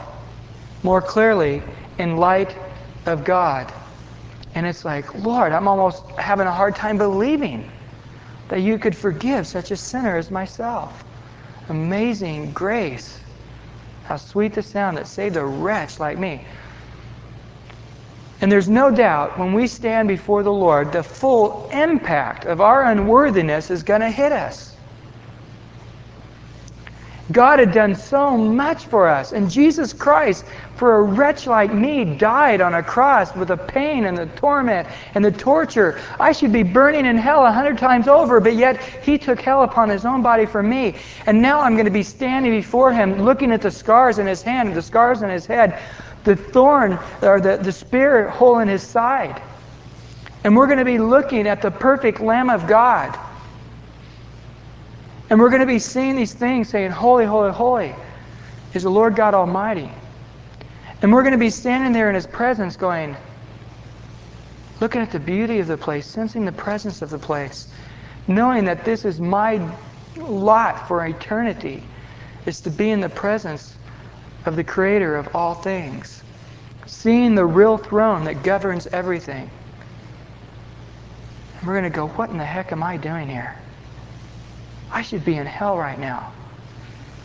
more 0.82 1.00
clearly 1.00 1.62
in 1.98 2.16
light 2.16 2.56
of 3.06 3.24
God. 3.24 3.72
And 4.54 4.66
it's 4.66 4.84
like, 4.84 5.12
Lord, 5.14 5.52
I'm 5.52 5.66
almost 5.66 6.04
having 6.18 6.46
a 6.46 6.52
hard 6.52 6.76
time 6.76 6.98
believing 6.98 7.70
that 8.48 8.60
you 8.60 8.78
could 8.78 8.96
forgive 8.96 9.46
such 9.46 9.70
a 9.70 9.76
sinner 9.76 10.16
as 10.16 10.30
myself. 10.30 11.04
Amazing 11.68 12.52
grace. 12.52 13.18
How 14.04 14.16
sweet 14.16 14.52
the 14.52 14.62
sound 14.62 14.96
that 14.98 15.08
saved 15.08 15.36
a 15.36 15.44
wretch 15.44 15.98
like 15.98 16.18
me. 16.18 16.44
And 18.40 18.52
there's 18.52 18.68
no 18.68 18.90
doubt 18.90 19.38
when 19.38 19.54
we 19.54 19.66
stand 19.66 20.06
before 20.06 20.42
the 20.42 20.52
Lord, 20.52 20.92
the 20.92 21.02
full 21.02 21.68
impact 21.70 22.44
of 22.44 22.60
our 22.60 22.84
unworthiness 22.84 23.70
is 23.70 23.82
going 23.82 24.02
to 24.02 24.10
hit 24.10 24.32
us. 24.32 24.73
God 27.32 27.58
had 27.58 27.72
done 27.72 27.94
so 27.94 28.36
much 28.36 28.84
for 28.84 29.08
us. 29.08 29.32
And 29.32 29.50
Jesus 29.50 29.94
Christ, 29.94 30.44
for 30.76 30.96
a 30.96 31.02
wretch 31.02 31.46
like 31.46 31.72
me, 31.72 32.04
died 32.04 32.60
on 32.60 32.74
a 32.74 32.82
cross 32.82 33.34
with 33.34 33.48
the 33.48 33.56
pain 33.56 34.04
and 34.04 34.16
the 34.16 34.26
torment 34.26 34.86
and 35.14 35.24
the 35.24 35.32
torture. 35.32 35.98
I 36.20 36.32
should 36.32 36.52
be 36.52 36.62
burning 36.62 37.06
in 37.06 37.16
hell 37.16 37.46
a 37.46 37.50
hundred 37.50 37.78
times 37.78 38.08
over, 38.08 38.40
but 38.40 38.56
yet 38.56 38.82
He 39.02 39.16
took 39.16 39.40
hell 39.40 39.62
upon 39.62 39.88
His 39.88 40.04
own 40.04 40.20
body 40.22 40.44
for 40.44 40.62
me. 40.62 40.96
And 41.24 41.40
now 41.40 41.60
I'm 41.60 41.74
going 41.74 41.86
to 41.86 41.90
be 41.90 42.02
standing 42.02 42.52
before 42.52 42.92
Him, 42.92 43.22
looking 43.22 43.52
at 43.52 43.62
the 43.62 43.70
scars 43.70 44.18
in 44.18 44.26
His 44.26 44.42
hand, 44.42 44.74
the 44.74 44.82
scars 44.82 45.22
in 45.22 45.30
His 45.30 45.46
head, 45.46 45.80
the 46.24 46.36
thorn 46.36 46.98
or 47.22 47.40
the, 47.40 47.56
the 47.56 47.72
spear 47.72 48.28
hole 48.28 48.58
in 48.58 48.68
His 48.68 48.82
side. 48.82 49.40
And 50.44 50.54
we're 50.54 50.66
going 50.66 50.78
to 50.78 50.84
be 50.84 50.98
looking 50.98 51.46
at 51.46 51.62
the 51.62 51.70
perfect 51.70 52.20
Lamb 52.20 52.50
of 52.50 52.66
God 52.66 53.18
and 55.30 55.40
we're 55.40 55.48
going 55.48 55.60
to 55.60 55.66
be 55.66 55.78
seeing 55.78 56.16
these 56.16 56.34
things 56.34 56.68
saying, 56.68 56.90
Holy, 56.90 57.24
holy, 57.24 57.52
holy 57.52 57.94
is 58.74 58.82
the 58.82 58.90
Lord 58.90 59.16
God 59.16 59.34
Almighty. 59.34 59.90
And 61.00 61.12
we're 61.12 61.22
going 61.22 61.32
to 61.32 61.38
be 61.38 61.50
standing 61.50 61.92
there 61.92 62.08
in 62.08 62.14
His 62.14 62.26
presence 62.26 62.76
going, 62.76 63.16
looking 64.80 65.00
at 65.00 65.10
the 65.10 65.20
beauty 65.20 65.60
of 65.60 65.66
the 65.66 65.76
place, 65.76 66.06
sensing 66.06 66.44
the 66.44 66.52
presence 66.52 67.02
of 67.02 67.10
the 67.10 67.18
place, 67.18 67.68
knowing 68.26 68.64
that 68.64 68.84
this 68.84 69.04
is 69.04 69.20
my 69.20 69.60
lot 70.16 70.86
for 70.86 71.06
eternity, 71.06 71.82
is 72.46 72.60
to 72.60 72.70
be 72.70 72.90
in 72.90 73.00
the 73.00 73.08
presence 73.08 73.76
of 74.44 74.56
the 74.56 74.64
Creator 74.64 75.16
of 75.16 75.34
all 75.34 75.54
things, 75.54 76.22
seeing 76.86 77.34
the 77.34 77.44
real 77.44 77.78
throne 77.78 78.24
that 78.24 78.42
governs 78.42 78.86
everything. 78.88 79.50
And 81.58 81.66
we're 81.66 81.74
going 81.74 81.90
to 81.90 81.96
go, 81.96 82.08
what 82.08 82.30
in 82.30 82.36
the 82.36 82.44
heck 82.44 82.72
am 82.72 82.82
I 82.82 82.98
doing 82.98 83.28
here? 83.28 83.56
I 84.94 85.02
should 85.02 85.24
be 85.24 85.36
in 85.36 85.44
hell 85.44 85.76
right 85.76 85.98
now. 85.98 86.32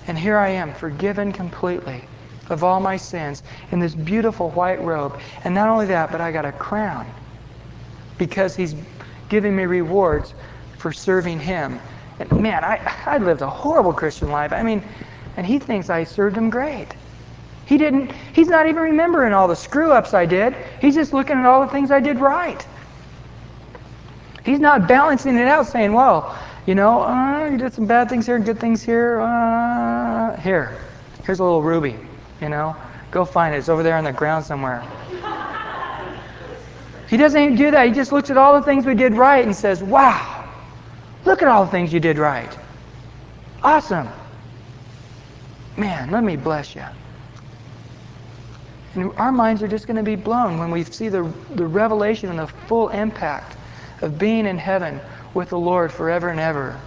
And 0.07 0.17
here 0.17 0.37
I 0.37 0.49
am, 0.49 0.73
forgiven 0.73 1.31
completely 1.31 2.03
of 2.49 2.63
all 2.63 2.79
my 2.79 2.97
sins 2.97 3.43
in 3.71 3.79
this 3.79 3.93
beautiful 3.93 4.49
white 4.49 4.81
robe. 4.81 5.19
And 5.43 5.53
not 5.53 5.69
only 5.69 5.85
that, 5.85 6.11
but 6.11 6.19
I 6.19 6.31
got 6.31 6.45
a 6.45 6.51
crown 6.51 7.05
because 8.17 8.55
He's 8.55 8.73
giving 9.29 9.55
me 9.55 9.65
rewards 9.65 10.33
for 10.79 10.91
serving 10.91 11.39
Him. 11.39 11.79
And 12.19 12.41
man, 12.41 12.63
I, 12.63 12.79
I 13.05 13.19
lived 13.19 13.43
a 13.43 13.49
horrible 13.49 13.93
Christian 13.93 14.31
life. 14.31 14.51
I 14.51 14.63
mean, 14.63 14.83
and 15.37 15.45
He 15.45 15.59
thinks 15.59 15.91
I 15.91 16.05
served 16.05 16.35
Him 16.35 16.49
great. 16.49 16.87
He 17.67 17.77
didn't, 17.77 18.11
He's 18.33 18.47
not 18.47 18.65
even 18.65 18.81
remembering 18.81 19.31
all 19.31 19.47
the 19.47 19.55
screw 19.55 19.91
ups 19.91 20.15
I 20.15 20.25
did. 20.25 20.55
He's 20.81 20.95
just 20.95 21.13
looking 21.13 21.37
at 21.37 21.45
all 21.45 21.63
the 21.63 21.71
things 21.71 21.91
I 21.91 21.99
did 21.99 22.17
right. 22.17 22.65
He's 24.43 24.59
not 24.59 24.87
balancing 24.87 25.37
it 25.37 25.47
out 25.47 25.67
saying, 25.67 25.93
well, 25.93 26.35
you 26.69 26.75
know, 26.75 27.01
uh, 27.01 27.49
you 27.51 27.57
did 27.57 27.73
some 27.73 27.87
bad 27.87 28.09
things 28.09 28.27
here 28.27 28.35
and 28.35 28.45
good 28.45 28.59
things 28.59 28.83
here. 28.83 29.19
Uh, 29.21 30.39
here, 30.39 30.77
here's 31.23 31.39
a 31.39 31.43
little 31.43 31.63
ruby. 31.63 31.95
You 32.41 32.49
know, 32.49 32.75
go 33.09 33.25
find 33.25 33.55
it. 33.55 33.57
It's 33.57 33.69
over 33.69 33.81
there 33.81 33.97
on 33.97 34.03
the 34.03 34.13
ground 34.13 34.45
somewhere. 34.45 34.87
He 37.09 37.17
doesn't 37.17 37.41
even 37.41 37.55
do 37.55 37.71
that. 37.71 37.87
He 37.87 37.91
just 37.91 38.11
looks 38.11 38.29
at 38.29 38.37
all 38.37 38.53
the 38.53 38.61
things 38.61 38.85
we 38.85 38.93
did 38.93 39.15
right 39.15 39.43
and 39.43 39.55
says, 39.55 39.83
Wow, 39.83 40.47
look 41.25 41.41
at 41.41 41.47
all 41.47 41.65
the 41.65 41.71
things 41.71 41.91
you 41.91 41.99
did 41.99 42.19
right. 42.19 42.55
Awesome. 43.63 44.07
Man, 45.75 46.11
let 46.11 46.23
me 46.23 46.35
bless 46.35 46.75
you. 46.75 46.85
And 48.93 49.11
our 49.13 49.31
minds 49.31 49.63
are 49.63 49.67
just 49.67 49.87
going 49.87 49.97
to 49.97 50.03
be 50.03 50.15
blown 50.15 50.59
when 50.59 50.69
we 50.69 50.83
see 50.83 51.09
the, 51.09 51.33
the 51.55 51.65
revelation 51.65 52.29
and 52.29 52.37
the 52.37 52.47
full 52.67 52.89
impact 52.89 53.57
of 54.03 54.19
being 54.19 54.45
in 54.45 54.59
heaven 54.59 55.01
with 55.33 55.49
the 55.49 55.59
Lord 55.59 55.91
forever 55.91 56.29
and 56.29 56.39
ever. 56.39 56.79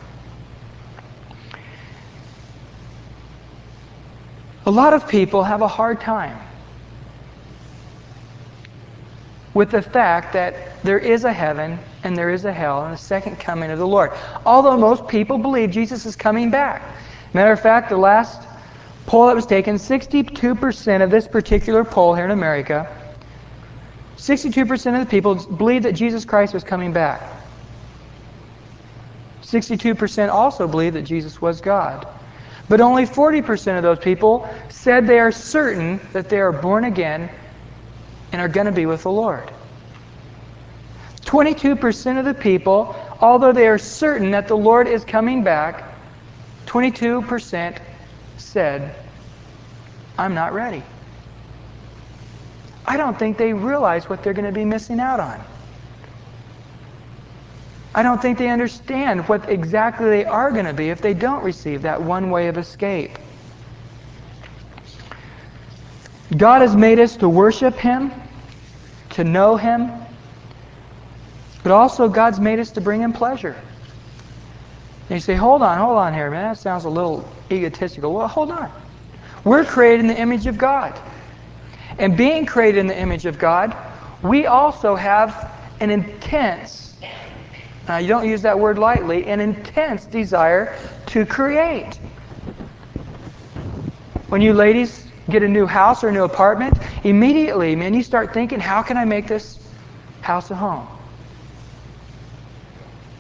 A 4.65 4.71
lot 4.71 4.95
of 4.95 5.09
people 5.09 5.43
have 5.43 5.61
a 5.61 5.69
hard 5.69 6.01
time 6.01 6.39
with 9.55 9.71
the 9.71 9.83
fact 9.83 10.33
that 10.33 10.83
there 10.83 10.99
is 10.99 11.25
a 11.25 11.33
heaven 11.33 11.79
and 12.05 12.17
there 12.17 12.31
is 12.31 12.45
a 12.45 12.53
hell 12.53 12.85
and 12.85 12.95
a 12.95 12.99
second 12.99 13.39
coming 13.39 13.71
of 13.71 13.79
the 13.79 13.87
Lord. 13.87 14.13
Although 14.47 14.77
most 14.77 15.07
people 15.09 15.37
believe 15.37 15.71
Jesus 15.71 16.07
is 16.07 16.17
coming 16.17 16.51
back. 16.51 16.83
Matter 17.35 17.53
of 17.53 17.61
fact, 17.61 17.89
the 17.91 17.97
last 17.97 18.43
poll 19.07 19.27
that 19.27 19.35
was 19.35 19.47
taken, 19.47 19.77
62% 19.77 21.03
of 21.03 21.11
this 21.11 21.27
particular 21.27 21.85
poll 21.85 22.15
here 22.15 22.25
in 22.25 22.31
America, 22.31 22.89
62% 24.17 24.95
of 24.95 25.01
the 25.01 25.11
people 25.11 25.35
believe 25.35 25.83
that 25.83 25.93
Jesus 25.93 26.25
Christ 26.25 26.55
was 26.55 26.63
coming 26.63 26.93
back. 26.93 27.21
62% 29.43 30.31
also 30.31 30.67
believe 30.67 30.95
that 30.95 31.03
Jesus 31.03 31.41
was 31.41 31.61
God. 31.61 32.07
But 32.69 32.81
only 32.81 33.07
40% 33.07 33.77
of 33.77 33.83
those 33.83 33.99
people 33.99 34.49
said 34.69 35.07
they 35.07 35.19
are 35.19 35.33
certain 35.33 36.01
that 36.13 36.29
they 36.29 36.41
are 36.41 36.53
born 36.53 36.85
again 36.85 37.31
and 38.33 38.41
are 38.41 38.49
going 38.49 38.67
to 38.67 38.73
be 38.73 38.87
with 38.87 39.03
the 39.03 39.11
Lord. 39.11 39.51
22% 41.23 42.19
of 42.19 42.25
the 42.25 42.35
people, 42.35 42.97
although 43.21 43.53
they 43.53 43.69
are 43.69 43.79
certain 43.79 44.31
that 44.33 44.49
the 44.49 44.57
Lord 44.57 44.89
is 44.89 45.05
coming 45.05 45.45
back, 45.45 45.85
22% 46.67 47.79
said, 48.39 48.95
I'm 50.19 50.35
not 50.35 50.53
ready. 50.53 50.83
I 52.85 52.97
don't 52.97 53.19
think 53.19 53.39
they 53.39 53.53
realize 53.53 54.09
what 54.09 54.23
they're 54.23 54.35
going 54.35 54.47
to 54.47 54.53
be 54.53 54.65
missing 54.65 55.01
out 55.01 55.21
on. 55.21 55.45
I 57.95 58.03
don't 58.03 58.21
think 58.23 58.39
they 58.39 58.49
understand 58.49 59.29
what 59.29 59.49
exactly 59.49 60.09
they 60.09 60.25
are 60.25 60.51
going 60.51 60.65
to 60.65 60.73
be 60.73 60.89
if 60.89 61.03
they 61.03 61.15
don't 61.15 61.45
receive 61.45 61.83
that 61.83 62.01
one 62.01 62.31
way 62.31 62.49
of 62.49 62.57
escape. 62.57 63.19
God 66.37 66.63
has 66.63 66.75
made 66.75 66.99
us 66.99 67.17
to 67.19 67.29
worship 67.29 67.75
Him, 67.75 68.11
to 69.11 69.25
know 69.25 69.57
Him, 69.57 69.91
but 71.63 71.73
also 71.73 72.09
God's 72.09 72.41
made 72.41 72.59
us 72.59 72.71
to 72.73 72.81
bring 72.81 73.03
Him 73.03 73.13
pleasure. 73.13 73.57
And 75.09 75.17
you 75.17 75.21
say, 75.21 75.35
hold 75.35 75.61
on, 75.61 75.77
hold 75.77 75.99
on 75.99 76.15
here, 76.15 76.31
man. 76.31 76.45
That 76.45 76.59
sounds 76.59 76.85
a 76.85 76.89
little 76.89 77.29
egotistical. 77.51 78.15
Well, 78.15 78.29
hold 78.29 78.51
on. 78.51 78.73
We're 79.45 79.65
created 79.65 80.01
in 80.01 80.07
the 80.07 80.19
image 80.19 80.47
of 80.47 80.57
God. 80.57 80.99
And 81.99 82.17
being 82.17 82.47
created 82.47 82.79
in 82.79 82.87
the 82.87 82.99
image 82.99 83.27
of 83.27 83.39
God, 83.39 83.77
we 84.23 84.47
also 84.47 84.95
have 84.95 85.53
an 85.81 85.91
intense, 85.91 86.92
uh, 87.89 87.97
you 87.97 88.09
don't 88.09 88.29
use 88.29 88.43
that 88.43 88.59
word 88.59 88.79
lightly, 88.79 89.27
an 89.27 89.41
intense 89.41 90.05
desire 90.05 90.77
to 91.07 91.27
create. 91.27 91.99
When 94.29 94.41
you 94.41 94.53
ladies 94.55 95.07
get 95.29 95.43
a 95.43 95.49
new 95.49 95.67
house 95.67 96.03
or 96.03 96.09
a 96.09 96.13
new 96.13 96.25
apartment, 96.25 96.79
immediately, 97.05 97.77
man, 97.77 97.95
you 97.95 98.03
start 98.03 98.33
thinking, 98.33 98.61
how 98.61 98.83
can 98.83 98.97
I 98.97 99.05
make 99.05 99.27
this 99.27 99.59
house 100.21 100.51
a 100.51 100.55
home? 100.55 100.87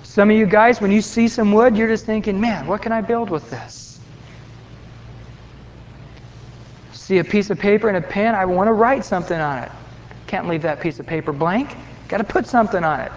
Some 0.02 0.30
of 0.30 0.36
you 0.36 0.46
guys, 0.46 0.80
when 0.80 0.90
you 0.90 1.00
see 1.00 1.26
some 1.26 1.52
wood, 1.52 1.76
you're 1.76 1.88
just 1.88 2.06
thinking, 2.06 2.40
man, 2.40 2.66
what 2.66 2.82
can 2.82 2.92
I 2.92 3.00
build 3.00 3.30
with 3.30 3.48
this? 3.50 3.98
See 6.92 7.18
a 7.18 7.24
piece 7.24 7.50
of 7.50 7.58
paper 7.58 7.88
and 7.88 7.96
a 7.96 8.00
pen, 8.00 8.34
I 8.34 8.44
want 8.44 8.68
to 8.68 8.72
write 8.72 9.04
something 9.04 9.38
on 9.38 9.58
it. 9.58 9.72
Can't 10.26 10.48
leave 10.48 10.62
that 10.62 10.80
piece 10.80 11.00
of 11.00 11.06
paper 11.06 11.32
blank. 11.32 11.76
Got 12.08 12.18
to 12.18 12.24
put 12.24 12.46
something 12.46 12.84
on 12.84 13.00
it. 13.00 13.12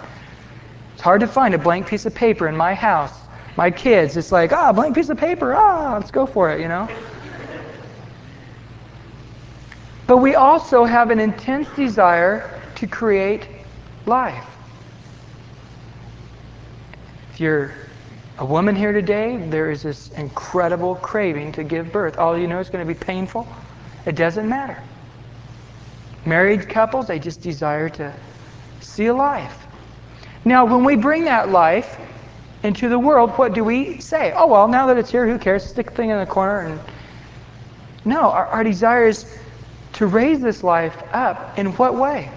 It's 0.96 1.02
hard 1.02 1.20
to 1.20 1.26
find 1.26 1.54
a 1.54 1.58
blank 1.58 1.86
piece 1.86 2.06
of 2.06 2.14
paper 2.14 2.48
in 2.48 2.56
my 2.56 2.72
house. 2.72 3.12
My 3.58 3.70
kids, 3.70 4.16
it's 4.16 4.32
like, 4.32 4.54
ah, 4.54 4.72
blank 4.72 4.94
piece 4.94 5.10
of 5.10 5.18
paper, 5.18 5.54
ah, 5.54 5.92
let's 5.92 6.10
go 6.10 6.24
for 6.24 6.50
it, 6.50 6.58
you 6.58 6.68
know? 6.68 6.88
But 10.06 10.16
we 10.16 10.36
also 10.36 10.86
have 10.86 11.10
an 11.10 11.20
intense 11.20 11.68
desire 11.76 12.62
to 12.76 12.86
create 12.86 13.46
life. 14.06 14.46
If 17.34 17.40
you're 17.40 17.74
a 18.38 18.46
woman 18.46 18.74
here 18.74 18.92
today, 18.92 19.36
there 19.36 19.70
is 19.70 19.82
this 19.82 20.08
incredible 20.12 20.94
craving 20.94 21.52
to 21.52 21.62
give 21.62 21.92
birth. 21.92 22.16
All 22.16 22.38
you 22.38 22.46
know 22.46 22.58
is 22.58 22.70
going 22.70 22.88
to 22.88 22.90
be 22.90 22.98
painful. 22.98 23.46
It 24.06 24.16
doesn't 24.16 24.48
matter. 24.48 24.82
Married 26.24 26.70
couples, 26.70 27.06
they 27.06 27.18
just 27.18 27.42
desire 27.42 27.90
to 27.90 28.14
see 28.80 29.08
a 29.08 29.14
life. 29.14 29.65
Now, 30.46 30.64
when 30.64 30.84
we 30.84 30.94
bring 30.94 31.24
that 31.24 31.50
life 31.50 31.98
into 32.62 32.88
the 32.88 32.98
world, 32.98 33.30
what 33.32 33.52
do 33.52 33.64
we 33.64 33.98
say? 33.98 34.32
Oh, 34.36 34.46
well, 34.46 34.68
now 34.68 34.86
that 34.86 34.96
it's 34.96 35.10
here, 35.10 35.26
who 35.26 35.38
cares? 35.38 35.64
Stick 35.64 35.90
the 35.90 35.96
thing 35.96 36.10
in 36.10 36.20
the 36.20 36.24
corner. 36.24 36.60
And 36.60 36.80
No, 38.04 38.30
our, 38.30 38.46
our 38.46 38.62
desire 38.62 39.08
is 39.08 39.26
to 39.94 40.06
raise 40.06 40.40
this 40.40 40.62
life 40.62 40.96
up 41.12 41.58
in 41.58 41.72
what 41.72 41.96
way? 41.96 42.30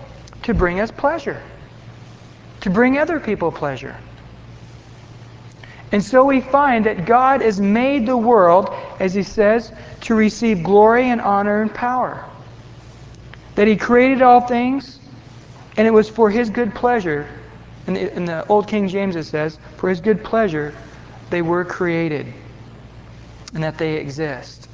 To 0.43 0.55
bring 0.55 0.79
us 0.79 0.89
pleasure, 0.89 1.39
to 2.61 2.71
bring 2.71 2.97
other 2.97 3.19
people 3.19 3.51
pleasure. 3.51 3.95
And 5.91 6.03
so 6.03 6.23
we 6.23 6.41
find 6.41 6.85
that 6.87 7.05
God 7.05 7.41
has 7.41 7.61
made 7.61 8.07
the 8.07 8.17
world, 8.17 8.73
as 8.99 9.13
he 9.13 9.21
says, 9.21 9.71
to 10.01 10.15
receive 10.15 10.63
glory 10.63 11.09
and 11.09 11.21
honor 11.21 11.61
and 11.61 11.71
power. 11.71 12.25
That 13.53 13.67
he 13.67 13.75
created 13.75 14.23
all 14.23 14.41
things, 14.41 14.99
and 15.77 15.85
it 15.85 15.91
was 15.91 16.09
for 16.09 16.31
his 16.31 16.49
good 16.49 16.73
pleasure. 16.73 17.27
In 17.87 17.93
the, 17.93 18.15
in 18.15 18.25
the 18.25 18.45
Old 18.47 18.67
King 18.67 18.87
James 18.87 19.15
it 19.15 19.23
says, 19.23 19.57
for 19.77 19.89
his 19.89 20.01
good 20.01 20.23
pleasure 20.23 20.75
they 21.29 21.41
were 21.41 21.65
created, 21.65 22.33
and 23.53 23.63
that 23.63 23.77
they 23.77 23.95
exist. 23.95 24.67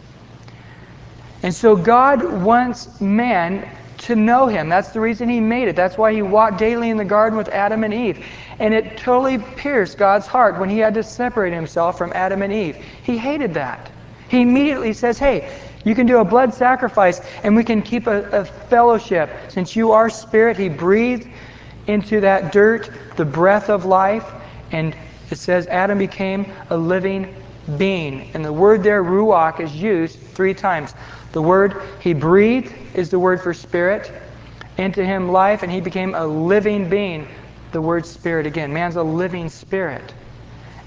And 1.44 1.54
so 1.54 1.76
God 1.76 2.24
wants 2.44 3.00
man 3.00 3.70
to 4.00 4.16
know 4.16 4.48
him. 4.48 4.70
That's 4.70 4.90
the 4.90 5.00
reason 5.00 5.30
he 5.30 5.40
made 5.40 5.68
it. 5.68 5.76
That's 5.76 5.98
why 5.98 6.14
he 6.14 6.22
walked 6.22 6.58
daily 6.58 6.90
in 6.90 6.98
the 6.98 7.06
garden 7.06 7.38
with 7.38 7.50
Adam 7.50 7.84
and 7.84 7.94
Eve. 7.94 8.26
And 8.60 8.74
it 8.74 8.98
totally 8.98 9.38
pierced 9.38 9.98
God's 9.98 10.28
heart 10.28 10.60
when 10.60 10.70
he 10.70 10.80
had 10.80 10.94
to 10.96 11.04
separate 11.04 11.54
himself 11.54 11.98
from 11.98 12.12
Adam 12.14 12.42
and 12.42 12.52
Eve. 12.52 12.78
He 13.04 13.18
hated 13.18 13.54
that. 13.56 13.92
He 14.28 14.42
immediately 14.42 14.94
says, 14.94 15.18
Hey, 15.18 15.52
you 15.84 15.94
can 15.96 16.08
do 16.08 16.18
a 16.18 16.26
blood 16.26 16.54
sacrifice 16.54 17.22
and 17.44 17.56
we 17.56 17.64
can 17.64 17.82
keep 17.82 18.08
a, 18.08 18.24
a 18.30 18.46
fellowship. 18.46 19.30
Since 19.50 19.76
you 19.76 19.92
are 19.92 20.10
spirit, 20.10 20.58
he 20.58 20.68
breathed 20.68 21.28
into 21.88 22.22
that 22.22 22.52
dirt 22.52 22.90
the 23.16 23.26
breath 23.26 23.70
of 23.70 23.86
life. 23.86 24.26
And 24.72 24.96
it 25.32 25.38
says 25.38 25.68
Adam 25.68 25.98
became 25.98 26.52
a 26.70 26.78
living 26.78 27.34
being. 27.78 28.30
And 28.34 28.44
the 28.44 28.54
word 28.54 28.84
there, 28.84 29.04
ruach, 29.04 29.60
is 29.60 29.74
used 29.76 30.20
three 30.20 30.54
times. 30.54 30.94
The 31.32 31.42
word 31.42 31.82
he 32.00 32.14
breathed 32.14 32.74
is 32.94 33.10
the 33.10 33.20
word 33.20 33.42
for 33.42 33.54
spirit. 33.54 34.12
Into 34.78 35.06
him 35.06 35.30
life, 35.30 35.64
and 35.64 35.72
he 35.72 35.82
became 35.82 36.16
a 36.16 36.26
living 36.26 36.90
being. 36.90 37.28
The 37.72 37.82
word 37.82 38.06
spirit 38.06 38.46
again. 38.46 38.74
Man's 38.74 38.96
a 38.96 39.04
living 39.04 39.50
spirit. 39.50 40.14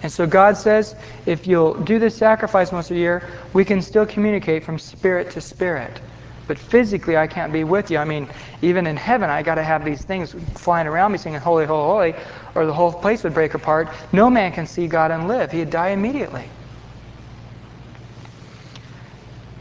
And 0.03 0.13
so 0.13 0.27
God 0.27 0.57
says, 0.57 0.95
if 1.27 1.47
you'll 1.47 1.75
do 1.75 1.99
this 1.99 2.17
sacrifice 2.17 2.71
once 2.71 2.91
a 2.91 2.95
year, 2.95 3.29
we 3.53 3.65
can 3.65 3.83
still 3.83 4.07
communicate 4.07 4.65
from 4.65 4.79
spirit 4.79 5.33
to 5.33 5.41
spirit. 5.41 6.01
But 6.49 6.59
physically, 6.59 7.17
I 7.17 7.27
can't 7.27 7.53
be 7.53 7.63
with 7.63 7.91
you. 7.91 7.99
I 7.99 8.05
mean, 8.05 8.27
even 8.63 8.87
in 8.87 8.97
heaven, 8.97 9.31
I 9.31 9.43
got 9.43 9.57
to 9.57 9.63
have 9.63 9.85
these 9.85 10.03
things 10.03 10.35
flying 10.55 10.87
around 10.87 11.13
me 11.13 11.19
singing 11.19 11.39
holy, 11.39 11.67
holy, 11.67 12.13
holy, 12.13 12.25
or 12.55 12.67
the 12.67 12.73
whole 12.73 12.93
place 12.93 13.23
would 13.23 13.35
break 13.35 13.55
apart. 13.55 13.89
No 14.13 14.31
man 14.31 14.51
can 14.51 14.67
see 14.67 14.89
God 14.89 15.11
and 15.11 15.29
live. 15.29 15.53
He'd 15.53 15.71
die 15.71 15.91
immediately. 15.91 16.49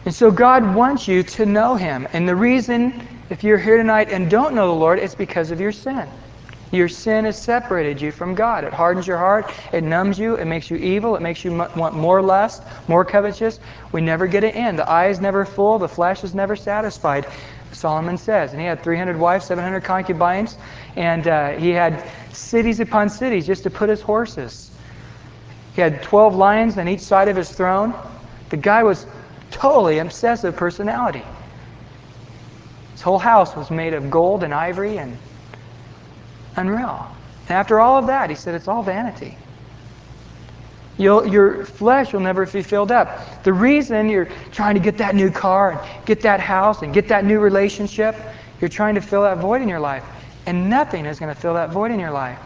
And 0.06 0.16
so 0.16 0.32
God 0.32 0.74
wants 0.74 1.08
you 1.08 1.22
to 1.22 1.46
know 1.46 1.76
Him. 1.76 2.08
And 2.14 2.28
the 2.28 2.36
reason, 2.36 3.06
if 3.30 3.44
you're 3.44 3.58
here 3.58 3.76
tonight 3.76 4.10
and 4.10 4.30
don't 4.30 4.56
know 4.56 4.68
the 4.68 4.80
Lord, 4.80 5.00
it's 5.00 5.16
because 5.16 5.52
of 5.52 5.60
your 5.60 5.74
sin. 5.74 6.08
Your 6.72 6.89
sin 6.89 7.26
has 7.26 7.41
separated 7.41 8.01
you 8.01 8.11
from 8.11 8.36
God. 8.36 8.65
It 8.65 8.74
hardens 8.74 9.07
your 9.07 9.18
heart. 9.18 9.51
It 9.72 9.84
numbs 9.84 10.20
you. 10.20 10.36
It 10.36 10.45
makes 10.45 10.70
you 10.70 10.76
evil. 10.78 11.15
It 11.15 11.22
makes 11.22 11.45
you 11.45 11.51
want 11.53 11.95
more 11.95 12.22
lust, 12.22 12.63
more 12.89 13.05
covetous. 13.05 13.59
We 13.93 14.01
never 14.01 14.28
get 14.28 14.43
it 14.43 14.55
in. 14.55 14.76
The 14.76 14.88
eye 14.88 15.07
is 15.07 15.22
never 15.22 15.45
full. 15.45 15.80
The 15.80 15.88
flesh 15.88 16.26
is 16.26 16.36
never 16.36 16.57
satisfied. 16.57 17.26
Solomon 17.72 18.18
says. 18.18 18.51
And 18.51 18.59
he 18.59 18.68
had 18.68 18.84
300 18.84 19.18
wives, 19.18 19.45
700 19.45 19.84
concubines, 19.84 20.57
and 20.97 21.28
uh, 21.28 21.51
he 21.51 21.70
had 21.70 22.03
cities 22.34 22.82
upon 22.82 23.09
cities 23.09 23.47
just 23.47 23.63
to 23.63 23.70
put 23.70 23.88
his 23.89 24.01
horses. 24.01 24.72
He 25.74 25.82
had 25.82 26.03
12 26.03 26.36
lions 26.36 26.78
on 26.78 26.88
each 26.88 27.01
side 27.01 27.30
of 27.30 27.36
his 27.36 27.49
throne. 27.51 27.93
The 28.49 28.57
guy 28.57 28.84
was 28.84 29.05
totally 29.51 29.99
obsessive 29.99 30.55
personality. 30.55 31.24
His 32.93 33.01
whole 33.01 33.20
house 33.20 33.55
was 33.55 33.70
made 33.70 33.93
of 33.93 34.09
gold 34.09 34.43
and 34.43 34.53
ivory 34.53 34.97
and 34.97 35.18
unreal. 36.58 37.08
And 37.47 37.58
after 37.58 37.80
all 37.80 37.97
of 37.97 38.08
that, 38.08 38.30
he 38.30 38.36
said, 38.36 38.55
it's 38.55 38.68
all 38.68 38.84
vanity. 38.84 39.38
You'll, 40.97 41.28
your 41.28 41.64
flesh 41.64 42.12
will 42.12 42.22
never 42.22 42.45
be 42.45 42.64
filled 42.64 42.91
up. 42.91 43.43
The 43.43 43.53
reason 43.53 44.10
you're 44.10 44.28
trying 44.51 44.74
to 44.76 44.82
get 44.82 44.97
that 44.97 45.16
new 45.16 45.30
car 45.30 45.72
and 45.72 46.05
get 46.05 46.22
that 46.22 46.39
house 46.39 46.82
and 46.82 46.93
get 46.93 47.08
that 47.10 47.24
new 47.24 47.39
relationship, 47.39 48.16
you're 48.60 48.70
trying 48.70 48.95
to 48.95 49.01
fill 49.01 49.22
that 49.22 49.38
void 49.38 49.62
in 49.62 49.70
your 49.70 49.80
life. 49.80 50.03
And 50.47 50.70
nothing 50.70 51.05
is 51.05 51.20
going 51.20 51.34
to 51.34 51.39
fill 51.39 51.53
that 51.53 51.70
void 51.70 51.91
in 51.91 51.99
your 51.99 52.12
life 52.12 52.39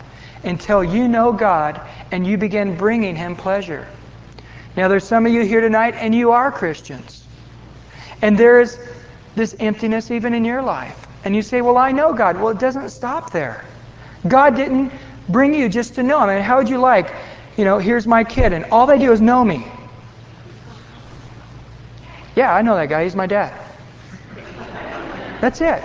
until 0.44 0.84
you 0.84 1.08
know 1.08 1.32
God 1.32 1.80
and 2.12 2.28
you 2.28 2.38
begin 2.38 2.76
bringing 2.76 3.16
Him 3.16 3.36
pleasure. 3.36 3.88
Now, 4.76 4.88
there's 4.88 5.04
some 5.04 5.26
of 5.26 5.32
you 5.32 5.44
here 5.46 5.62
tonight, 5.62 5.96
and 5.96 6.16
you 6.16 6.32
are 6.32 6.52
Christians. 6.52 7.26
And 8.22 8.38
there 8.38 8.60
is 8.62 8.80
this 9.36 9.56
emptiness 9.60 10.12
even 10.12 10.34
in 10.34 10.46
your 10.46 10.62
life. 10.62 11.08
And 11.24 11.36
you 11.36 11.42
say, 11.42 11.62
Well, 11.62 11.78
I 11.78 11.92
know 11.92 12.14
God. 12.14 12.38
Well, 12.38 12.50
it 12.50 12.60
doesn't 12.60 12.90
stop 12.90 13.32
there. 13.32 13.66
God 14.28 14.56
didn't 14.56 14.92
bring 15.30 15.54
you 15.54 15.70
just 15.70 15.96
to 15.96 16.04
know 16.04 16.22
Him. 16.22 16.30
I 16.30 16.36
mean, 16.36 16.44
how 16.44 16.58
would 16.58 16.70
you 16.70 16.78
like, 16.78 17.14
you 17.58 17.66
know, 17.66 17.78
here's 17.80 18.08
my 18.08 18.24
kid, 18.24 18.54
and 18.54 18.66
all 18.66 18.86
they 18.86 19.00
do 19.00 19.12
is 19.12 19.22
know 19.22 19.44
me? 19.44 19.66
Yeah, 22.36 22.54
I 22.54 22.62
know 22.62 22.76
that 22.76 22.88
guy. 22.88 23.04
He's 23.04 23.16
my 23.16 23.28
dad. 23.28 23.54
That's 25.42 25.60
it. 25.60 25.84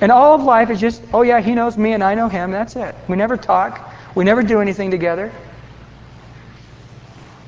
And 0.00 0.10
all 0.10 0.34
of 0.34 0.42
life 0.42 0.70
is 0.70 0.80
just, 0.80 1.02
oh, 1.12 1.22
yeah, 1.22 1.40
he 1.40 1.54
knows 1.54 1.76
me 1.76 1.92
and 1.92 2.02
I 2.02 2.14
know 2.14 2.28
him. 2.28 2.50
That's 2.50 2.74
it. 2.76 2.94
We 3.08 3.16
never 3.16 3.36
talk. 3.36 3.94
We 4.14 4.24
never 4.24 4.42
do 4.42 4.60
anything 4.60 4.90
together. 4.90 5.30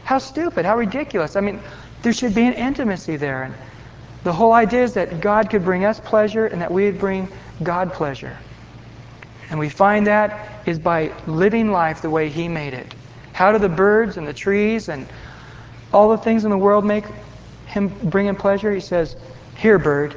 How 0.05 0.19
stupid, 0.19 0.67
how 0.67 0.77
ridiculous. 0.77 1.35
I 1.35 1.41
mean, 1.41 1.61
there 2.03 2.13
should 2.13 2.35
be 2.35 2.43
an 2.43 2.53
intimacy 2.53 3.17
there. 3.17 3.45
And 3.45 3.55
the 4.25 4.33
whole 4.33 4.53
idea 4.53 4.85
is 4.85 4.93
that 4.95 5.21
God 5.21 5.49
could 5.49 5.65
bring 5.65 5.85
us 5.85 5.99
pleasure 5.99 6.47
and 6.47 6.61
that 6.61 6.71
we 6.71 6.85
would 6.85 6.99
bring 6.99 7.29
God 7.63 7.93
pleasure. 7.93 8.37
And 9.53 9.59
we 9.59 9.69
find 9.69 10.07
that 10.07 10.49
is 10.65 10.79
by 10.79 11.13
living 11.27 11.71
life 11.71 12.01
the 12.01 12.09
way 12.09 12.31
He 12.31 12.49
made 12.49 12.73
it. 12.73 12.95
How 13.35 13.53
do 13.53 13.59
the 13.59 13.69
birds 13.69 14.17
and 14.17 14.27
the 14.27 14.33
trees 14.33 14.89
and 14.89 15.07
all 15.93 16.09
the 16.09 16.17
things 16.17 16.47
in 16.47 16.51
the 16.51 16.57
world 16.57 16.87
make 16.87 17.05
Him 17.67 17.89
bring 18.05 18.27
Him 18.27 18.35
pleasure? 18.35 18.73
He 18.73 18.81
says, 18.81 19.15
Here, 19.59 19.79
bird, 19.79 20.17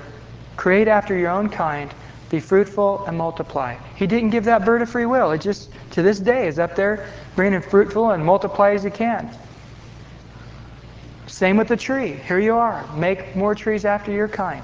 create 0.56 0.88
after 0.88 1.18
your 1.18 1.32
own 1.32 1.50
kind, 1.50 1.94
be 2.30 2.40
fruitful 2.40 3.04
and 3.08 3.18
multiply. 3.18 3.76
He 3.98 4.08
didn't 4.08 4.30
give 4.30 4.46
that 4.46 4.64
bird 4.64 4.82
a 4.82 4.86
free 4.86 5.06
will. 5.06 5.34
It 5.34 5.42
just, 5.42 5.70
to 5.92 6.02
this 6.02 6.20
day, 6.22 6.48
is 6.48 6.58
up 6.58 6.78
there, 6.78 7.06
bringing 7.36 7.62
fruitful 7.62 8.12
and 8.12 8.26
multiply 8.26 8.72
as 8.72 8.84
He 8.84 8.90
can. 8.90 9.30
Same 11.28 11.58
with 11.58 11.68
the 11.68 11.76
tree. 11.76 12.14
Here 12.26 12.40
you 12.40 12.56
are. 12.56 12.88
Make 12.96 13.36
more 13.36 13.54
trees 13.54 13.84
after 13.84 14.14
your 14.14 14.30
kind. 14.30 14.64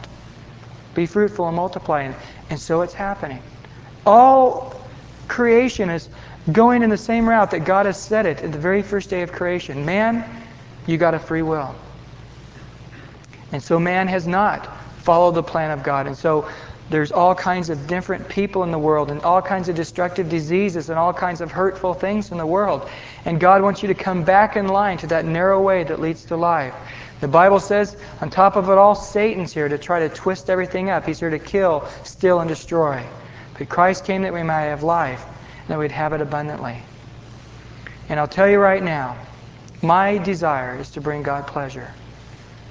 Be 0.95 1.05
fruitful 1.05 1.45
and 1.47 1.57
multiply. 1.57 2.03
And, 2.03 2.15
and 2.49 2.57
so 2.57 2.83
it's 2.83 2.93
happening. 2.93 3.41
All 4.05 4.75
creation 5.27 5.89
is 5.89 6.09
going 6.51 6.83
in 6.83 6.89
the 6.89 6.97
same 6.97 7.27
route 7.27 7.51
that 7.51 7.65
God 7.65 7.85
has 7.85 8.01
set 8.01 8.25
it 8.25 8.41
in 8.41 8.51
the 8.51 8.57
very 8.57 8.81
first 8.81 9.09
day 9.09 9.21
of 9.21 9.31
creation. 9.31 9.85
Man, 9.85 10.25
you 10.87 10.97
got 10.97 11.13
a 11.13 11.19
free 11.19 11.43
will. 11.43 11.75
And 13.51 13.61
so 13.61 13.79
man 13.79 14.07
has 14.07 14.27
not 14.27 14.77
followed 14.99 15.35
the 15.35 15.43
plan 15.43 15.71
of 15.71 15.83
God. 15.83 16.07
And 16.07 16.17
so 16.17 16.49
there's 16.89 17.11
all 17.11 17.35
kinds 17.35 17.69
of 17.69 17.87
different 17.87 18.27
people 18.27 18.63
in 18.63 18.71
the 18.71 18.79
world 18.79 19.11
and 19.11 19.21
all 19.21 19.41
kinds 19.41 19.69
of 19.69 19.75
destructive 19.75 20.29
diseases 20.29 20.89
and 20.89 20.99
all 20.99 21.13
kinds 21.13 21.41
of 21.41 21.51
hurtful 21.51 21.93
things 21.93 22.31
in 22.31 22.37
the 22.37 22.45
world. 22.45 22.89
And 23.25 23.39
God 23.39 23.61
wants 23.61 23.81
you 23.81 23.87
to 23.87 23.93
come 23.93 24.23
back 24.23 24.55
in 24.55 24.67
line 24.67 24.97
to 24.99 25.07
that 25.07 25.25
narrow 25.25 25.61
way 25.61 25.83
that 25.83 25.99
leads 25.99 26.25
to 26.25 26.35
life. 26.35 26.73
The 27.21 27.27
Bible 27.27 27.59
says, 27.59 27.95
on 28.19 28.29
top 28.29 28.55
of 28.55 28.69
it 28.69 28.77
all, 28.77 28.95
Satan's 28.95 29.53
here 29.53 29.69
to 29.69 29.77
try 29.77 29.99
to 29.99 30.09
twist 30.09 30.49
everything 30.49 30.89
up. 30.89 31.05
He's 31.05 31.19
here 31.19 31.29
to 31.29 31.39
kill, 31.39 31.87
steal, 32.03 32.39
and 32.39 32.49
destroy. 32.49 33.05
But 33.57 33.69
Christ 33.69 34.05
came 34.05 34.21
that 34.23 34.33
we 34.33 34.43
might 34.43 34.63
have 34.63 34.83
life, 34.83 35.23
and 35.25 35.67
that 35.67 35.79
we'd 35.79 35.91
have 35.91 36.13
it 36.13 36.21
abundantly. 36.21 36.77
And 38.09 38.19
I'll 38.19 38.27
tell 38.27 38.49
you 38.49 38.59
right 38.59 38.83
now, 38.83 39.17
my 39.81 40.17
desire 40.17 40.77
is 40.77 40.89
to 40.91 41.01
bring 41.01 41.23
God 41.23 41.47
pleasure. 41.47 41.91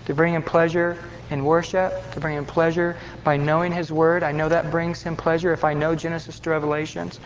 To 0.07 0.15
bring 0.15 0.35
Him 0.35 0.43
pleasure 0.43 0.99
in 1.31 1.45
worship, 1.45 2.13
to 2.13 2.21
bring 2.21 2.37
Him 2.37 2.45
pleasure 2.45 2.97
by 3.25 3.37
knowing 3.37 3.73
His 3.73 3.93
Word. 3.93 4.23
I 4.23 4.33
know 4.33 4.49
that 4.49 4.71
brings 4.71 5.03
Him 5.03 5.17
pleasure 5.17 5.53
if 5.53 5.65
I 5.65 5.75
know 5.75 5.95
Genesis 5.95 6.39
to 6.41 6.51
Revelations. 6.51 7.21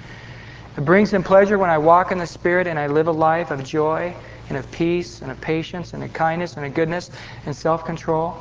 It 0.76 0.84
brings 0.84 1.12
Him 1.12 1.22
pleasure 1.22 1.58
when 1.58 1.70
I 1.70 1.78
walk 1.78 2.12
in 2.12 2.18
the 2.18 2.26
Spirit 2.26 2.66
and 2.66 2.78
I 2.78 2.86
live 2.86 3.06
a 3.06 3.12
life 3.12 3.50
of 3.50 3.64
joy 3.64 4.14
and 4.48 4.58
of 4.58 4.70
peace 4.70 5.22
and 5.22 5.30
of 5.30 5.40
patience 5.40 5.94
and 5.94 6.02
of 6.02 6.12
kindness 6.12 6.56
and 6.56 6.66
of 6.66 6.74
goodness 6.74 7.10
and 7.46 7.54
self 7.54 7.84
control. 7.84 8.36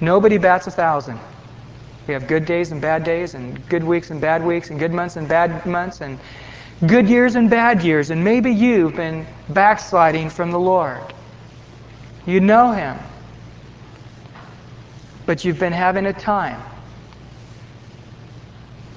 Nobody 0.00 0.38
bats 0.38 0.66
a 0.66 0.70
thousand. 0.70 1.18
We 2.10 2.14
have 2.14 2.26
good 2.26 2.44
days 2.44 2.72
and 2.72 2.80
bad 2.80 3.04
days, 3.04 3.34
and 3.34 3.68
good 3.68 3.84
weeks 3.84 4.10
and 4.10 4.20
bad 4.20 4.44
weeks, 4.44 4.70
and 4.70 4.80
good 4.80 4.92
months 4.92 5.14
and 5.14 5.28
bad 5.28 5.64
months, 5.64 6.00
and 6.00 6.18
good 6.88 7.08
years 7.08 7.36
and 7.36 7.48
bad 7.48 7.84
years. 7.84 8.10
And 8.10 8.24
maybe 8.24 8.50
you've 8.50 8.96
been 8.96 9.24
backsliding 9.48 10.28
from 10.28 10.50
the 10.50 10.58
Lord. 10.58 11.00
You 12.26 12.40
know 12.40 12.72
Him, 12.72 12.98
but 15.24 15.44
you've 15.44 15.60
been 15.60 15.72
having 15.72 16.06
a 16.06 16.12
time 16.12 16.60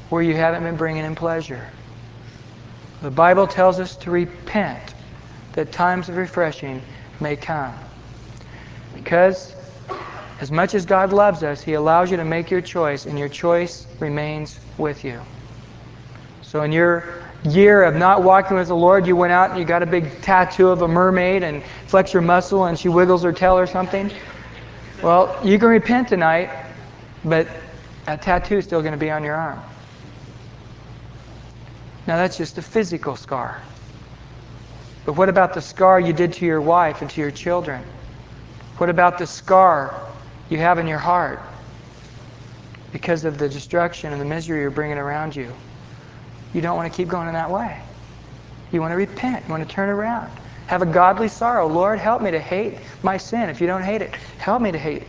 where 0.10 0.24
you 0.24 0.36
haven't 0.36 0.64
been 0.64 0.76
bringing 0.76 1.04
Him 1.04 1.14
pleasure. 1.14 1.70
The 3.04 3.12
Bible 3.12 3.46
tells 3.46 3.80
us 3.80 3.96
to 3.98 4.10
repent 4.10 4.96
that 5.52 5.72
times 5.72 6.10
of 6.10 6.18
refreshing 6.18 6.82
may 7.20 7.36
come. 7.36 7.76
Because 8.96 9.54
as 10.44 10.52
much 10.52 10.74
as 10.74 10.86
God 10.86 11.14
loves 11.14 11.42
us, 11.42 11.62
He 11.62 11.72
allows 11.72 12.12
you 12.12 12.18
to 12.18 12.26
make 12.26 12.52
your 12.52 12.60
choice, 12.60 13.06
and 13.06 13.18
your 13.18 13.30
choice 13.30 13.88
remains 14.02 14.60
with 14.78 15.06
you. 15.06 15.22
So, 16.42 16.64
in 16.64 16.74
your 16.74 17.24
year 17.46 17.84
of 17.84 17.96
not 17.96 18.24
walking 18.24 18.58
with 18.58 18.68
the 18.68 18.76
Lord, 18.76 19.08
you 19.08 19.16
went 19.16 19.32
out 19.32 19.52
and 19.52 19.58
you 19.58 19.64
got 19.64 19.84
a 19.84 19.86
big 19.86 20.22
tattoo 20.22 20.68
of 20.68 20.82
a 20.82 20.88
mermaid 20.88 21.44
and 21.44 21.64
flex 21.88 22.12
your 22.12 22.22
muscle 22.22 22.66
and 22.66 22.78
she 22.78 22.90
wiggles 22.90 23.24
her 23.24 23.32
tail 23.32 23.58
or 23.58 23.66
something. 23.66 24.12
Well, 25.02 25.40
you 25.46 25.58
can 25.58 25.70
repent 25.70 26.10
tonight, 26.10 26.50
but 27.24 27.48
that 28.06 28.22
tattoo 28.22 28.58
is 28.58 28.66
still 28.66 28.82
going 28.82 28.92
to 28.92 28.98
be 28.98 29.12
on 29.12 29.24
your 29.24 29.36
arm. 29.36 29.62
Now, 32.06 32.18
that's 32.18 32.36
just 32.36 32.58
a 32.58 32.62
physical 32.62 33.16
scar. 33.16 33.62
But 35.06 35.14
what 35.14 35.30
about 35.30 35.54
the 35.54 35.62
scar 35.62 36.02
you 36.02 36.12
did 36.12 36.34
to 36.34 36.46
your 36.46 36.60
wife 36.60 37.02
and 37.02 37.10
to 37.12 37.22
your 37.22 37.32
children? 37.32 37.82
What 38.78 38.90
about 38.90 39.18
the 39.18 39.28
scar 39.28 40.10
you 40.50 40.58
have 40.58 40.80
in 40.80 40.88
your 40.88 41.00
heart 41.00 41.42
because 42.92 43.26
of 43.26 43.38
the 43.38 43.50
destruction 43.50 44.12
and 44.12 44.22
the 44.22 44.26
misery 44.26 44.62
you're 44.62 44.70
bringing 44.70 44.98
around 44.98 45.36
you? 45.36 45.52
You 46.54 46.62
don't 46.62 46.78
want 46.78 46.92
to 46.92 46.96
keep 46.96 47.08
going 47.08 47.28
in 47.28 47.34
that 47.34 47.50
way. 47.50 47.82
You 48.72 48.82
want 48.82 48.92
to 48.92 48.98
repent. 48.98 49.46
You 49.46 49.52
want 49.52 49.68
to 49.68 49.74
turn 49.74 49.90
around. 49.90 50.32
Have 50.68 50.82
a 50.82 50.86
godly 50.86 51.28
sorrow. 51.28 51.68
Lord, 51.68 52.00
help 52.00 52.22
me 52.22 52.32
to 52.32 52.40
hate 52.40 52.80
my 53.04 53.18
sin. 53.18 53.50
If 53.50 53.60
you 53.62 53.68
don't 53.68 53.84
hate 53.84 54.02
it, 54.02 54.16
help 54.38 54.62
me 54.62 54.72
to 54.72 54.78
hate 54.78 55.04
it. 55.04 55.08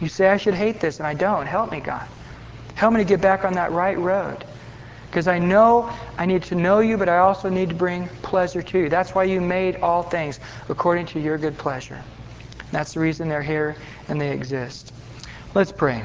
You 0.00 0.08
say 0.08 0.28
I 0.28 0.36
should 0.36 0.54
hate 0.54 0.80
this 0.80 0.98
and 0.98 1.06
I 1.06 1.14
don't. 1.14 1.46
Help 1.46 1.70
me, 1.70 1.80
God. 1.80 2.06
Help 2.74 2.92
me 2.94 3.00
to 3.00 3.04
get 3.04 3.20
back 3.20 3.44
on 3.44 3.52
that 3.54 3.72
right 3.72 3.98
road. 3.98 4.44
Because 5.06 5.28
I 5.28 5.38
know 5.38 5.90
I 6.18 6.26
need 6.26 6.42
to 6.44 6.56
know 6.56 6.80
you, 6.80 6.96
but 6.96 7.08
I 7.08 7.18
also 7.18 7.48
need 7.48 7.68
to 7.68 7.74
bring 7.74 8.08
pleasure 8.22 8.62
to 8.62 8.78
you. 8.78 8.88
That's 8.88 9.14
why 9.14 9.24
you 9.24 9.40
made 9.40 9.76
all 9.76 10.02
things 10.02 10.40
according 10.68 11.06
to 11.06 11.20
your 11.20 11.38
good 11.38 11.56
pleasure. 11.56 12.02
That's 12.72 12.94
the 12.94 13.00
reason 13.00 13.28
they're 13.28 13.42
here 13.42 13.76
and 14.08 14.20
they 14.20 14.30
exist. 14.30 14.92
Let's 15.54 15.72
pray. 15.72 16.04